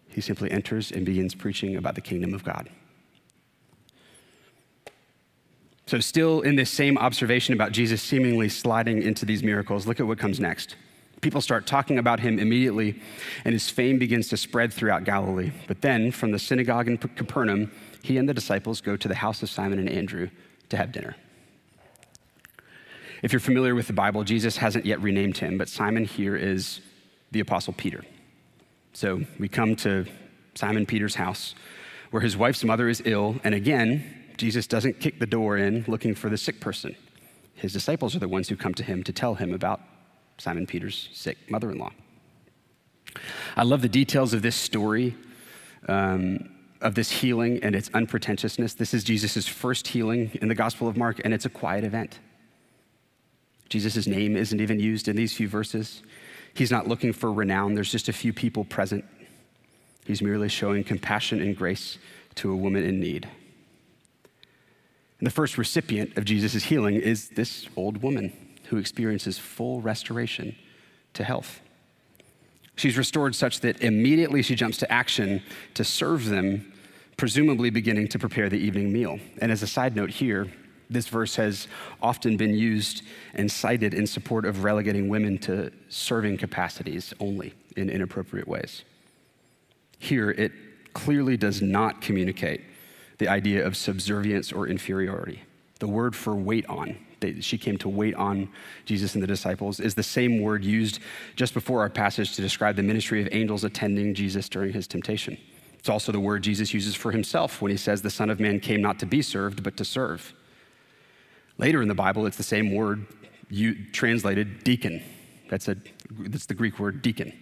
He 0.09 0.22
simply 0.22 0.51
enters 0.51 0.91
and 0.91 1.05
begins 1.05 1.35
preaching 1.35 1.76
about 1.76 1.95
the 1.95 2.01
kingdom 2.01 2.33
of 2.33 2.43
God. 2.43 2.70
So, 5.85 6.01
still 6.01 6.41
in 6.41 6.57
this 6.57 6.70
same 6.70 6.97
observation 6.97 7.53
about 7.53 7.72
Jesus 7.72 8.01
seemingly 8.01 8.49
sliding 8.49 9.03
into 9.03 9.26
these 9.26 9.43
miracles, 9.43 9.87
look 9.87 10.01
at 10.01 10.07
what 10.07 10.18
comes 10.18 10.41
next. 10.41 10.76
People 11.20 11.43
start 11.43 11.66
talking 11.66 11.99
about 11.99 12.20
him 12.20 12.39
immediately, 12.39 12.99
and 13.45 13.53
his 13.53 13.68
fame 13.68 13.99
begins 13.99 14.28
to 14.28 14.39
spread 14.39 14.72
throughout 14.72 15.05
Galilee. 15.05 15.53
But 15.68 15.83
then, 15.83 16.12
from 16.12 16.31
the 16.31 16.39
synagogue 16.39 16.89
in 16.89 16.97
Capernaum, 16.97 17.72
he 18.03 18.16
and 18.16 18.26
the 18.26 18.33
disciples 18.33 18.81
go 18.81 18.97
to 18.97 19.07
the 19.07 19.16
house 19.16 19.43
of 19.43 19.51
Simon 19.51 19.78
and 19.78 19.91
Andrew 19.91 20.31
to 20.70 20.78
have 20.78 20.93
dinner. 20.93 21.14
If 23.23 23.33
you're 23.33 23.41
familiar 23.41 23.75
with 23.75 23.87
the 23.87 23.93
Bible, 23.93 24.25
Jesus 24.25 24.57
hasn't 24.57 24.87
yet 24.87 25.01
renamed 25.03 25.39
him, 25.39 25.59
but 25.59 25.68
Simon 25.68 26.05
here 26.05 26.37
is 26.37 26.81
the 27.33 27.41
Apostle 27.41 27.75
Peter. 27.75 28.03
So 28.93 29.23
we 29.39 29.49
come 29.49 29.77
to 29.77 30.07
Simon 30.55 30.87
Peter's 30.87 31.14
house 31.14 31.55
where 32.11 32.23
his 32.23 32.37
wife's 32.37 32.64
mother 32.64 32.89
is 32.89 33.03
ill, 33.05 33.37
and 33.45 33.55
again, 33.55 34.03
Jesus 34.37 34.66
doesn't 34.66 35.01
kick 35.01 35.18
the 35.18 35.27
door 35.27 35.57
in 35.57 35.85
looking 35.87 36.14
for 36.14 36.29
the 36.29 36.39
sick 36.39 36.61
person. 36.61 36.97
His 37.55 37.73
disciples 37.73 38.16
are 38.16 38.18
the 38.18 38.29
ones 38.29 38.49
who 38.49 38.57
come 38.57 38.75
to 38.75 38.83
him 38.83 39.03
to 39.05 39.12
tell 39.12 39.35
him 39.35 39.53
about 39.53 39.81
Simon 40.39 40.66
Peter's 40.66 41.09
sick 41.12 41.39
mother 41.51 41.71
in 41.71 41.79
law. 41.79 41.93
I 43.57 43.64
love 43.64 43.83
the 43.83 43.89
details 43.89 44.33
of 44.33 44.43
this 44.43 44.57
story, 44.57 45.14
um, 45.89 46.49
of 46.81 46.95
this 46.95 47.11
healing 47.11 47.62
and 47.62 47.77
its 47.77 47.91
unpretentiousness. 47.93 48.75
This 48.75 48.95
is 48.95 49.05
Jesus' 49.05 49.47
first 49.47 49.89
healing 49.89 50.31
in 50.41 50.49
the 50.49 50.55
Gospel 50.55 50.89
of 50.89 50.97
Mark, 50.97 51.21
and 51.23 51.35
it's 51.35 51.45
a 51.45 51.51
quiet 51.51 51.85
event. 51.85 52.18
Jesus' 53.71 54.07
name 54.07 54.37
isn't 54.37 54.61
even 54.61 54.79
used 54.79 55.09
in 55.09 55.16
these 55.16 55.33
few 55.33 55.49
verses. 55.49 56.03
He's 56.53 56.71
not 56.71 56.89
looking 56.89 57.12
for 57.12 57.33
renown, 57.33 57.75
there's 57.75 57.93
just 57.93 58.09
a 58.09 58.12
few 58.12 58.33
people 58.33 58.64
present. 58.64 59.05
He's 60.05 60.21
merely 60.21 60.49
showing 60.49 60.83
compassion 60.85 61.41
and 61.41 61.57
grace 61.57 61.99
to 62.37 62.51
a 62.53 62.57
woman 62.57 62.85
in 62.85 63.01
need. 63.01 63.29
And 65.21 65.27
the 65.27 65.31
first 65.31 65.57
recipient 65.57 66.16
of 66.16 66.25
Jesus' 66.25 66.64
healing 66.64 66.97
is 66.97 67.29
this 67.31 67.68
old 67.77 68.03
woman 68.03 68.33
who 68.68 68.77
experiences 68.79 69.39
full 69.39 69.81
restoration 69.81 70.57
to 71.14 71.23
health. 71.23 71.61
She's 72.77 72.97
restored 72.97 73.35
such 73.35 73.61
that 73.61 73.83
immediately 73.83 74.43
she 74.43 74.55
jumps 74.55 74.79
to 74.79 74.91
action 74.91 75.43
to 75.75 75.85
serve 75.85 76.25
them, 76.25 76.73
presumably 77.16 77.68
beginning 77.68 78.09
to 78.09 78.18
prepare 78.18 78.49
the 78.49 78.57
evening 78.57 78.93
meal. 78.93 79.21
And 79.41 79.53
as 79.53 79.62
a 79.62 79.66
side 79.66 79.95
note 79.95 80.11
here, 80.11 80.49
this 80.91 81.09
verse 81.09 81.36
has 81.36 81.68
often 82.03 82.36
been 82.36 82.53
used 82.53 83.03
and 83.34 83.51
cited 83.51 83.95
in 83.95 84.07
support 84.07 84.45
of 84.45 84.64
relegating 84.64 85.09
women 85.09 85.38
to 85.38 85.70
serving 85.88 86.36
capacities 86.36 87.14
only 87.20 87.55
in 87.76 87.88
inappropriate 87.88 88.49
ways. 88.49 88.82
Here, 89.99 90.30
it 90.30 90.53
clearly 90.93 91.36
does 91.36 91.62
not 91.62 92.01
communicate 92.01 92.62
the 93.18 93.28
idea 93.28 93.64
of 93.64 93.76
subservience 93.76 94.53
or 94.53 94.66
inferiority. 94.66 95.43
The 95.78 95.86
word 95.86 96.16
for 96.16 96.34
wait 96.34 96.66
on, 96.68 96.97
she 97.41 97.57
came 97.59 97.78
to 97.78 97.88
wait 97.88 98.14
on 98.14 98.49
Jesus 98.84 99.14
and 99.14 99.22
the 99.22 99.26
disciples, 99.26 99.78
is 99.78 99.95
the 99.95 100.03
same 100.03 100.41
word 100.41 100.64
used 100.64 100.99
just 101.36 101.55
before 101.55 101.80
our 101.80 101.91
passage 101.91 102.34
to 102.34 102.43
describe 102.43 102.76
the 102.76 102.82
ministry 102.82 103.22
of 103.22 103.28
angels 103.30 103.62
attending 103.62 104.14
Jesus 104.14 104.49
during 104.49 104.72
his 104.72 104.86
temptation. 104.86 105.38
It's 105.78 105.88
also 105.88 106.12
the 106.12 106.20
word 106.20 106.43
Jesus 106.43 106.74
uses 106.74 106.95
for 106.95 107.12
himself 107.12 107.62
when 107.62 107.70
he 107.70 107.76
says, 107.76 108.03
The 108.03 108.11
Son 108.11 108.28
of 108.28 108.41
Man 108.41 108.59
came 108.59 108.82
not 108.82 108.99
to 108.99 109.07
be 109.07 109.22
served, 109.22 109.62
but 109.62 109.76
to 109.78 109.84
serve. 109.84 110.34
Later 111.61 111.82
in 111.82 111.88
the 111.88 111.94
Bible, 111.94 112.24
it's 112.24 112.38
the 112.38 112.42
same 112.42 112.74
word 112.74 113.04
you 113.50 113.84
translated 113.92 114.64
deacon. 114.64 115.02
That's, 115.50 115.68
a, 115.68 115.76
that's 116.11 116.46
the 116.46 116.54
Greek 116.54 116.78
word 116.78 117.02
deacon. 117.02 117.34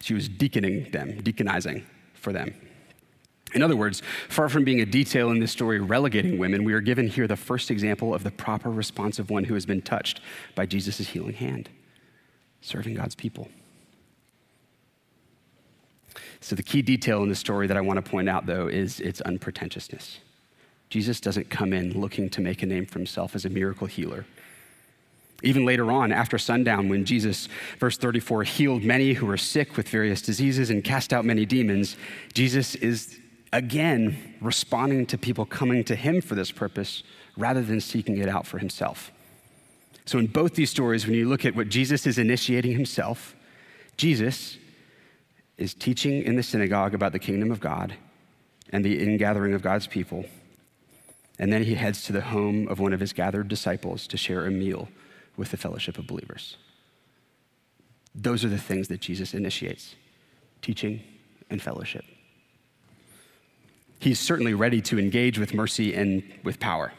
She 0.00 0.14
was 0.14 0.30
deaconing 0.30 0.90
them, 0.92 1.20
deaconizing 1.20 1.84
for 2.14 2.32
them. 2.32 2.54
In 3.52 3.62
other 3.62 3.76
words, 3.76 4.00
far 4.30 4.48
from 4.48 4.64
being 4.64 4.80
a 4.80 4.86
detail 4.86 5.30
in 5.30 5.40
this 5.40 5.52
story 5.52 5.78
relegating 5.78 6.38
women, 6.38 6.64
we 6.64 6.72
are 6.72 6.80
given 6.80 7.06
here 7.06 7.26
the 7.26 7.36
first 7.36 7.70
example 7.70 8.14
of 8.14 8.24
the 8.24 8.30
proper 8.30 8.70
response 8.70 9.18
of 9.18 9.28
one 9.28 9.44
who 9.44 9.52
has 9.52 9.66
been 9.66 9.82
touched 9.82 10.22
by 10.54 10.64
Jesus' 10.64 11.08
healing 11.08 11.34
hand, 11.34 11.68
serving 12.62 12.94
God's 12.94 13.14
people. 13.14 13.48
So, 16.40 16.56
the 16.56 16.62
key 16.62 16.80
detail 16.80 17.22
in 17.22 17.28
the 17.28 17.34
story 17.34 17.66
that 17.66 17.76
I 17.76 17.82
want 17.82 18.02
to 18.02 18.10
point 18.10 18.30
out, 18.30 18.46
though, 18.46 18.68
is 18.68 19.00
its 19.00 19.20
unpretentiousness. 19.20 20.20
Jesus 20.88 21.20
doesn't 21.20 21.50
come 21.50 21.72
in 21.72 21.98
looking 22.00 22.30
to 22.30 22.40
make 22.40 22.62
a 22.62 22.66
name 22.66 22.86
for 22.86 22.98
himself 22.98 23.34
as 23.34 23.44
a 23.44 23.50
miracle 23.50 23.86
healer. 23.86 24.24
Even 25.42 25.64
later 25.64 25.90
on, 25.90 26.12
after 26.12 26.38
sundown, 26.38 26.88
when 26.88 27.04
Jesus, 27.04 27.48
verse 27.78 27.98
34, 27.98 28.44
healed 28.44 28.82
many 28.82 29.12
who 29.12 29.26
were 29.26 29.36
sick 29.36 29.76
with 29.76 29.88
various 29.88 30.22
diseases 30.22 30.70
and 30.70 30.82
cast 30.82 31.12
out 31.12 31.24
many 31.24 31.44
demons, 31.44 31.96
Jesus 32.32 32.74
is 32.76 33.18
again 33.52 34.34
responding 34.40 35.06
to 35.06 35.18
people 35.18 35.44
coming 35.44 35.84
to 35.84 35.94
him 35.94 36.20
for 36.20 36.34
this 36.34 36.50
purpose 36.50 37.02
rather 37.36 37.62
than 37.62 37.80
seeking 37.80 38.18
it 38.18 38.28
out 38.28 38.46
for 38.46 38.58
himself. 38.58 39.12
So, 40.06 40.18
in 40.18 40.26
both 40.26 40.54
these 40.54 40.70
stories, 40.70 41.04
when 41.04 41.16
you 41.16 41.28
look 41.28 41.44
at 41.44 41.54
what 41.54 41.68
Jesus 41.68 42.06
is 42.06 42.16
initiating 42.16 42.72
himself, 42.72 43.34
Jesus 43.96 44.56
is 45.58 45.74
teaching 45.74 46.22
in 46.22 46.36
the 46.36 46.42
synagogue 46.42 46.94
about 46.94 47.12
the 47.12 47.18
kingdom 47.18 47.50
of 47.50 47.60
God 47.60 47.94
and 48.70 48.84
the 48.84 49.02
ingathering 49.02 49.52
of 49.52 49.62
God's 49.62 49.86
people. 49.86 50.24
And 51.38 51.52
then 51.52 51.64
he 51.64 51.74
heads 51.74 52.02
to 52.04 52.12
the 52.12 52.22
home 52.22 52.66
of 52.68 52.80
one 52.80 52.92
of 52.92 53.00
his 53.00 53.12
gathered 53.12 53.48
disciples 53.48 54.06
to 54.08 54.16
share 54.16 54.46
a 54.46 54.50
meal 54.50 54.88
with 55.36 55.50
the 55.50 55.56
fellowship 55.56 55.98
of 55.98 56.06
believers. 56.06 56.56
Those 58.14 58.44
are 58.44 58.48
the 58.48 58.58
things 58.58 58.88
that 58.88 59.00
Jesus 59.00 59.34
initiates 59.34 59.94
teaching 60.62 61.02
and 61.50 61.60
fellowship. 61.60 62.04
He's 63.98 64.18
certainly 64.18 64.54
ready 64.54 64.80
to 64.82 64.98
engage 64.98 65.38
with 65.38 65.54
mercy 65.54 65.94
and 65.94 66.22
with 66.42 66.58
power. 66.58 66.92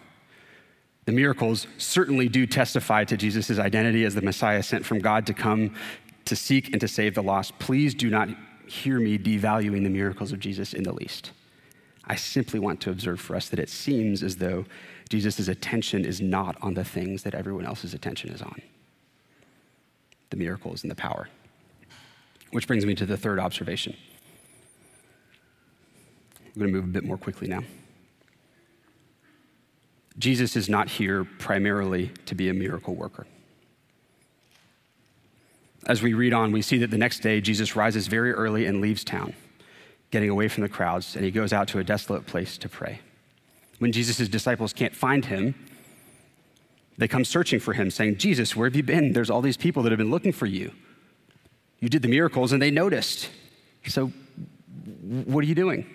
The 1.06 1.12
miracles 1.12 1.68
certainly 1.78 2.28
do 2.28 2.46
testify 2.46 3.06
to 3.06 3.18
Jesus' 3.18 3.58
identity 3.60 4.04
as 4.04 4.14
the 4.14 4.22
Messiah 4.22 4.62
sent 4.62 4.86
from 4.86 5.00
God 5.00 5.26
to 5.28 5.34
come 5.34 5.74
to 6.26 6.36
seek 6.36 6.72
and 6.72 6.82
to 6.82 6.88
save 6.88 7.16
the 7.16 7.24
lost. 7.24 7.58
Please 7.60 7.96
do 7.96 8.10
not 8.10 8.30
hear 8.68 9.00
me 9.00 9.18
devaluing 9.18 9.84
the 9.84 9.90
miracles 9.90 10.34
of 10.34 10.40
Jesus 10.40 10.74
in 10.74 10.84
the 10.84 10.92
least. 10.92 11.32
I 12.08 12.16
simply 12.16 12.60
want 12.60 12.82
to 12.82 12.90
observe 12.90 13.20
for 13.20 13.36
us 13.36 13.50
that 13.50 13.60
it 13.60 13.70
seems 13.70 14.24
as 14.24 14.38
though 14.38 14.66
Jesus' 15.10 15.48
attention 15.48 16.06
is 16.06 16.22
not 16.22 16.56
on 16.62 16.74
the 16.74 16.84
things 16.84 17.24
that 17.24 17.36
everyone 17.36 17.66
else's 17.66 17.94
attention 17.94 18.32
is 18.32 18.42
on 18.42 18.62
the 20.30 20.38
miracles 20.38 20.84
and 20.84 20.92
the 20.92 20.96
power. 20.96 21.30
Which 22.52 22.68
brings 22.68 22.86
me 22.86 22.96
to 22.96 23.06
the 23.06 23.16
third 23.16 23.40
observation. 23.40 23.96
I'm 26.46 26.60
going 26.60 26.68
to 26.68 26.74
move 26.74 26.84
a 26.84 26.88
bit 26.88 27.04
more 27.06 27.18
quickly 27.18 27.48
now. 27.48 27.62
Jesus 30.18 30.56
is 30.56 30.68
not 30.68 30.90
here 30.90 31.24
primarily 31.24 32.12
to 32.26 32.36
be 32.36 32.50
a 32.50 32.54
miracle 32.54 32.96
worker. 32.96 33.28
As 35.86 36.02
we 36.02 36.14
read 36.14 36.34
on, 36.34 36.52
we 36.52 36.62
see 36.62 36.78
that 36.80 36.92
the 36.92 36.98
next 36.98 37.20
day 37.20 37.40
Jesus 37.40 37.76
rises 37.76 38.08
very 38.08 38.34
early 38.34 38.66
and 38.66 38.82
leaves 38.82 39.04
town, 39.04 39.34
getting 40.12 40.30
away 40.30 40.48
from 40.48 40.64
the 40.64 40.70
crowds, 40.70 41.16
and 41.16 41.26
he 41.26 41.32
goes 41.32 41.52
out 41.52 41.68
to 41.70 41.80
a 41.80 41.84
desolate 41.84 42.26
place 42.26 42.58
to 42.58 42.70
pray. 42.70 43.02
When 43.80 43.92
Jesus' 43.92 44.28
disciples 44.28 44.74
can't 44.74 44.96
find 44.96 45.26
him, 45.26 45.56
they 46.98 47.08
come 47.08 47.26
searching 47.26 47.60
for 47.60 47.74
him, 47.74 47.92
saying, 47.92 48.18
Jesus, 48.18 48.56
where 48.56 48.68
have 48.68 48.76
you 48.76 48.84
been? 48.84 49.14
There's 49.14 49.30
all 49.30 49.42
these 49.42 49.58
people 49.58 49.84
that 49.84 49.92
have 49.92 50.00
been 50.00 50.10
looking 50.10 50.32
for 50.32 50.48
you. 50.48 50.72
You 51.80 51.90
did 51.90 52.02
the 52.02 52.08
miracles 52.08 52.52
and 52.52 52.62
they 52.62 52.72
noticed. 52.72 53.30
So, 53.88 54.12
what 55.26 55.44
are 55.44 55.48
you 55.48 55.56
doing? 55.56 55.86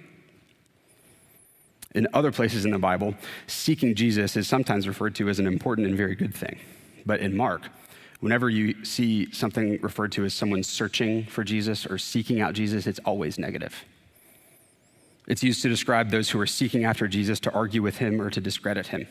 In 1.95 2.07
other 2.15 2.31
places 2.33 2.65
in 2.65 2.71
the 2.71 2.79
Bible, 2.79 3.15
seeking 3.47 3.95
Jesus 3.95 4.37
is 4.37 4.47
sometimes 4.47 4.87
referred 4.87 5.15
to 5.17 5.29
as 5.29 5.39
an 5.39 5.47
important 5.47 5.89
and 5.89 5.97
very 5.97 6.15
good 6.15 6.35
thing. 6.35 6.59
But 7.05 7.21
in 7.21 7.37
Mark, 7.37 7.63
whenever 8.21 8.49
you 8.49 8.85
see 8.85 9.31
something 9.33 9.79
referred 9.83 10.13
to 10.13 10.25
as 10.25 10.33
someone 10.33 10.63
searching 10.63 11.25
for 11.27 11.43
Jesus 11.43 11.85
or 11.85 11.99
seeking 11.99 12.41
out 12.41 12.55
Jesus, 12.55 12.87
it's 12.87 13.01
always 13.01 13.39
negative. 13.39 13.85
It's 15.33 15.43
used 15.43 15.62
to 15.62 15.70
describe 15.70 16.11
those 16.11 16.28
who 16.28 16.39
are 16.41 16.47
seeking 16.47 16.85
after 16.85 17.09
Jesus 17.09 17.41
to 17.41 17.53
argue 17.53 17.80
with 17.80 17.97
him 17.97 18.20
or 18.20 18.28
to 18.28 18.39
discredit 18.39 18.89
him. 18.89 19.09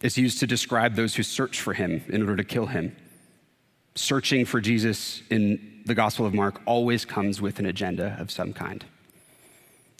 It's 0.00 0.16
used 0.16 0.40
to 0.40 0.46
describe 0.46 0.94
those 0.94 1.14
who 1.14 1.22
search 1.22 1.60
for 1.60 1.74
him 1.74 2.02
in 2.08 2.22
order 2.22 2.36
to 2.36 2.44
kill 2.44 2.64
him. 2.64 2.96
Searching 3.94 4.46
for 4.46 4.58
Jesus 4.58 5.20
in 5.28 5.82
the 5.84 5.94
Gospel 5.94 6.24
of 6.24 6.32
Mark 6.32 6.62
always 6.64 7.04
comes 7.04 7.42
with 7.42 7.58
an 7.58 7.66
agenda 7.66 8.16
of 8.18 8.30
some 8.30 8.54
kind. 8.54 8.82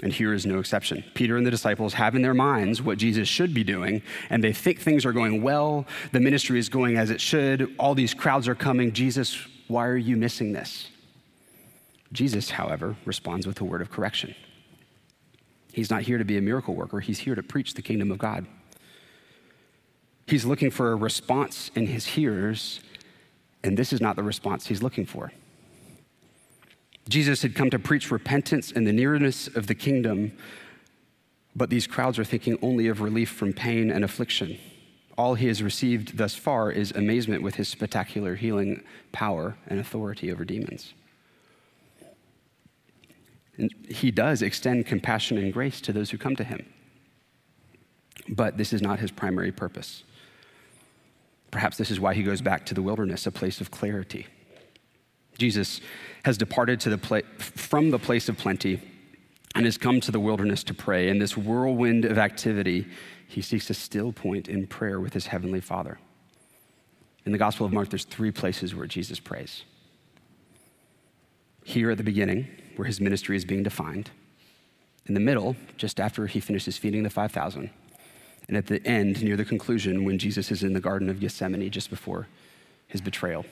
And 0.03 0.14
here 0.14 0.33
is 0.33 0.47
no 0.47 0.61
exception. 0.61 1.05
Peter 1.12 1.37
and 1.37 1.45
the 1.45 1.51
disciples 1.51 1.93
have 1.93 2.14
in 2.14 2.22
their 2.22 2.33
minds 2.33 2.80
what 2.80 2.97
Jesus 2.97 3.28
should 3.28 3.53
be 3.53 3.64
doing, 3.64 4.01
and 4.30 4.43
they 4.43 4.55
think 4.55 4.80
things 4.80 5.05
are 5.05 5.12
going 5.12 5.43
well. 5.43 5.85
The 6.12 6.20
ministry 6.20 6.59
is 6.59 6.70
going 6.70 6.97
as 6.97 7.11
it 7.11 7.20
should. 7.20 7.74
All 7.78 7.95
these 7.95 8.14
crowds 8.14 8.49
are 8.49 8.55
coming. 8.55 8.93
Jesus, 8.93 9.47
why 9.68 9.87
are 9.87 9.99
you 9.99 10.16
missing 10.16 10.55
this? 10.55 10.89
Jesus, 12.13 12.51
however, 12.51 12.97
responds 13.05 13.47
with 13.47 13.61
a 13.61 13.65
word 13.65 13.81
of 13.81 13.91
correction. 13.91 14.35
He's 15.73 15.91
not 15.91 16.03
here 16.03 16.19
to 16.19 16.25
be 16.25 16.37
a 16.37 16.43
miracle 16.43 16.75
worker, 16.75 17.01
he's 17.01 17.21
here 17.21 17.35
to 17.35 17.43
preach 17.43 17.75
the 17.75 17.83
kingdom 17.83 18.11
of 18.11 18.19
God. 18.19 18.47
He's 20.27 20.45
looking 20.45 20.71
for 20.71 20.93
a 20.93 20.97
response 20.97 21.71
in 21.75 21.87
his 21.87 22.07
hearers, 22.07 22.81
and 23.65 23.77
this 23.77 23.93
is 23.93 24.01
not 24.01 24.17
the 24.17 24.23
response 24.23 24.67
he's 24.67 24.83
looking 24.83 25.07
for. 25.07 25.33
Jesus 27.09 27.43
had 27.43 27.55
come 27.55 27.71
to 27.71 27.79
preach 27.79 28.11
repentance 28.11 28.71
and 28.71 28.87
the 28.87 28.93
nearness 28.93 29.49
of 29.49 29.67
the 29.67 29.75
kingdom, 29.75 30.33
but 31.57 31.71
these 31.71 31.87
crowds 31.87 32.19
are 32.19 32.25
thinking 32.25 32.59
only 32.63 32.87
of 32.89 33.01
relief 33.01 33.31
from 33.31 33.53
pain 33.53 33.91
and 33.91 34.05
affliction. 34.05 34.59
All 35.19 35.35
he 35.35 35.49
has 35.49 35.63
received 35.63 36.17
thus 36.17 36.35
far 36.35 36.71
is 36.71 36.93
amazement 36.93 37.43
with 37.43 37.57
his 37.57 37.69
spectacular 37.69 38.37
healing 38.37 38.83
power 39.11 39.57
and 39.67 39.81
authority 39.81 40.31
over 40.31 40.45
demons. 40.45 40.95
He 43.89 44.11
does 44.11 44.43
extend 44.43 44.87
compassion 44.87 45.39
and 45.39 45.53
grace 45.53 45.81
to 45.83 45.93
those 45.93 46.11
who 46.11 46.19
come 46.19 46.37
to 46.37 46.45
him. 46.45 46.67
But 48.29 48.57
this 48.57 48.73
is 48.73 48.83
not 48.83 49.01
his 49.01 49.11
primary 49.11 49.53
purpose. 49.53 50.05
Perhaps 51.51 51.77
this 51.77 51.91
is 51.91 52.01
why 52.01 52.15
he 52.15 52.23
goes 52.23 52.41
back 52.41 52.65
to 52.67 52.75
the 52.75 52.83
wilderness, 52.83 53.27
a 53.27 53.33
place 53.33 53.61
of 53.61 53.71
clarity. 53.71 54.27
Jesus 55.39 55.81
has 56.25 56.39
departed 56.39 56.81
the 56.91 56.99
pla- 56.99 57.21
from 57.39 57.91
the 57.91 57.99
place 57.99 58.29
of 58.29 58.39
plenty 58.39 58.81
and 59.55 59.65
has 59.65 59.77
come 59.77 60.01
to 60.01 60.11
the 60.11 60.21
wilderness 60.21 60.65
to 60.65 60.75
pray. 60.75 61.09
In 61.09 61.19
this 61.19 61.37
whirlwind 61.37 62.05
of 62.05 62.17
activity, 62.17 62.87
he 63.29 63.43
seeks 63.43 63.69
a 63.71 63.75
still 63.75 64.13
point 64.13 64.49
in 64.49 64.67
prayer 64.67 65.01
with 65.01 65.13
his 65.13 65.27
heavenly 65.27 65.61
Father. 65.61 65.99
In 67.25 67.33
the 67.33 67.39
Gospel 67.39 67.67
of 67.67 67.73
Mark, 67.73 67.91
there's 67.91 68.05
three 68.05 68.31
places 68.31 68.75
where 68.75 68.87
Jesus 68.87 69.21
prays. 69.21 69.65
Here 71.65 71.91
at 71.91 71.99
the 71.99 72.05
beginning, 72.05 72.49
where 72.77 72.87
his 72.87 73.01
ministry 73.01 73.37
is 73.37 73.45
being 73.45 73.62
defined. 73.62 74.11
In 75.07 75.14
the 75.14 75.20
middle, 75.20 75.57
just 75.77 75.99
after 75.99 76.27
he 76.27 76.41
finishes 76.41 76.79
feeding 76.79 77.03
the 77.03 77.11
5,000 77.11 77.70
and 78.49 78.57
at 78.57 78.66
the 78.66 78.85
end, 78.87 79.23
near 79.23 79.37
the 79.37 79.45
conclusion, 79.45 80.05
when 80.05 80.18
Jesus 80.18 80.51
is 80.51 80.62
in 80.62 80.73
the 80.73 80.81
Garden 80.81 81.09
of 81.09 81.20
Gethsemane 81.20 81.70
just 81.70 81.91
before 81.91 82.27
his 82.89 83.01
betrayal. 83.01 83.45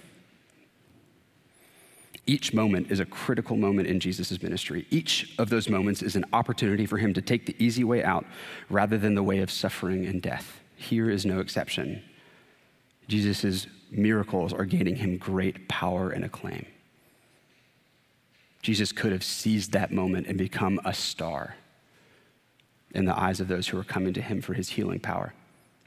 Each 2.27 2.53
moment 2.53 2.91
is 2.91 3.01
a 3.01 3.07
critical 3.07 3.57
moment 3.57 3.89
in 3.89 3.99
Jesus' 3.99 4.43
ministry. 4.43 4.87
Each 4.91 5.35
of 5.39 5.49
those 5.49 5.69
moments 5.69 6.03
is 6.03 6.17
an 6.17 6.25
opportunity 6.33 6.87
for 6.87 6.99
him 6.99 7.15
to 7.15 7.23
take 7.23 7.47
the 7.47 7.57
easy 7.59 7.83
way 7.83 8.05
out 8.05 8.27
rather 8.69 8.99
than 8.99 9.15
the 9.15 9.23
way 9.23 9.39
of 9.39 9.51
suffering 9.51 10.07
and 10.07 10.21
death. 10.21 10.61
Here 10.77 11.09
is 11.11 11.25
no 11.25 11.41
exception. 11.41 12.03
Jesus' 13.09 13.67
miracles 13.91 14.53
are 14.53 14.65
gaining 14.65 14.97
him 14.97 15.17
great 15.17 15.67
power 15.69 16.11
and 16.11 16.25
acclaim. 16.25 16.67
Jesus 18.63 18.93
could 18.93 19.13
have 19.13 19.25
seized 19.25 19.73
that 19.73 19.91
moment 19.91 20.27
and 20.27 20.37
become 20.37 20.81
a 20.85 20.93
star 20.93 21.57
in 22.93 23.05
the 23.05 23.19
eyes 23.19 23.41
of 23.41 23.49
those 23.49 23.69
who 23.69 23.77
were 23.77 23.85
coming 23.85 24.13
to 24.15 24.21
him 24.21 24.43
for 24.43 24.55
his 24.55 24.71
healing 24.71 25.01
power, 25.01 25.33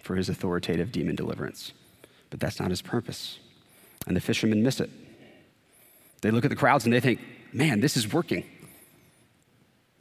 for 0.01 0.15
his 0.15 0.29
authoritative 0.29 0.91
demon 0.91 1.15
deliverance. 1.15 1.73
But 2.29 2.39
that's 2.39 2.59
not 2.59 2.69
his 2.69 2.81
purpose. 2.81 3.39
And 4.07 4.15
the 4.15 4.21
fishermen 4.21 4.63
miss 4.63 4.79
it. 4.79 4.89
They 6.21 6.31
look 6.31 6.45
at 6.45 6.49
the 6.49 6.55
crowds 6.55 6.85
and 6.85 6.93
they 6.93 6.99
think, 6.99 7.19
man, 7.51 7.79
this 7.79 7.97
is 7.97 8.11
working. 8.11 8.45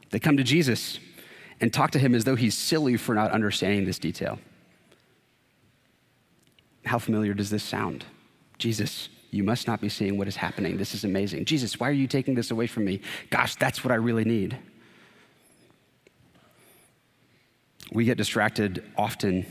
They 0.09 0.19
come 0.19 0.37
to 0.37 0.43
Jesus 0.43 0.99
and 1.59 1.71
talk 1.71 1.91
to 1.91 1.99
him 1.99 2.15
as 2.15 2.23
though 2.23 2.35
he's 2.35 2.57
silly 2.57 2.97
for 2.97 3.13
not 3.13 3.31
understanding 3.31 3.85
this 3.85 3.99
detail. 3.99 4.39
How 6.85 6.99
familiar 6.99 7.33
does 7.33 7.49
this 7.49 7.63
sound? 7.63 8.05
Jesus, 8.57 9.09
you 9.33 9.43
must 9.43 9.65
not 9.67 9.81
be 9.81 9.89
seeing 9.89 10.19
what 10.19 10.27
is 10.27 10.35
happening. 10.35 10.77
This 10.77 10.93
is 10.93 11.03
amazing. 11.03 11.45
Jesus, 11.45 11.79
why 11.79 11.89
are 11.89 11.93
you 11.93 12.05
taking 12.05 12.35
this 12.35 12.51
away 12.51 12.67
from 12.67 12.85
me? 12.85 13.01
Gosh, 13.31 13.55
that's 13.55 13.83
what 13.83 13.91
I 13.91 13.95
really 13.95 14.23
need. 14.23 14.57
We 17.91 18.05
get 18.05 18.15
distracted 18.15 18.83
often 18.95 19.45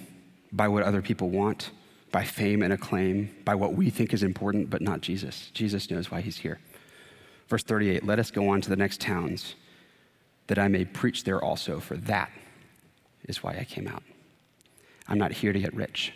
by 0.53 0.68
what 0.68 0.85
other 0.85 1.03
people 1.03 1.30
want, 1.30 1.70
by 2.12 2.24
fame 2.24 2.62
and 2.62 2.72
acclaim, 2.72 3.35
by 3.45 3.57
what 3.57 3.74
we 3.74 3.91
think 3.91 4.14
is 4.14 4.22
important, 4.22 4.70
but 4.70 4.83
not 4.83 5.01
Jesus. 5.01 5.51
Jesus 5.53 5.91
knows 5.91 6.12
why 6.12 6.20
he's 6.20 6.37
here. 6.37 6.61
Verse 7.49 7.64
38 7.64 8.07
Let 8.07 8.20
us 8.20 8.30
go 8.30 8.49
on 8.51 8.61
to 8.61 8.70
the 8.70 8.76
next 8.76 9.01
towns, 9.01 9.57
that 10.47 10.61
I 10.61 10.68
may 10.68 10.85
preach 10.85 11.24
there 11.24 11.43
also, 11.43 11.80
for 11.80 11.97
that 11.97 12.30
is 13.24 13.43
why 13.43 13.57
I 13.59 13.64
came 13.64 13.89
out. 13.89 14.03
I'm 15.09 15.18
not 15.18 15.33
here 15.33 15.53
to 15.53 15.59
get 15.59 15.74
rich. 15.74 16.12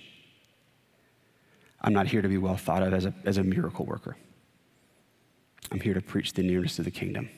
I'm 1.87 1.93
not 1.93 2.09
here 2.09 2.21
to 2.21 2.29
be 2.29 2.37
well 2.37 2.57
thought 2.57 2.83
of 2.83 2.93
as 2.93 3.07
a, 3.07 3.15
as 3.25 3.39
a 3.39 3.45
miracle 3.45 3.87
worker. 3.87 4.17
I'm 5.71 5.81
here 5.81 5.95
to 5.95 6.01
preach 6.01 6.33
the 6.33 6.43
nearness 6.43 6.81
of 6.81 6.85
the 6.85 6.91
kingdom. 6.91 7.31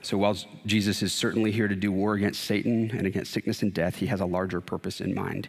So, 0.00 0.16
while 0.16 0.36
Jesus 0.66 1.02
is 1.02 1.12
certainly 1.12 1.52
here 1.52 1.68
to 1.68 1.76
do 1.76 1.92
war 1.92 2.14
against 2.14 2.44
Satan 2.44 2.90
and 2.90 3.06
against 3.06 3.30
sickness 3.30 3.62
and 3.62 3.72
death, 3.72 3.96
he 3.96 4.06
has 4.06 4.20
a 4.20 4.26
larger 4.26 4.60
purpose 4.60 5.00
in 5.00 5.14
mind. 5.14 5.48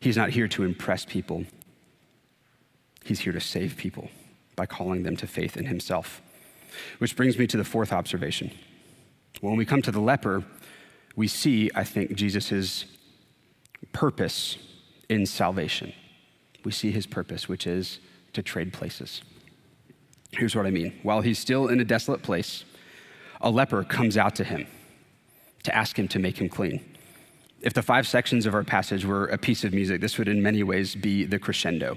He's 0.00 0.16
not 0.16 0.30
here 0.30 0.48
to 0.48 0.62
impress 0.62 1.04
people, 1.04 1.44
he's 3.04 3.20
here 3.20 3.32
to 3.32 3.40
save 3.40 3.76
people 3.76 4.10
by 4.56 4.64
calling 4.64 5.02
them 5.02 5.16
to 5.16 5.26
faith 5.26 5.56
in 5.56 5.66
himself. 5.66 6.22
Which 6.98 7.16
brings 7.16 7.36
me 7.36 7.46
to 7.48 7.56
the 7.56 7.64
fourth 7.64 7.92
observation. 7.92 8.52
When 9.40 9.56
we 9.56 9.64
come 9.64 9.82
to 9.82 9.92
the 9.92 10.00
leper, 10.00 10.44
we 11.16 11.28
see, 11.28 11.70
I 11.74 11.84
think, 11.84 12.14
Jesus' 12.14 12.86
purpose 13.92 14.58
in 15.08 15.26
salvation. 15.26 15.92
We 16.64 16.72
see 16.72 16.90
his 16.90 17.06
purpose, 17.06 17.48
which 17.48 17.66
is 17.66 18.00
to 18.32 18.42
trade 18.42 18.72
places. 18.72 19.22
Here's 20.32 20.56
what 20.56 20.66
I 20.66 20.70
mean. 20.70 20.98
While 21.02 21.20
he's 21.20 21.38
still 21.38 21.68
in 21.68 21.80
a 21.80 21.84
desolate 21.84 22.22
place, 22.22 22.64
a 23.40 23.50
leper 23.50 23.84
comes 23.84 24.16
out 24.16 24.34
to 24.36 24.44
him 24.44 24.66
to 25.64 25.74
ask 25.74 25.98
him 25.98 26.08
to 26.08 26.18
make 26.18 26.38
him 26.38 26.48
clean. 26.48 26.84
If 27.60 27.72
the 27.72 27.82
five 27.82 28.06
sections 28.06 28.44
of 28.44 28.54
our 28.54 28.64
passage 28.64 29.04
were 29.04 29.26
a 29.26 29.38
piece 29.38 29.64
of 29.64 29.72
music, 29.72 30.00
this 30.00 30.18
would 30.18 30.28
in 30.28 30.42
many 30.42 30.62
ways 30.62 30.94
be 30.94 31.24
the 31.24 31.38
crescendo. 31.38 31.96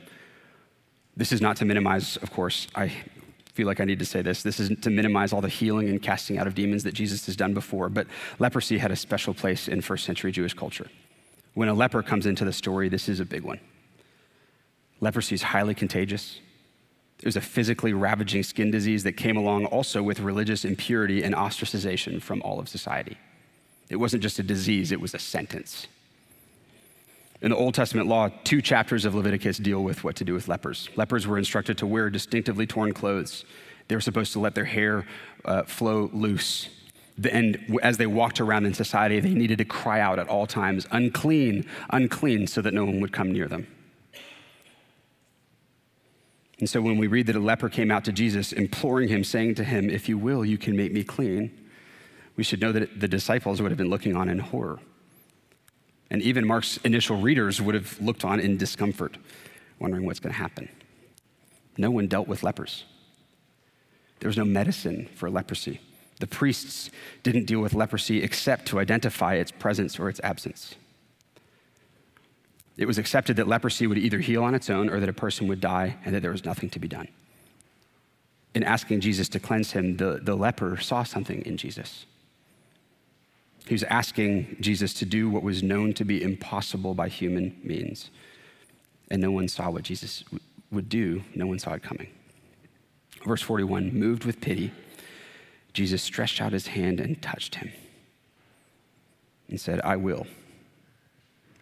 This 1.16 1.32
is 1.32 1.42
not 1.42 1.58
to 1.58 1.66
minimize, 1.66 2.16
of 2.18 2.32
course, 2.32 2.68
I 2.76 2.92
feel 3.54 3.68
like 3.68 3.82
I 3.82 3.86
need 3.86 4.00
to 4.00 4.06
say 4.06 4.22
this. 4.22 4.44
This 4.44 4.60
isn't 4.60 4.84
to 4.84 4.90
minimize 4.90 5.34
all 5.34 5.42
the 5.42 5.50
healing 5.50 5.90
and 5.90 6.02
casting 6.02 6.38
out 6.38 6.46
of 6.46 6.54
demons 6.54 6.84
that 6.84 6.94
Jesus 6.94 7.26
has 7.26 7.36
done 7.36 7.54
before, 7.54 7.90
but 7.90 8.08
leprosy 8.40 8.78
had 8.78 8.92
a 8.92 8.96
special 8.96 9.34
place 9.34 9.68
in 9.68 9.82
first 9.82 10.06
century 10.06 10.32
Jewish 10.32 10.54
culture. 10.54 10.88
When 11.58 11.70
a 11.70 11.74
leper 11.74 12.04
comes 12.04 12.28
into 12.28 12.46
the 12.46 12.54
story, 12.54 12.88
this 12.88 13.10
is 13.10 13.20
a 13.20 13.26
big 13.26 13.42
one. 13.42 13.60
Leprosy 15.02 15.34
is 15.34 15.42
highly 15.42 15.74
contagious. 15.74 16.40
It 17.18 17.26
was 17.26 17.36
a 17.36 17.42
physically 17.42 17.94
ravaging 17.94 18.44
skin 18.44 18.70
disease 18.70 19.04
that 19.06 19.14
came 19.14 19.38
along 19.38 19.66
also 19.66 20.04
with 20.04 20.20
religious 20.20 20.66
impurity 20.66 21.24
and 21.24 21.34
ostracization 21.34 22.22
from 22.22 22.44
all 22.44 22.60
of 22.60 22.70
society. 22.70 23.18
It 23.90 23.96
wasn't 23.96 24.22
just 24.22 24.38
a 24.38 24.44
disease, 24.44 24.92
it 24.92 25.02
was 25.02 25.16
a 25.16 25.20
sentence. 25.20 25.88
In 27.42 27.50
the 27.50 27.58
Old 27.58 27.74
Testament 27.74 28.08
law, 28.08 28.30
two 28.44 28.62
chapters 28.62 29.04
of 29.04 29.16
Leviticus 29.16 29.58
deal 29.58 29.84
with 29.84 30.04
what 30.04 30.16
to 30.18 30.24
do 30.24 30.36
with 30.36 30.48
lepers. 30.48 30.90
Lepers 30.96 31.26
were 31.26 31.40
instructed 31.40 31.76
to 31.80 31.88
wear 31.88 32.12
distinctively 32.12 32.68
torn 32.68 32.94
clothes. 32.94 33.46
They 33.88 33.96
were 33.96 34.02
supposed 34.02 34.32
to 34.34 34.40
let 34.40 34.54
their 34.54 34.66
hair 34.66 35.08
uh, 35.44 35.64
flow 35.64 36.12
loose. 36.14 36.70
And 37.32 37.80
as 37.82 37.98
they 37.98 38.06
walked 38.06 38.40
around 38.40 38.66
in 38.66 38.74
society, 38.74 39.20
they 39.20 39.34
needed 39.34 39.58
to 39.58 39.66
cry 39.66 40.00
out 40.00 40.20
at 40.20 40.28
all 40.28 40.46
times, 40.46 40.86
unclean, 40.92 41.66
unclean, 41.90 42.48
so 42.48 42.62
that 42.62 42.74
no 42.74 42.86
one 42.86 43.00
would 43.02 43.12
come 43.12 43.32
near 43.32 43.48
them. 43.48 43.68
And 46.60 46.70
so 46.70 46.82
when 46.82 46.98
we 46.98 47.08
read 47.08 47.28
that 47.28 47.36
a 47.36 47.40
leper 47.40 47.70
came 47.70 47.92
out 47.92 48.06
to 48.06 48.12
Jesus, 48.12 48.52
imploring 48.52 49.10
him, 49.10 49.24
saying 49.24 49.56
to 49.56 49.64
him, 49.64 49.90
If 49.90 50.10
you 50.10 50.18
will, 50.18 50.44
you 50.46 50.58
can 50.58 50.76
make 50.76 50.92
me 50.92 51.04
clean, 51.04 51.52
we 52.36 52.44
should 52.44 52.62
know 52.62 52.72
that 52.72 53.00
the 53.00 53.08
disciples 53.08 53.62
would 53.62 53.72
have 53.72 53.78
been 53.78 53.90
looking 53.90 54.16
on 54.16 54.30
in 54.30 54.40
horror. 54.40 54.80
And 56.10 56.22
even 56.22 56.48
Mark's 56.48 56.78
initial 56.78 57.18
readers 57.18 57.62
would 57.62 57.76
have 57.76 58.00
looked 58.00 58.24
on 58.24 58.40
in 58.40 58.58
discomfort, 58.58 59.18
wondering 59.80 60.06
what's 60.06 60.20
going 60.20 60.34
to 60.34 60.40
happen. 60.40 60.70
No 61.78 61.92
one 61.92 62.08
dealt 62.08 62.28
with 62.28 62.44
lepers. 62.44 62.86
There 64.20 64.30
was 64.30 64.38
no 64.38 64.46
medicine 64.46 65.10
for 65.16 65.30
leprosy. 65.30 65.80
The 66.20 66.28
priests 66.28 66.90
didn't 67.24 67.46
deal 67.46 67.60
with 67.60 67.74
leprosy 67.74 68.24
except 68.24 68.66
to 68.68 68.80
identify 68.80 69.36
its 69.36 69.52
presence 69.52 70.00
or 70.00 70.10
its 70.10 70.20
absence. 70.24 70.76
It 72.78 72.86
was 72.86 72.98
accepted 72.98 73.38
that 73.38 73.48
leprosy 73.48 73.88
would 73.88 73.98
either 73.98 74.20
heal 74.20 74.44
on 74.44 74.54
its 74.54 74.70
own 74.70 74.90
or 74.90 75.00
that 75.00 75.10
a 75.10 75.14
person 75.14 75.48
would 75.48 75.62
die 75.62 75.98
and 76.06 76.14
that 76.14 76.22
there 76.22 76.32
was 76.32 76.46
nothing 76.46 76.70
to 76.72 76.80
be 76.80 76.88
done. 76.88 77.08
In 78.54 78.64
asking 78.64 79.02
Jesus 79.02 79.30
to 79.30 79.40
cleanse 79.40 79.72
him, 79.72 79.98
the, 79.98 80.20
the 80.22 80.36
leper 80.36 80.78
saw 80.78 81.04
something 81.04 81.44
in 81.44 81.58
Jesus. 81.58 82.06
He 83.68 83.74
was 83.74 83.84
asking 83.84 84.58
Jesus 84.60 84.94
to 84.96 85.06
do 85.06 85.30
what 85.30 85.44
was 85.44 85.62
known 85.62 85.94
to 85.96 86.06
be 86.06 86.24
impossible 86.24 86.94
by 86.94 87.10
human 87.10 87.60
means. 87.64 88.10
And 89.12 89.22
no 89.22 89.32
one 89.32 89.48
saw 89.48 89.70
what 89.70 89.84
Jesus 89.84 90.24
would 90.72 90.90
do, 90.90 91.24
no 91.36 91.48
one 91.48 91.60
saw 91.60 91.74
it 91.74 91.84
coming. 91.84 92.08
Verse 93.26 93.42
41 93.42 93.94
moved 93.94 94.24
with 94.24 94.40
pity, 94.40 94.72
Jesus 95.78 96.02
stretched 96.02 96.42
out 96.42 96.54
his 96.54 96.68
hand 96.68 97.00
and 97.00 97.22
touched 97.22 97.56
him 97.56 97.72
and 99.48 99.62
said, 99.62 99.80
I 99.84 99.96
will 99.96 100.26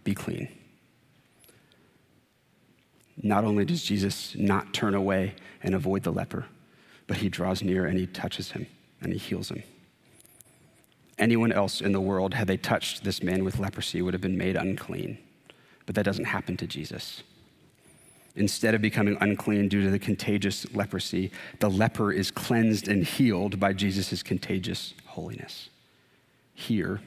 be 0.03 0.15
clean. 0.15 0.47
Not 3.21 3.43
only 3.43 3.65
does 3.65 3.83
Jesus 3.83 4.35
not 4.35 4.73
turn 4.73 4.95
away 4.95 5.35
and 5.61 5.75
avoid 5.75 6.03
the 6.03 6.13
leper, 6.13 6.45
but 7.07 7.17
he 7.17 7.27
draws 7.27 7.61
near 7.61 7.85
and 7.85 7.99
he 7.99 8.07
touches 8.07 8.51
him 8.51 8.67
and 9.01 9.11
he 9.11 9.19
heals 9.19 9.49
him 9.49 9.63
anyone 11.17 11.51
else 11.51 11.81
in 11.81 11.91
the 11.91 12.01
world, 12.01 12.33
had 12.33 12.47
they 12.47 12.57
touched 12.57 13.03
this 13.03 13.23
man 13.23 13.43
with 13.43 13.59
leprosy, 13.59 14.01
would 14.01 14.13
have 14.13 14.21
been 14.21 14.37
made 14.37 14.55
unclean. 14.55 15.17
But 15.85 15.95
that 15.95 16.03
doesn't 16.03 16.25
happen 16.25 16.57
to 16.57 16.67
Jesus. 16.67 17.23
Instead 18.35 18.75
of 18.75 18.81
becoming 18.81 19.17
unclean 19.21 19.69
due 19.69 19.81
to 19.81 19.89
the 19.89 19.99
contagious 19.99 20.65
leprosy, 20.75 21.31
the 21.59 21.69
leper 21.69 22.11
is 22.11 22.31
cleansed 22.31 22.87
and 22.87 23.05
healed 23.05 23.59
by 23.59 23.71
Jesus' 23.71 24.21
contagious 24.21 24.93
holiness. 25.05 25.69
Here, 26.53 26.99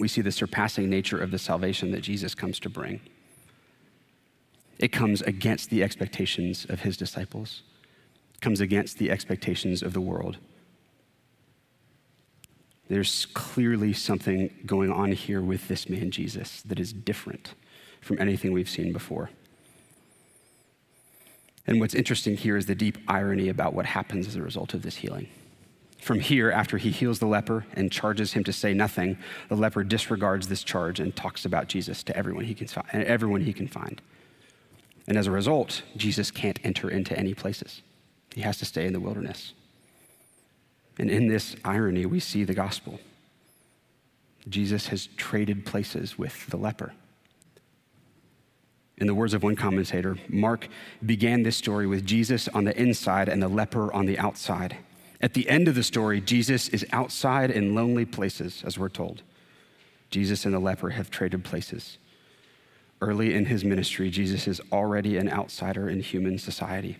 we 0.00 0.08
see 0.08 0.20
the 0.20 0.32
surpassing 0.32 0.90
nature 0.90 1.18
of 1.18 1.30
the 1.30 1.38
salvation 1.38 1.92
that 1.92 2.00
Jesus 2.00 2.34
comes 2.34 2.58
to 2.60 2.68
bring. 2.68 3.00
It 4.78 4.88
comes 4.88 5.22
against 5.22 5.70
the 5.70 5.82
expectations 5.82 6.66
of 6.68 6.80
his 6.80 6.96
disciples, 6.96 7.62
it 8.34 8.40
comes 8.40 8.60
against 8.60 8.98
the 8.98 9.10
expectations 9.10 9.82
of 9.82 9.92
the 9.92 10.00
world. 10.00 10.38
There's 12.88 13.26
clearly 13.26 13.92
something 13.92 14.50
going 14.64 14.92
on 14.92 15.12
here 15.12 15.40
with 15.40 15.66
this 15.66 15.88
man, 15.88 16.10
Jesus, 16.10 16.62
that 16.62 16.78
is 16.78 16.92
different 16.92 17.54
from 18.00 18.20
anything 18.20 18.52
we've 18.52 18.68
seen 18.68 18.92
before. 18.92 19.30
And 21.66 21.80
what's 21.80 21.94
interesting 21.94 22.36
here 22.36 22.56
is 22.56 22.66
the 22.66 22.74
deep 22.74 22.98
irony 23.08 23.48
about 23.48 23.74
what 23.74 23.86
happens 23.86 24.26
as 24.26 24.36
a 24.36 24.42
result 24.42 24.74
of 24.74 24.82
this 24.82 24.96
healing. 24.96 25.28
From 25.98 26.20
here, 26.20 26.52
after 26.52 26.78
he 26.78 26.90
heals 26.90 27.18
the 27.18 27.26
leper 27.26 27.66
and 27.72 27.90
charges 27.90 28.32
him 28.34 28.44
to 28.44 28.52
say 28.52 28.72
nothing, 28.72 29.18
the 29.48 29.56
leper 29.56 29.82
disregards 29.82 30.46
this 30.46 30.62
charge 30.62 31.00
and 31.00 31.16
talks 31.16 31.44
about 31.44 31.66
Jesus 31.66 32.04
to 32.04 32.16
everyone 32.16 32.44
he 32.44 32.54
can, 32.54 32.68
find, 32.68 32.86
everyone 32.92 33.40
he 33.40 33.52
can 33.52 33.66
find. 33.66 34.00
And 35.08 35.16
as 35.16 35.26
a 35.26 35.32
result, 35.32 35.82
Jesus 35.96 36.30
can't 36.30 36.60
enter 36.62 36.88
into 36.88 37.18
any 37.18 37.34
places. 37.34 37.82
He 38.34 38.42
has 38.42 38.58
to 38.58 38.64
stay 38.64 38.86
in 38.86 38.92
the 38.92 39.00
wilderness. 39.00 39.52
And 40.98 41.10
in 41.10 41.28
this 41.28 41.56
irony, 41.64 42.06
we 42.06 42.20
see 42.20 42.44
the 42.44 42.54
gospel. 42.54 43.00
Jesus 44.48 44.88
has 44.88 45.08
traded 45.16 45.66
places 45.66 46.16
with 46.16 46.46
the 46.46 46.56
leper. 46.56 46.92
In 48.98 49.06
the 49.06 49.14
words 49.14 49.34
of 49.34 49.42
one 49.42 49.56
commentator, 49.56 50.16
Mark 50.28 50.68
began 51.04 51.42
this 51.42 51.56
story 51.56 51.86
with 51.86 52.06
Jesus 52.06 52.48
on 52.48 52.64
the 52.64 52.80
inside 52.80 53.28
and 53.28 53.42
the 53.42 53.48
leper 53.48 53.92
on 53.92 54.06
the 54.06 54.18
outside. 54.18 54.78
At 55.20 55.34
the 55.34 55.48
end 55.48 55.68
of 55.68 55.74
the 55.74 55.82
story, 55.82 56.20
Jesus 56.20 56.68
is 56.68 56.86
outside 56.92 57.50
in 57.50 57.74
lonely 57.74 58.06
places, 58.06 58.62
as 58.64 58.78
we're 58.78 58.88
told. 58.88 59.22
Jesus 60.10 60.44
and 60.44 60.54
the 60.54 60.58
leper 60.58 60.90
have 60.90 61.10
traded 61.10 61.44
places. 61.44 61.98
Early 63.02 63.34
in 63.34 63.46
his 63.46 63.64
ministry, 63.64 64.08
Jesus 64.08 64.48
is 64.48 64.60
already 64.72 65.18
an 65.18 65.30
outsider 65.30 65.90
in 65.90 66.00
human 66.00 66.38
society. 66.38 66.96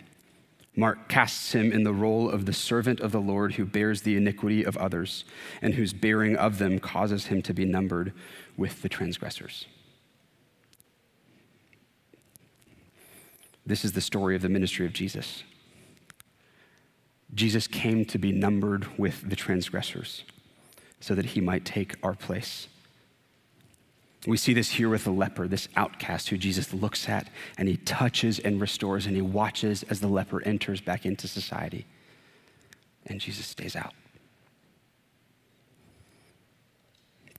Mark 0.75 1.09
casts 1.09 1.55
him 1.55 1.73
in 1.73 1.85
the 1.85 1.95
role 1.95 2.29
of 2.29 2.45
the 2.45 2.53
servant 2.53 3.01
of 3.01 3.13
the 3.13 3.21
Lord 3.21 3.55
who 3.55 3.65
bears 3.65 4.03
the 4.03 4.17
iniquity 4.17 4.63
of 4.63 4.77
others 4.77 5.25
and 5.63 5.73
whose 5.73 5.95
bearing 5.95 6.37
of 6.37 6.59
them 6.59 6.79
causes 6.79 7.27
him 7.27 7.41
to 7.43 7.55
be 7.55 7.65
numbered 7.65 8.13
with 8.59 8.83
the 8.83 8.89
transgressors. 8.91 9.67
This 13.67 13.85
is 13.85 13.93
the 13.93 14.01
story 14.01 14.37
of 14.37 14.43
the 14.43 14.49
ministry 14.49 14.87
of 14.87 14.93
Jesus. 14.93 15.43
Jesus 17.35 17.67
came 17.67 18.05
to 18.07 18.19
be 18.19 18.31
numbered 18.31 18.87
with 18.97 19.29
the 19.29 19.37
transgressors 19.37 20.23
so 21.01 21.15
that 21.15 21.27
he 21.27 21.41
might 21.41 21.65
take 21.65 21.97
our 22.03 22.15
place. 22.15 22.69
We 24.27 24.37
see 24.37 24.55
this 24.55 24.71
here 24.71 24.89
with 24.89 25.05
the 25.05 25.11
leper, 25.11 25.47
this 25.47 25.69
outcast 25.77 26.29
who 26.29 26.39
Jesus 26.39 26.73
looks 26.73 27.09
at 27.09 27.29
and 27.59 27.69
he 27.69 27.77
touches 27.77 28.39
and 28.39 28.61
restores 28.61 29.07
and 29.07 29.15
he 29.15 29.23
watches 29.23 29.83
as 29.85 30.01
the 30.01 30.09
leper 30.09 30.43
enters 30.43 30.81
back 30.81 31.05
into 31.05 31.29
society. 31.29 31.87
And 33.07 33.21
Jesus 33.21 33.47
stays 33.47 33.77
out. 33.77 33.95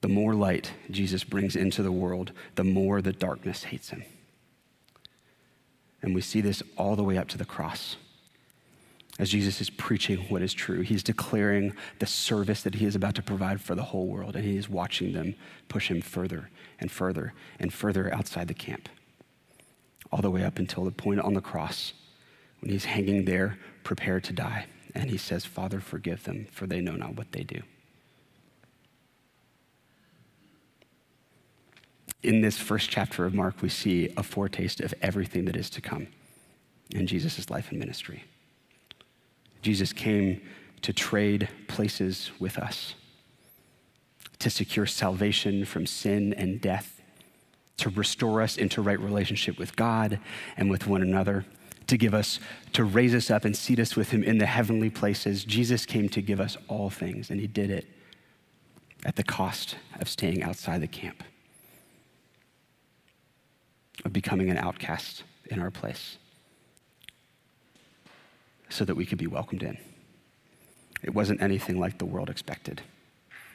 The 0.00 0.08
more 0.08 0.34
light 0.34 0.72
Jesus 0.90 1.24
brings 1.24 1.56
into 1.56 1.82
the 1.82 1.92
world, 1.92 2.32
the 2.54 2.64
more 2.64 3.02
the 3.02 3.12
darkness 3.12 3.64
hates 3.64 3.90
him. 3.90 4.04
And 6.02 6.14
we 6.14 6.20
see 6.20 6.40
this 6.40 6.62
all 6.76 6.96
the 6.96 7.04
way 7.04 7.18
up 7.18 7.28
to 7.28 7.38
the 7.38 7.44
cross 7.44 7.96
as 9.18 9.30
Jesus 9.30 9.60
is 9.60 9.68
preaching 9.68 10.18
what 10.28 10.42
is 10.42 10.54
true. 10.54 10.80
He's 10.80 11.02
declaring 11.02 11.74
the 11.98 12.06
service 12.06 12.62
that 12.62 12.76
he 12.76 12.86
is 12.86 12.94
about 12.94 13.16
to 13.16 13.22
provide 13.22 13.60
for 13.60 13.74
the 13.74 13.82
whole 13.82 14.06
world, 14.06 14.36
and 14.36 14.44
he 14.44 14.56
is 14.56 14.68
watching 14.68 15.12
them 15.12 15.34
push 15.68 15.90
him 15.90 16.00
further 16.00 16.50
and 16.78 16.90
further 16.90 17.34
and 17.58 17.72
further 17.72 18.14
outside 18.14 18.48
the 18.48 18.54
camp, 18.54 18.88
all 20.12 20.22
the 20.22 20.30
way 20.30 20.44
up 20.44 20.58
until 20.58 20.84
the 20.84 20.92
point 20.92 21.20
on 21.20 21.34
the 21.34 21.40
cross 21.40 21.94
when 22.60 22.70
he's 22.70 22.84
hanging 22.84 23.24
there, 23.24 23.58
prepared 23.84 24.24
to 24.24 24.32
die. 24.32 24.66
And 24.94 25.10
he 25.10 25.16
says, 25.16 25.44
Father, 25.44 25.80
forgive 25.80 26.24
them, 26.24 26.46
for 26.50 26.66
they 26.66 26.80
know 26.80 26.96
not 26.96 27.16
what 27.16 27.32
they 27.32 27.42
do. 27.42 27.62
In 32.22 32.40
this 32.40 32.58
first 32.58 32.90
chapter 32.90 33.24
of 33.24 33.34
Mark, 33.34 33.62
we 33.62 33.68
see 33.68 34.12
a 34.16 34.22
foretaste 34.22 34.80
of 34.80 34.92
everything 35.00 35.44
that 35.44 35.56
is 35.56 35.70
to 35.70 35.80
come 35.80 36.08
in 36.90 37.06
Jesus' 37.06 37.48
life 37.48 37.70
and 37.70 37.78
ministry. 37.78 38.24
Jesus 39.62 39.92
came 39.92 40.40
to 40.82 40.92
trade 40.92 41.48
places 41.68 42.30
with 42.38 42.58
us, 42.58 42.94
to 44.38 44.50
secure 44.50 44.86
salvation 44.86 45.64
from 45.64 45.86
sin 45.86 46.32
and 46.34 46.60
death, 46.60 47.00
to 47.76 47.90
restore 47.90 48.42
us 48.42 48.56
into 48.56 48.82
right 48.82 48.98
relationship 48.98 49.58
with 49.58 49.76
God 49.76 50.18
and 50.56 50.70
with 50.70 50.86
one 50.86 51.02
another, 51.02 51.44
to 51.86 51.96
give 51.96 52.14
us, 52.14 52.40
to 52.72 52.84
raise 52.84 53.14
us 53.14 53.30
up 53.30 53.44
and 53.44 53.56
seat 53.56 53.78
us 53.78 53.96
with 53.96 54.10
him 54.10 54.22
in 54.24 54.38
the 54.38 54.46
heavenly 54.46 54.90
places. 54.90 55.44
Jesus 55.44 55.86
came 55.86 56.08
to 56.10 56.20
give 56.20 56.40
us 56.40 56.56
all 56.66 56.90
things, 56.90 57.30
and 57.30 57.40
he 57.40 57.46
did 57.46 57.70
it 57.70 57.86
at 59.04 59.16
the 59.16 59.22
cost 59.22 59.76
of 60.00 60.08
staying 60.08 60.42
outside 60.42 60.80
the 60.80 60.88
camp, 60.88 61.22
of 64.04 64.12
becoming 64.12 64.50
an 64.50 64.58
outcast 64.58 65.24
in 65.50 65.60
our 65.60 65.70
place, 65.70 66.16
so 68.68 68.84
that 68.84 68.94
we 68.94 69.06
could 69.06 69.18
be 69.18 69.26
welcomed 69.26 69.62
in. 69.62 69.78
It 71.02 71.14
wasn't 71.14 71.40
anything 71.40 71.78
like 71.78 71.98
the 71.98 72.04
world 72.04 72.28
expected. 72.28 72.82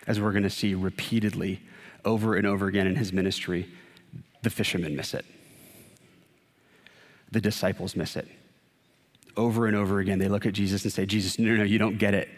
As 0.07 0.19
we're 0.19 0.31
going 0.31 0.43
to 0.43 0.49
see 0.49 0.73
repeatedly 0.73 1.61
over 2.05 2.35
and 2.35 2.47
over 2.47 2.67
again 2.67 2.87
in 2.87 2.95
his 2.95 3.13
ministry, 3.13 3.69
the 4.41 4.49
fishermen 4.49 4.95
miss 4.95 5.13
it. 5.13 5.25
The 7.31 7.41
disciples 7.41 7.95
miss 7.95 8.15
it. 8.15 8.27
Over 9.35 9.65
and 9.65 9.75
over 9.75 9.99
again, 9.99 10.19
they 10.19 10.27
look 10.27 10.45
at 10.45 10.53
Jesus 10.53 10.83
and 10.83 10.93
say, 10.93 11.05
Jesus, 11.05 11.39
no, 11.39 11.49
no, 11.49 11.57
no, 11.57 11.63
you 11.63 11.79
don't 11.79 11.97
get 11.97 12.13
it. 12.13 12.29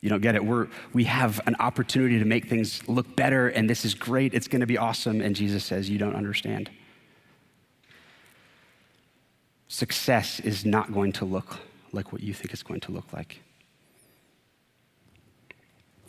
You 0.00 0.08
don't 0.08 0.20
get 0.20 0.36
it. 0.36 0.44
We're, 0.44 0.68
we 0.92 1.04
have 1.04 1.40
an 1.46 1.56
opportunity 1.58 2.20
to 2.20 2.24
make 2.24 2.48
things 2.48 2.86
look 2.88 3.16
better, 3.16 3.48
and 3.48 3.68
this 3.68 3.84
is 3.84 3.94
great. 3.94 4.32
It's 4.32 4.46
going 4.46 4.60
to 4.60 4.66
be 4.66 4.78
awesome. 4.78 5.20
And 5.20 5.34
Jesus 5.34 5.64
says, 5.64 5.90
You 5.90 5.98
don't 5.98 6.14
understand. 6.14 6.70
Success 9.68 10.40
is 10.40 10.64
not 10.64 10.92
going 10.92 11.12
to 11.12 11.24
look 11.24 11.58
like 11.92 12.12
what 12.12 12.22
you 12.22 12.34
think 12.34 12.52
it's 12.52 12.62
going 12.62 12.80
to 12.80 12.92
look 12.92 13.12
like. 13.12 13.42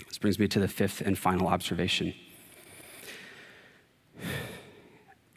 This 0.08 0.18
brings 0.18 0.40
me 0.40 0.48
to 0.48 0.60
the 0.60 0.68
fifth 0.68 1.02
and 1.02 1.18
final 1.18 1.48
observation 1.48 2.14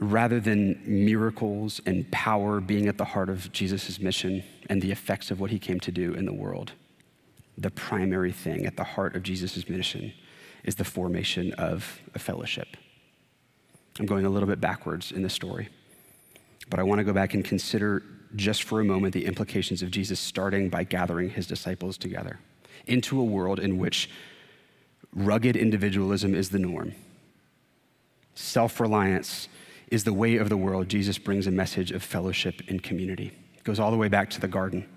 rather 0.02 0.40
than 0.40 0.80
miracles 0.84 1.80
and 1.86 2.10
power 2.10 2.60
being 2.60 2.88
at 2.88 2.98
the 2.98 3.04
heart 3.04 3.30
of 3.30 3.52
Jesus' 3.52 4.00
mission 4.00 4.42
and 4.68 4.82
the 4.82 4.90
effects 4.90 5.30
of 5.30 5.38
what 5.38 5.50
he 5.50 5.58
came 5.58 5.78
to 5.80 5.92
do 5.92 6.12
in 6.14 6.24
the 6.24 6.32
world, 6.32 6.72
the 7.56 7.70
primary 7.70 8.32
thing 8.32 8.66
at 8.66 8.76
the 8.76 8.84
heart 8.84 9.14
of 9.14 9.22
Jesus' 9.22 9.68
mission 9.68 10.12
is 10.64 10.74
the 10.74 10.84
formation 10.84 11.52
of 11.54 12.00
a 12.14 12.18
fellowship. 12.18 12.76
I'm 14.00 14.06
going 14.06 14.26
a 14.26 14.30
little 14.30 14.48
bit 14.48 14.60
backwards 14.60 15.12
in 15.12 15.22
the 15.22 15.30
story, 15.30 15.68
but 16.72 16.80
I 16.80 16.84
want 16.84 17.00
to 17.00 17.04
go 17.04 17.12
back 17.12 17.34
and 17.34 17.44
consider 17.44 18.02
just 18.34 18.62
for 18.62 18.80
a 18.80 18.84
moment 18.84 19.12
the 19.12 19.26
implications 19.26 19.82
of 19.82 19.90
Jesus 19.90 20.18
starting 20.18 20.70
by 20.70 20.84
gathering 20.84 21.28
his 21.28 21.46
disciples 21.46 21.98
together 21.98 22.40
into 22.86 23.20
a 23.20 23.24
world 23.24 23.60
in 23.60 23.76
which 23.76 24.08
rugged 25.14 25.54
individualism 25.54 26.34
is 26.34 26.48
the 26.48 26.58
norm, 26.58 26.94
self 28.34 28.80
reliance 28.80 29.48
is 29.88 30.04
the 30.04 30.14
way 30.14 30.38
of 30.38 30.48
the 30.48 30.56
world, 30.56 30.88
Jesus 30.88 31.18
brings 31.18 31.46
a 31.46 31.50
message 31.50 31.92
of 31.92 32.02
fellowship 32.02 32.62
and 32.68 32.82
community. 32.82 33.32
It 33.54 33.64
goes 33.64 33.78
all 33.78 33.90
the 33.90 33.98
way 33.98 34.08
back 34.08 34.30
to 34.30 34.40
the 34.40 34.48
garden, 34.48 34.88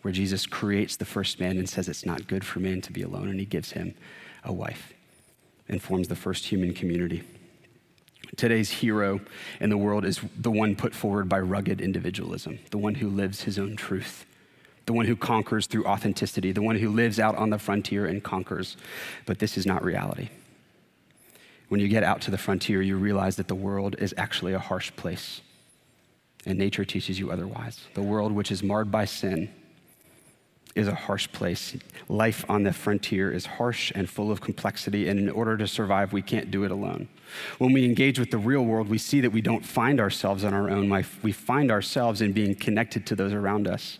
where 0.00 0.12
Jesus 0.12 0.46
creates 0.46 0.96
the 0.96 1.04
first 1.04 1.38
man 1.38 1.58
and 1.58 1.68
says 1.68 1.86
it's 1.86 2.06
not 2.06 2.28
good 2.28 2.46
for 2.46 2.60
man 2.60 2.80
to 2.80 2.92
be 2.92 3.02
alone, 3.02 3.28
and 3.28 3.38
he 3.38 3.44
gives 3.44 3.72
him 3.72 3.94
a 4.42 4.54
wife 4.54 4.94
and 5.68 5.82
forms 5.82 6.08
the 6.08 6.16
first 6.16 6.46
human 6.46 6.72
community. 6.72 7.22
Today's 8.36 8.70
hero 8.70 9.20
in 9.60 9.70
the 9.70 9.76
world 9.76 10.04
is 10.04 10.20
the 10.38 10.50
one 10.50 10.76
put 10.76 10.94
forward 10.94 11.28
by 11.28 11.40
rugged 11.40 11.80
individualism, 11.80 12.58
the 12.70 12.78
one 12.78 12.96
who 12.96 13.08
lives 13.08 13.42
his 13.42 13.58
own 13.58 13.76
truth, 13.76 14.24
the 14.86 14.92
one 14.92 15.06
who 15.06 15.16
conquers 15.16 15.66
through 15.66 15.84
authenticity, 15.84 16.52
the 16.52 16.62
one 16.62 16.76
who 16.76 16.90
lives 16.90 17.18
out 17.18 17.36
on 17.36 17.50
the 17.50 17.58
frontier 17.58 18.06
and 18.06 18.22
conquers. 18.22 18.76
But 19.26 19.38
this 19.38 19.56
is 19.56 19.66
not 19.66 19.84
reality 19.84 20.28
when 21.70 21.80
you 21.80 21.86
get 21.86 22.02
out 22.02 22.20
to 22.22 22.32
the 22.32 22.38
frontier, 22.38 22.82
you 22.82 22.96
realize 22.96 23.36
that 23.36 23.46
the 23.46 23.54
world 23.54 23.94
is 24.00 24.12
actually 24.18 24.52
a 24.52 24.58
harsh 24.58 24.90
place. 24.96 25.40
And 26.44 26.58
nature 26.58 26.84
teaches 26.84 27.18
you 27.18 27.30
otherwise. 27.30 27.86
The 27.94 28.02
world, 28.02 28.32
which 28.32 28.50
is 28.50 28.60
marred 28.60 28.90
by 28.90 29.04
sin, 29.04 29.48
is 30.74 30.88
a 30.88 30.94
harsh 30.94 31.28
place. 31.32 31.76
Life 32.08 32.44
on 32.48 32.62
the 32.62 32.72
frontier 32.72 33.32
is 33.32 33.46
harsh 33.46 33.92
and 33.94 34.08
full 34.08 34.30
of 34.30 34.40
complexity, 34.40 35.08
and 35.08 35.18
in 35.18 35.28
order 35.28 35.56
to 35.56 35.66
survive, 35.66 36.12
we 36.12 36.22
can't 36.22 36.50
do 36.50 36.64
it 36.64 36.70
alone. 36.70 37.08
When 37.58 37.72
we 37.72 37.84
engage 37.84 38.18
with 38.18 38.30
the 38.30 38.38
real 38.38 38.64
world, 38.64 38.88
we 38.88 38.98
see 38.98 39.20
that 39.20 39.30
we 39.30 39.40
don't 39.40 39.64
find 39.64 40.00
ourselves 40.00 40.44
on 40.44 40.54
our 40.54 40.70
own. 40.70 40.88
We 41.22 41.32
find 41.32 41.70
ourselves 41.70 42.20
in 42.20 42.32
being 42.32 42.54
connected 42.54 43.06
to 43.06 43.16
those 43.16 43.32
around 43.32 43.68
us, 43.68 43.98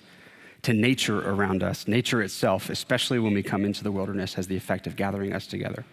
to 0.63 0.73
nature 0.73 1.29
around 1.29 1.63
us. 1.63 1.89
Nature 1.89 2.23
itself, 2.23 2.71
especially 2.71 3.19
when 3.19 3.35
we 3.35 3.43
come 3.43 3.65
into 3.65 3.83
the 3.83 3.93
wilderness, 3.93 4.35
has 4.35 4.47
the 4.47 4.57
effect 4.57 4.87
of 4.87 4.97
gathering 4.97 5.33
us 5.33 5.47
together. 5.47 5.85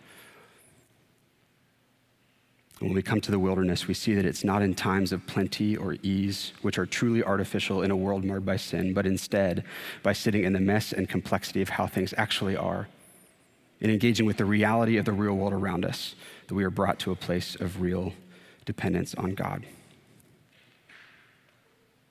When 2.80 2.94
we 2.94 3.02
come 3.02 3.22
to 3.22 3.32
the 3.32 3.40
wilderness, 3.40 3.88
we 3.88 3.96
see 3.96 4.14
that 4.14 4.26
it's 4.26 4.44
not 4.44 4.62
in 4.62 4.76
times 4.76 5.12
of 5.12 5.26
plenty 5.26 5.76
or 5.76 5.96
ease, 6.04 6.54
which 6.62 6.78
are 6.78 6.86
truly 6.86 7.24
artificial 7.24 7.82
in 7.82 7.90
a 7.90 7.96
world 7.96 8.24
marred 8.24 8.46
by 8.46 8.58
sin, 8.58 8.94
but 8.94 9.08
instead 9.08 9.64
by 10.04 10.14
sitting 10.14 10.44
in 10.44 10.54
the 10.54 10.60
mess 10.60 10.94
and 10.94 11.10
complexity 11.10 11.62
of 11.64 11.70
how 11.70 11.88
things 11.88 12.14
actually 12.18 12.56
are 12.56 12.88
and 13.82 13.92
engaging 13.92 14.26
with 14.26 14.38
the 14.38 14.46
reality 14.46 14.98
of 14.98 15.06
the 15.06 15.12
real 15.12 15.34
world 15.34 15.54
around 15.54 15.86
us, 15.86 16.16
that 16.48 16.56
we 16.56 16.64
are 16.64 16.70
brought 16.70 17.00
to 17.00 17.12
a 17.12 17.16
place 17.16 17.56
of 17.56 17.82
real 17.82 18.14
dependence 18.66 19.16
on 19.16 19.34
God. 19.34 19.66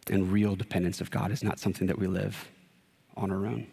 And 0.08 0.32
real 0.32 0.54
dependence 0.56 1.00
of 1.00 1.10
God 1.10 1.32
is 1.32 1.42
not 1.42 1.58
something 1.58 1.86
that 1.88 1.98
we 1.98 2.06
live 2.06 2.48
on 3.16 3.30
our 3.30 3.46
own. 3.46 3.66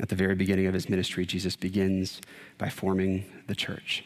At 0.00 0.08
the 0.08 0.16
very 0.16 0.34
beginning 0.34 0.66
of 0.66 0.74
his 0.74 0.88
ministry, 0.88 1.26
Jesus 1.26 1.56
begins 1.56 2.20
by 2.58 2.68
forming 2.68 3.24
the 3.46 3.54
church 3.54 4.04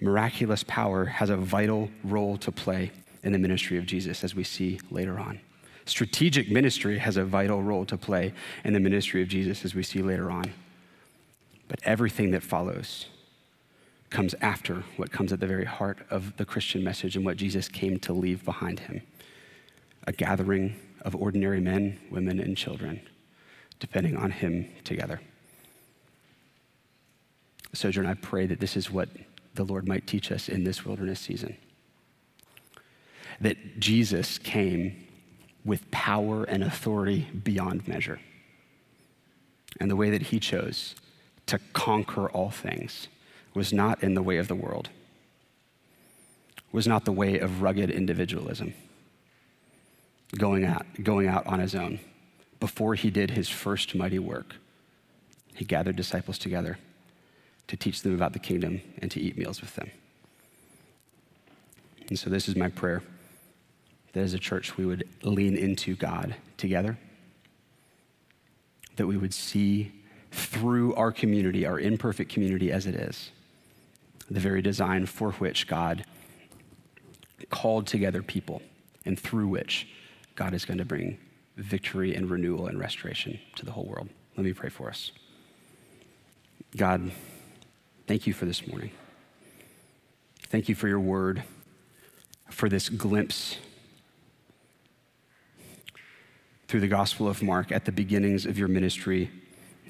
miraculous 0.00 0.62
power 0.62 1.04
has 1.06 1.30
a 1.30 1.36
vital 1.36 1.90
role 2.04 2.36
to 2.38 2.52
play 2.52 2.92
in 3.22 3.32
the 3.32 3.38
ministry 3.38 3.78
of 3.78 3.86
Jesus, 3.86 4.22
as 4.22 4.34
we 4.34 4.44
see 4.44 4.78
later 4.90 5.18
on. 5.18 5.40
Strategic 5.84 6.50
ministry 6.50 6.98
has 6.98 7.16
a 7.16 7.24
vital 7.24 7.62
role 7.62 7.84
to 7.86 7.96
play 7.96 8.32
in 8.64 8.72
the 8.72 8.80
ministry 8.80 9.22
of 9.22 9.28
Jesus, 9.28 9.64
as 9.64 9.74
we 9.74 9.82
see 9.82 10.02
later 10.02 10.30
on. 10.30 10.52
But 11.68 11.80
everything 11.84 12.30
that 12.32 12.42
follows 12.42 13.06
comes 14.10 14.34
after 14.40 14.84
what 14.96 15.10
comes 15.10 15.32
at 15.32 15.40
the 15.40 15.46
very 15.46 15.64
heart 15.64 15.98
of 16.10 16.36
the 16.36 16.44
Christian 16.44 16.84
message 16.84 17.16
and 17.16 17.24
what 17.24 17.36
Jesus 17.36 17.68
came 17.68 17.98
to 18.00 18.12
leave 18.12 18.44
behind 18.44 18.80
him 18.80 19.02
a 20.06 20.12
gathering 20.12 20.76
of 21.02 21.16
ordinary 21.16 21.60
men, 21.60 21.98
women, 22.10 22.38
and 22.38 22.56
children, 22.56 23.00
depending 23.80 24.16
on 24.16 24.30
him 24.30 24.68
together. 24.84 25.20
Sojourn, 27.72 28.06
I 28.06 28.14
pray 28.14 28.46
that 28.46 28.60
this 28.60 28.76
is 28.76 28.90
what 28.90 29.08
the 29.56 29.64
Lord 29.64 29.88
might 29.88 30.06
teach 30.06 30.30
us 30.30 30.48
in 30.48 30.64
this 30.64 30.84
wilderness 30.84 31.20
season. 31.20 31.56
That 33.40 33.80
Jesus 33.80 34.38
came 34.38 35.06
with 35.64 35.90
power 35.90 36.44
and 36.44 36.62
authority 36.62 37.26
beyond 37.44 37.88
measure. 37.88 38.20
And 39.80 39.90
the 39.90 39.96
way 39.96 40.10
that 40.10 40.22
he 40.22 40.40
chose 40.40 40.94
to 41.46 41.58
conquer 41.72 42.28
all 42.30 42.50
things 42.50 43.08
was 43.54 43.72
not 43.72 44.02
in 44.02 44.14
the 44.14 44.22
way 44.22 44.38
of 44.38 44.48
the 44.48 44.54
world, 44.54 44.90
was 46.72 46.86
not 46.86 47.04
the 47.04 47.12
way 47.12 47.38
of 47.38 47.62
rugged 47.62 47.90
individualism, 47.90 48.74
going 50.38 50.64
out, 50.64 50.86
going 51.02 51.26
out 51.26 51.46
on 51.46 51.58
his 51.58 51.74
own. 51.74 51.98
Before 52.60 52.94
he 52.94 53.10
did 53.10 53.30
his 53.30 53.48
first 53.48 53.94
mighty 53.94 54.18
work, 54.18 54.56
he 55.54 55.64
gathered 55.64 55.96
disciples 55.96 56.38
together 56.38 56.78
to 57.68 57.76
teach 57.76 58.02
them 58.02 58.14
about 58.14 58.32
the 58.32 58.38
kingdom 58.38 58.80
and 58.98 59.10
to 59.10 59.20
eat 59.20 59.36
meals 59.36 59.60
with 59.60 59.74
them. 59.74 59.90
And 62.08 62.18
so, 62.18 62.30
this 62.30 62.48
is 62.48 62.54
my 62.54 62.68
prayer 62.68 63.02
that 64.12 64.20
as 64.20 64.34
a 64.34 64.38
church 64.38 64.76
we 64.76 64.86
would 64.86 65.06
lean 65.22 65.56
into 65.56 65.96
God 65.96 66.36
together, 66.56 66.96
that 68.96 69.06
we 69.06 69.16
would 69.16 69.34
see 69.34 69.92
through 70.30 70.94
our 70.94 71.12
community, 71.12 71.66
our 71.66 71.80
imperfect 71.80 72.30
community 72.30 72.70
as 72.70 72.86
it 72.86 72.94
is, 72.94 73.30
the 74.30 74.40
very 74.40 74.62
design 74.62 75.06
for 75.06 75.32
which 75.32 75.66
God 75.66 76.04
called 77.50 77.86
together 77.86 78.22
people 78.22 78.62
and 79.04 79.18
through 79.18 79.48
which 79.48 79.88
God 80.34 80.54
is 80.54 80.64
going 80.64 80.78
to 80.78 80.84
bring 80.84 81.18
victory 81.56 82.14
and 82.14 82.30
renewal 82.30 82.66
and 82.66 82.78
restoration 82.78 83.38
to 83.56 83.64
the 83.64 83.72
whole 83.72 83.86
world. 83.86 84.08
Let 84.36 84.44
me 84.44 84.52
pray 84.52 84.68
for 84.68 84.88
us. 84.88 85.12
God, 86.76 87.10
Thank 88.06 88.28
you 88.28 88.32
for 88.32 88.44
this 88.44 88.64
morning. 88.68 88.92
Thank 90.48 90.68
you 90.68 90.76
for 90.76 90.86
your 90.86 91.00
word, 91.00 91.42
for 92.50 92.68
this 92.68 92.88
glimpse 92.88 93.56
through 96.68 96.80
the 96.80 96.88
Gospel 96.88 97.26
of 97.26 97.42
Mark 97.42 97.72
at 97.72 97.84
the 97.84 97.90
beginnings 97.90 98.46
of 98.46 98.56
your 98.56 98.68
ministry 98.68 99.30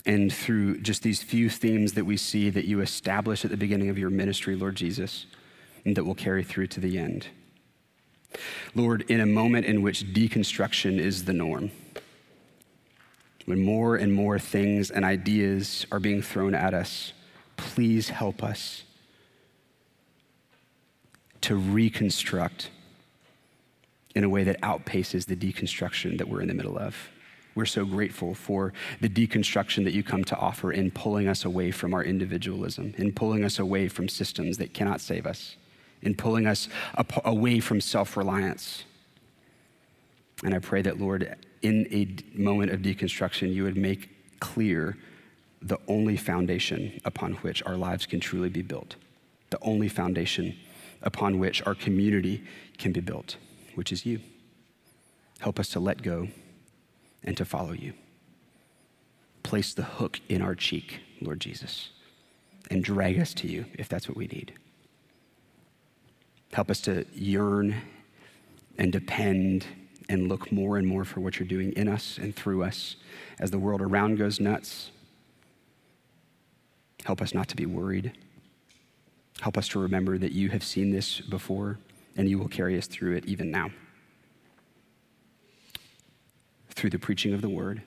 and 0.06 0.32
through 0.32 0.80
just 0.80 1.02
these 1.02 1.22
few 1.22 1.50
themes 1.50 1.92
that 1.92 2.06
we 2.06 2.16
see 2.16 2.48
that 2.48 2.64
you 2.64 2.80
establish 2.80 3.44
at 3.44 3.50
the 3.50 3.56
beginning 3.56 3.90
of 3.90 3.98
your 3.98 4.08
ministry, 4.08 4.56
Lord 4.56 4.76
Jesus, 4.76 5.26
and 5.84 5.94
that 5.94 6.04
will 6.04 6.14
carry 6.14 6.42
through 6.42 6.68
to 6.68 6.80
the 6.80 6.98
end. 6.98 7.26
Lord, 8.74 9.02
in 9.08 9.20
a 9.20 9.26
moment 9.26 9.66
in 9.66 9.82
which 9.82 10.14
deconstruction 10.14 10.98
is 10.98 11.26
the 11.26 11.34
norm, 11.34 11.70
when 13.44 13.60
more 13.60 13.96
and 13.96 14.12
more 14.12 14.38
things 14.38 14.90
and 14.90 15.04
ideas 15.04 15.86
are 15.92 16.00
being 16.00 16.22
thrown 16.22 16.54
at 16.54 16.72
us, 16.72 17.12
please 17.56 18.08
help 18.08 18.42
us 18.42 18.84
to 21.42 21.54
reconstruct 21.54 22.70
in 24.14 24.24
a 24.24 24.28
way 24.28 24.42
that 24.44 24.60
outpaces 24.62 25.26
the 25.26 25.36
deconstruction 25.36 26.18
that 26.18 26.28
we're 26.28 26.40
in 26.40 26.48
the 26.48 26.54
middle 26.54 26.78
of. 26.78 26.96
We're 27.54 27.66
so 27.66 27.84
grateful 27.84 28.34
for 28.34 28.72
the 29.00 29.08
deconstruction 29.08 29.84
that 29.84 29.94
you 29.94 30.02
come 30.02 30.24
to 30.24 30.36
offer 30.36 30.72
in 30.72 30.90
pulling 30.90 31.28
us 31.28 31.44
away 31.44 31.70
from 31.70 31.94
our 31.94 32.02
individualism, 32.02 32.94
in 32.98 33.12
pulling 33.12 33.44
us 33.44 33.58
away 33.58 33.88
from 33.88 34.08
systems 34.08 34.58
that 34.58 34.74
cannot 34.74 35.00
save 35.00 35.26
us, 35.26 35.56
in 36.02 36.14
pulling 36.14 36.46
us 36.46 36.68
away 37.24 37.60
from 37.60 37.80
self 37.80 38.16
reliance. 38.16 38.84
And 40.44 40.54
I 40.54 40.58
pray 40.58 40.82
that, 40.82 41.00
Lord, 41.00 41.34
in 41.62 41.86
a 41.90 42.38
moment 42.38 42.72
of 42.72 42.80
deconstruction, 42.80 43.54
you 43.54 43.64
would 43.64 43.76
make 43.76 44.10
clear 44.40 44.98
the 45.66 45.78
only 45.88 46.16
foundation 46.16 47.00
upon 47.04 47.34
which 47.34 47.62
our 47.64 47.76
lives 47.76 48.06
can 48.06 48.20
truly 48.20 48.48
be 48.48 48.62
built, 48.62 48.96
the 49.50 49.58
only 49.62 49.88
foundation 49.88 50.56
upon 51.02 51.38
which 51.38 51.64
our 51.66 51.74
community 51.74 52.42
can 52.78 52.92
be 52.92 53.00
built, 53.00 53.36
which 53.74 53.90
is 53.90 54.06
you. 54.06 54.20
Help 55.40 55.58
us 55.58 55.68
to 55.70 55.80
let 55.80 56.02
go 56.02 56.28
and 57.24 57.36
to 57.36 57.44
follow 57.44 57.72
you. 57.72 57.92
Place 59.42 59.74
the 59.74 59.82
hook 59.82 60.20
in 60.28 60.40
our 60.40 60.54
cheek, 60.54 61.00
Lord 61.20 61.40
Jesus, 61.40 61.90
and 62.70 62.82
drag 62.82 63.18
us 63.18 63.34
to 63.34 63.48
you 63.48 63.66
if 63.74 63.88
that's 63.88 64.08
what 64.08 64.16
we 64.16 64.26
need. 64.28 64.52
Help 66.52 66.70
us 66.70 66.80
to 66.82 67.04
yearn 67.12 67.82
and 68.78 68.92
depend 68.92 69.66
and 70.08 70.28
look 70.28 70.52
more 70.52 70.78
and 70.78 70.86
more 70.86 71.04
for 71.04 71.20
what 71.20 71.38
you're 71.38 71.48
doing 71.48 71.72
in 71.72 71.88
us 71.88 72.18
and 72.18 72.34
through 72.36 72.62
us 72.62 72.96
as 73.40 73.50
the 73.50 73.58
world 73.58 73.82
around 73.82 74.16
goes 74.16 74.38
nuts. 74.38 74.90
Help 77.06 77.22
us 77.22 77.32
not 77.32 77.46
to 77.46 77.54
be 77.54 77.66
worried. 77.66 78.10
Help 79.40 79.56
us 79.56 79.68
to 79.68 79.78
remember 79.78 80.18
that 80.18 80.32
you 80.32 80.48
have 80.48 80.64
seen 80.64 80.90
this 80.90 81.20
before 81.20 81.78
and 82.16 82.28
you 82.28 82.36
will 82.36 82.48
carry 82.48 82.76
us 82.76 82.88
through 82.88 83.14
it 83.14 83.24
even 83.26 83.48
now. 83.48 83.70
Through 86.70 86.90
the 86.90 86.98
preaching 86.98 87.32
of 87.32 87.42
the 87.42 87.48
word 87.48 87.82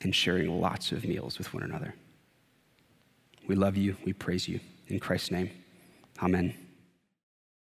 and 0.00 0.14
sharing 0.14 0.58
lots 0.58 0.90
of 0.90 1.04
meals 1.04 1.36
with 1.36 1.52
one 1.52 1.62
another. 1.62 1.94
We 3.46 3.54
love 3.54 3.76
you. 3.76 3.98
We 4.06 4.14
praise 4.14 4.48
you. 4.48 4.60
In 4.86 5.00
Christ's 5.00 5.30
name, 5.30 5.50
amen. 6.22 6.54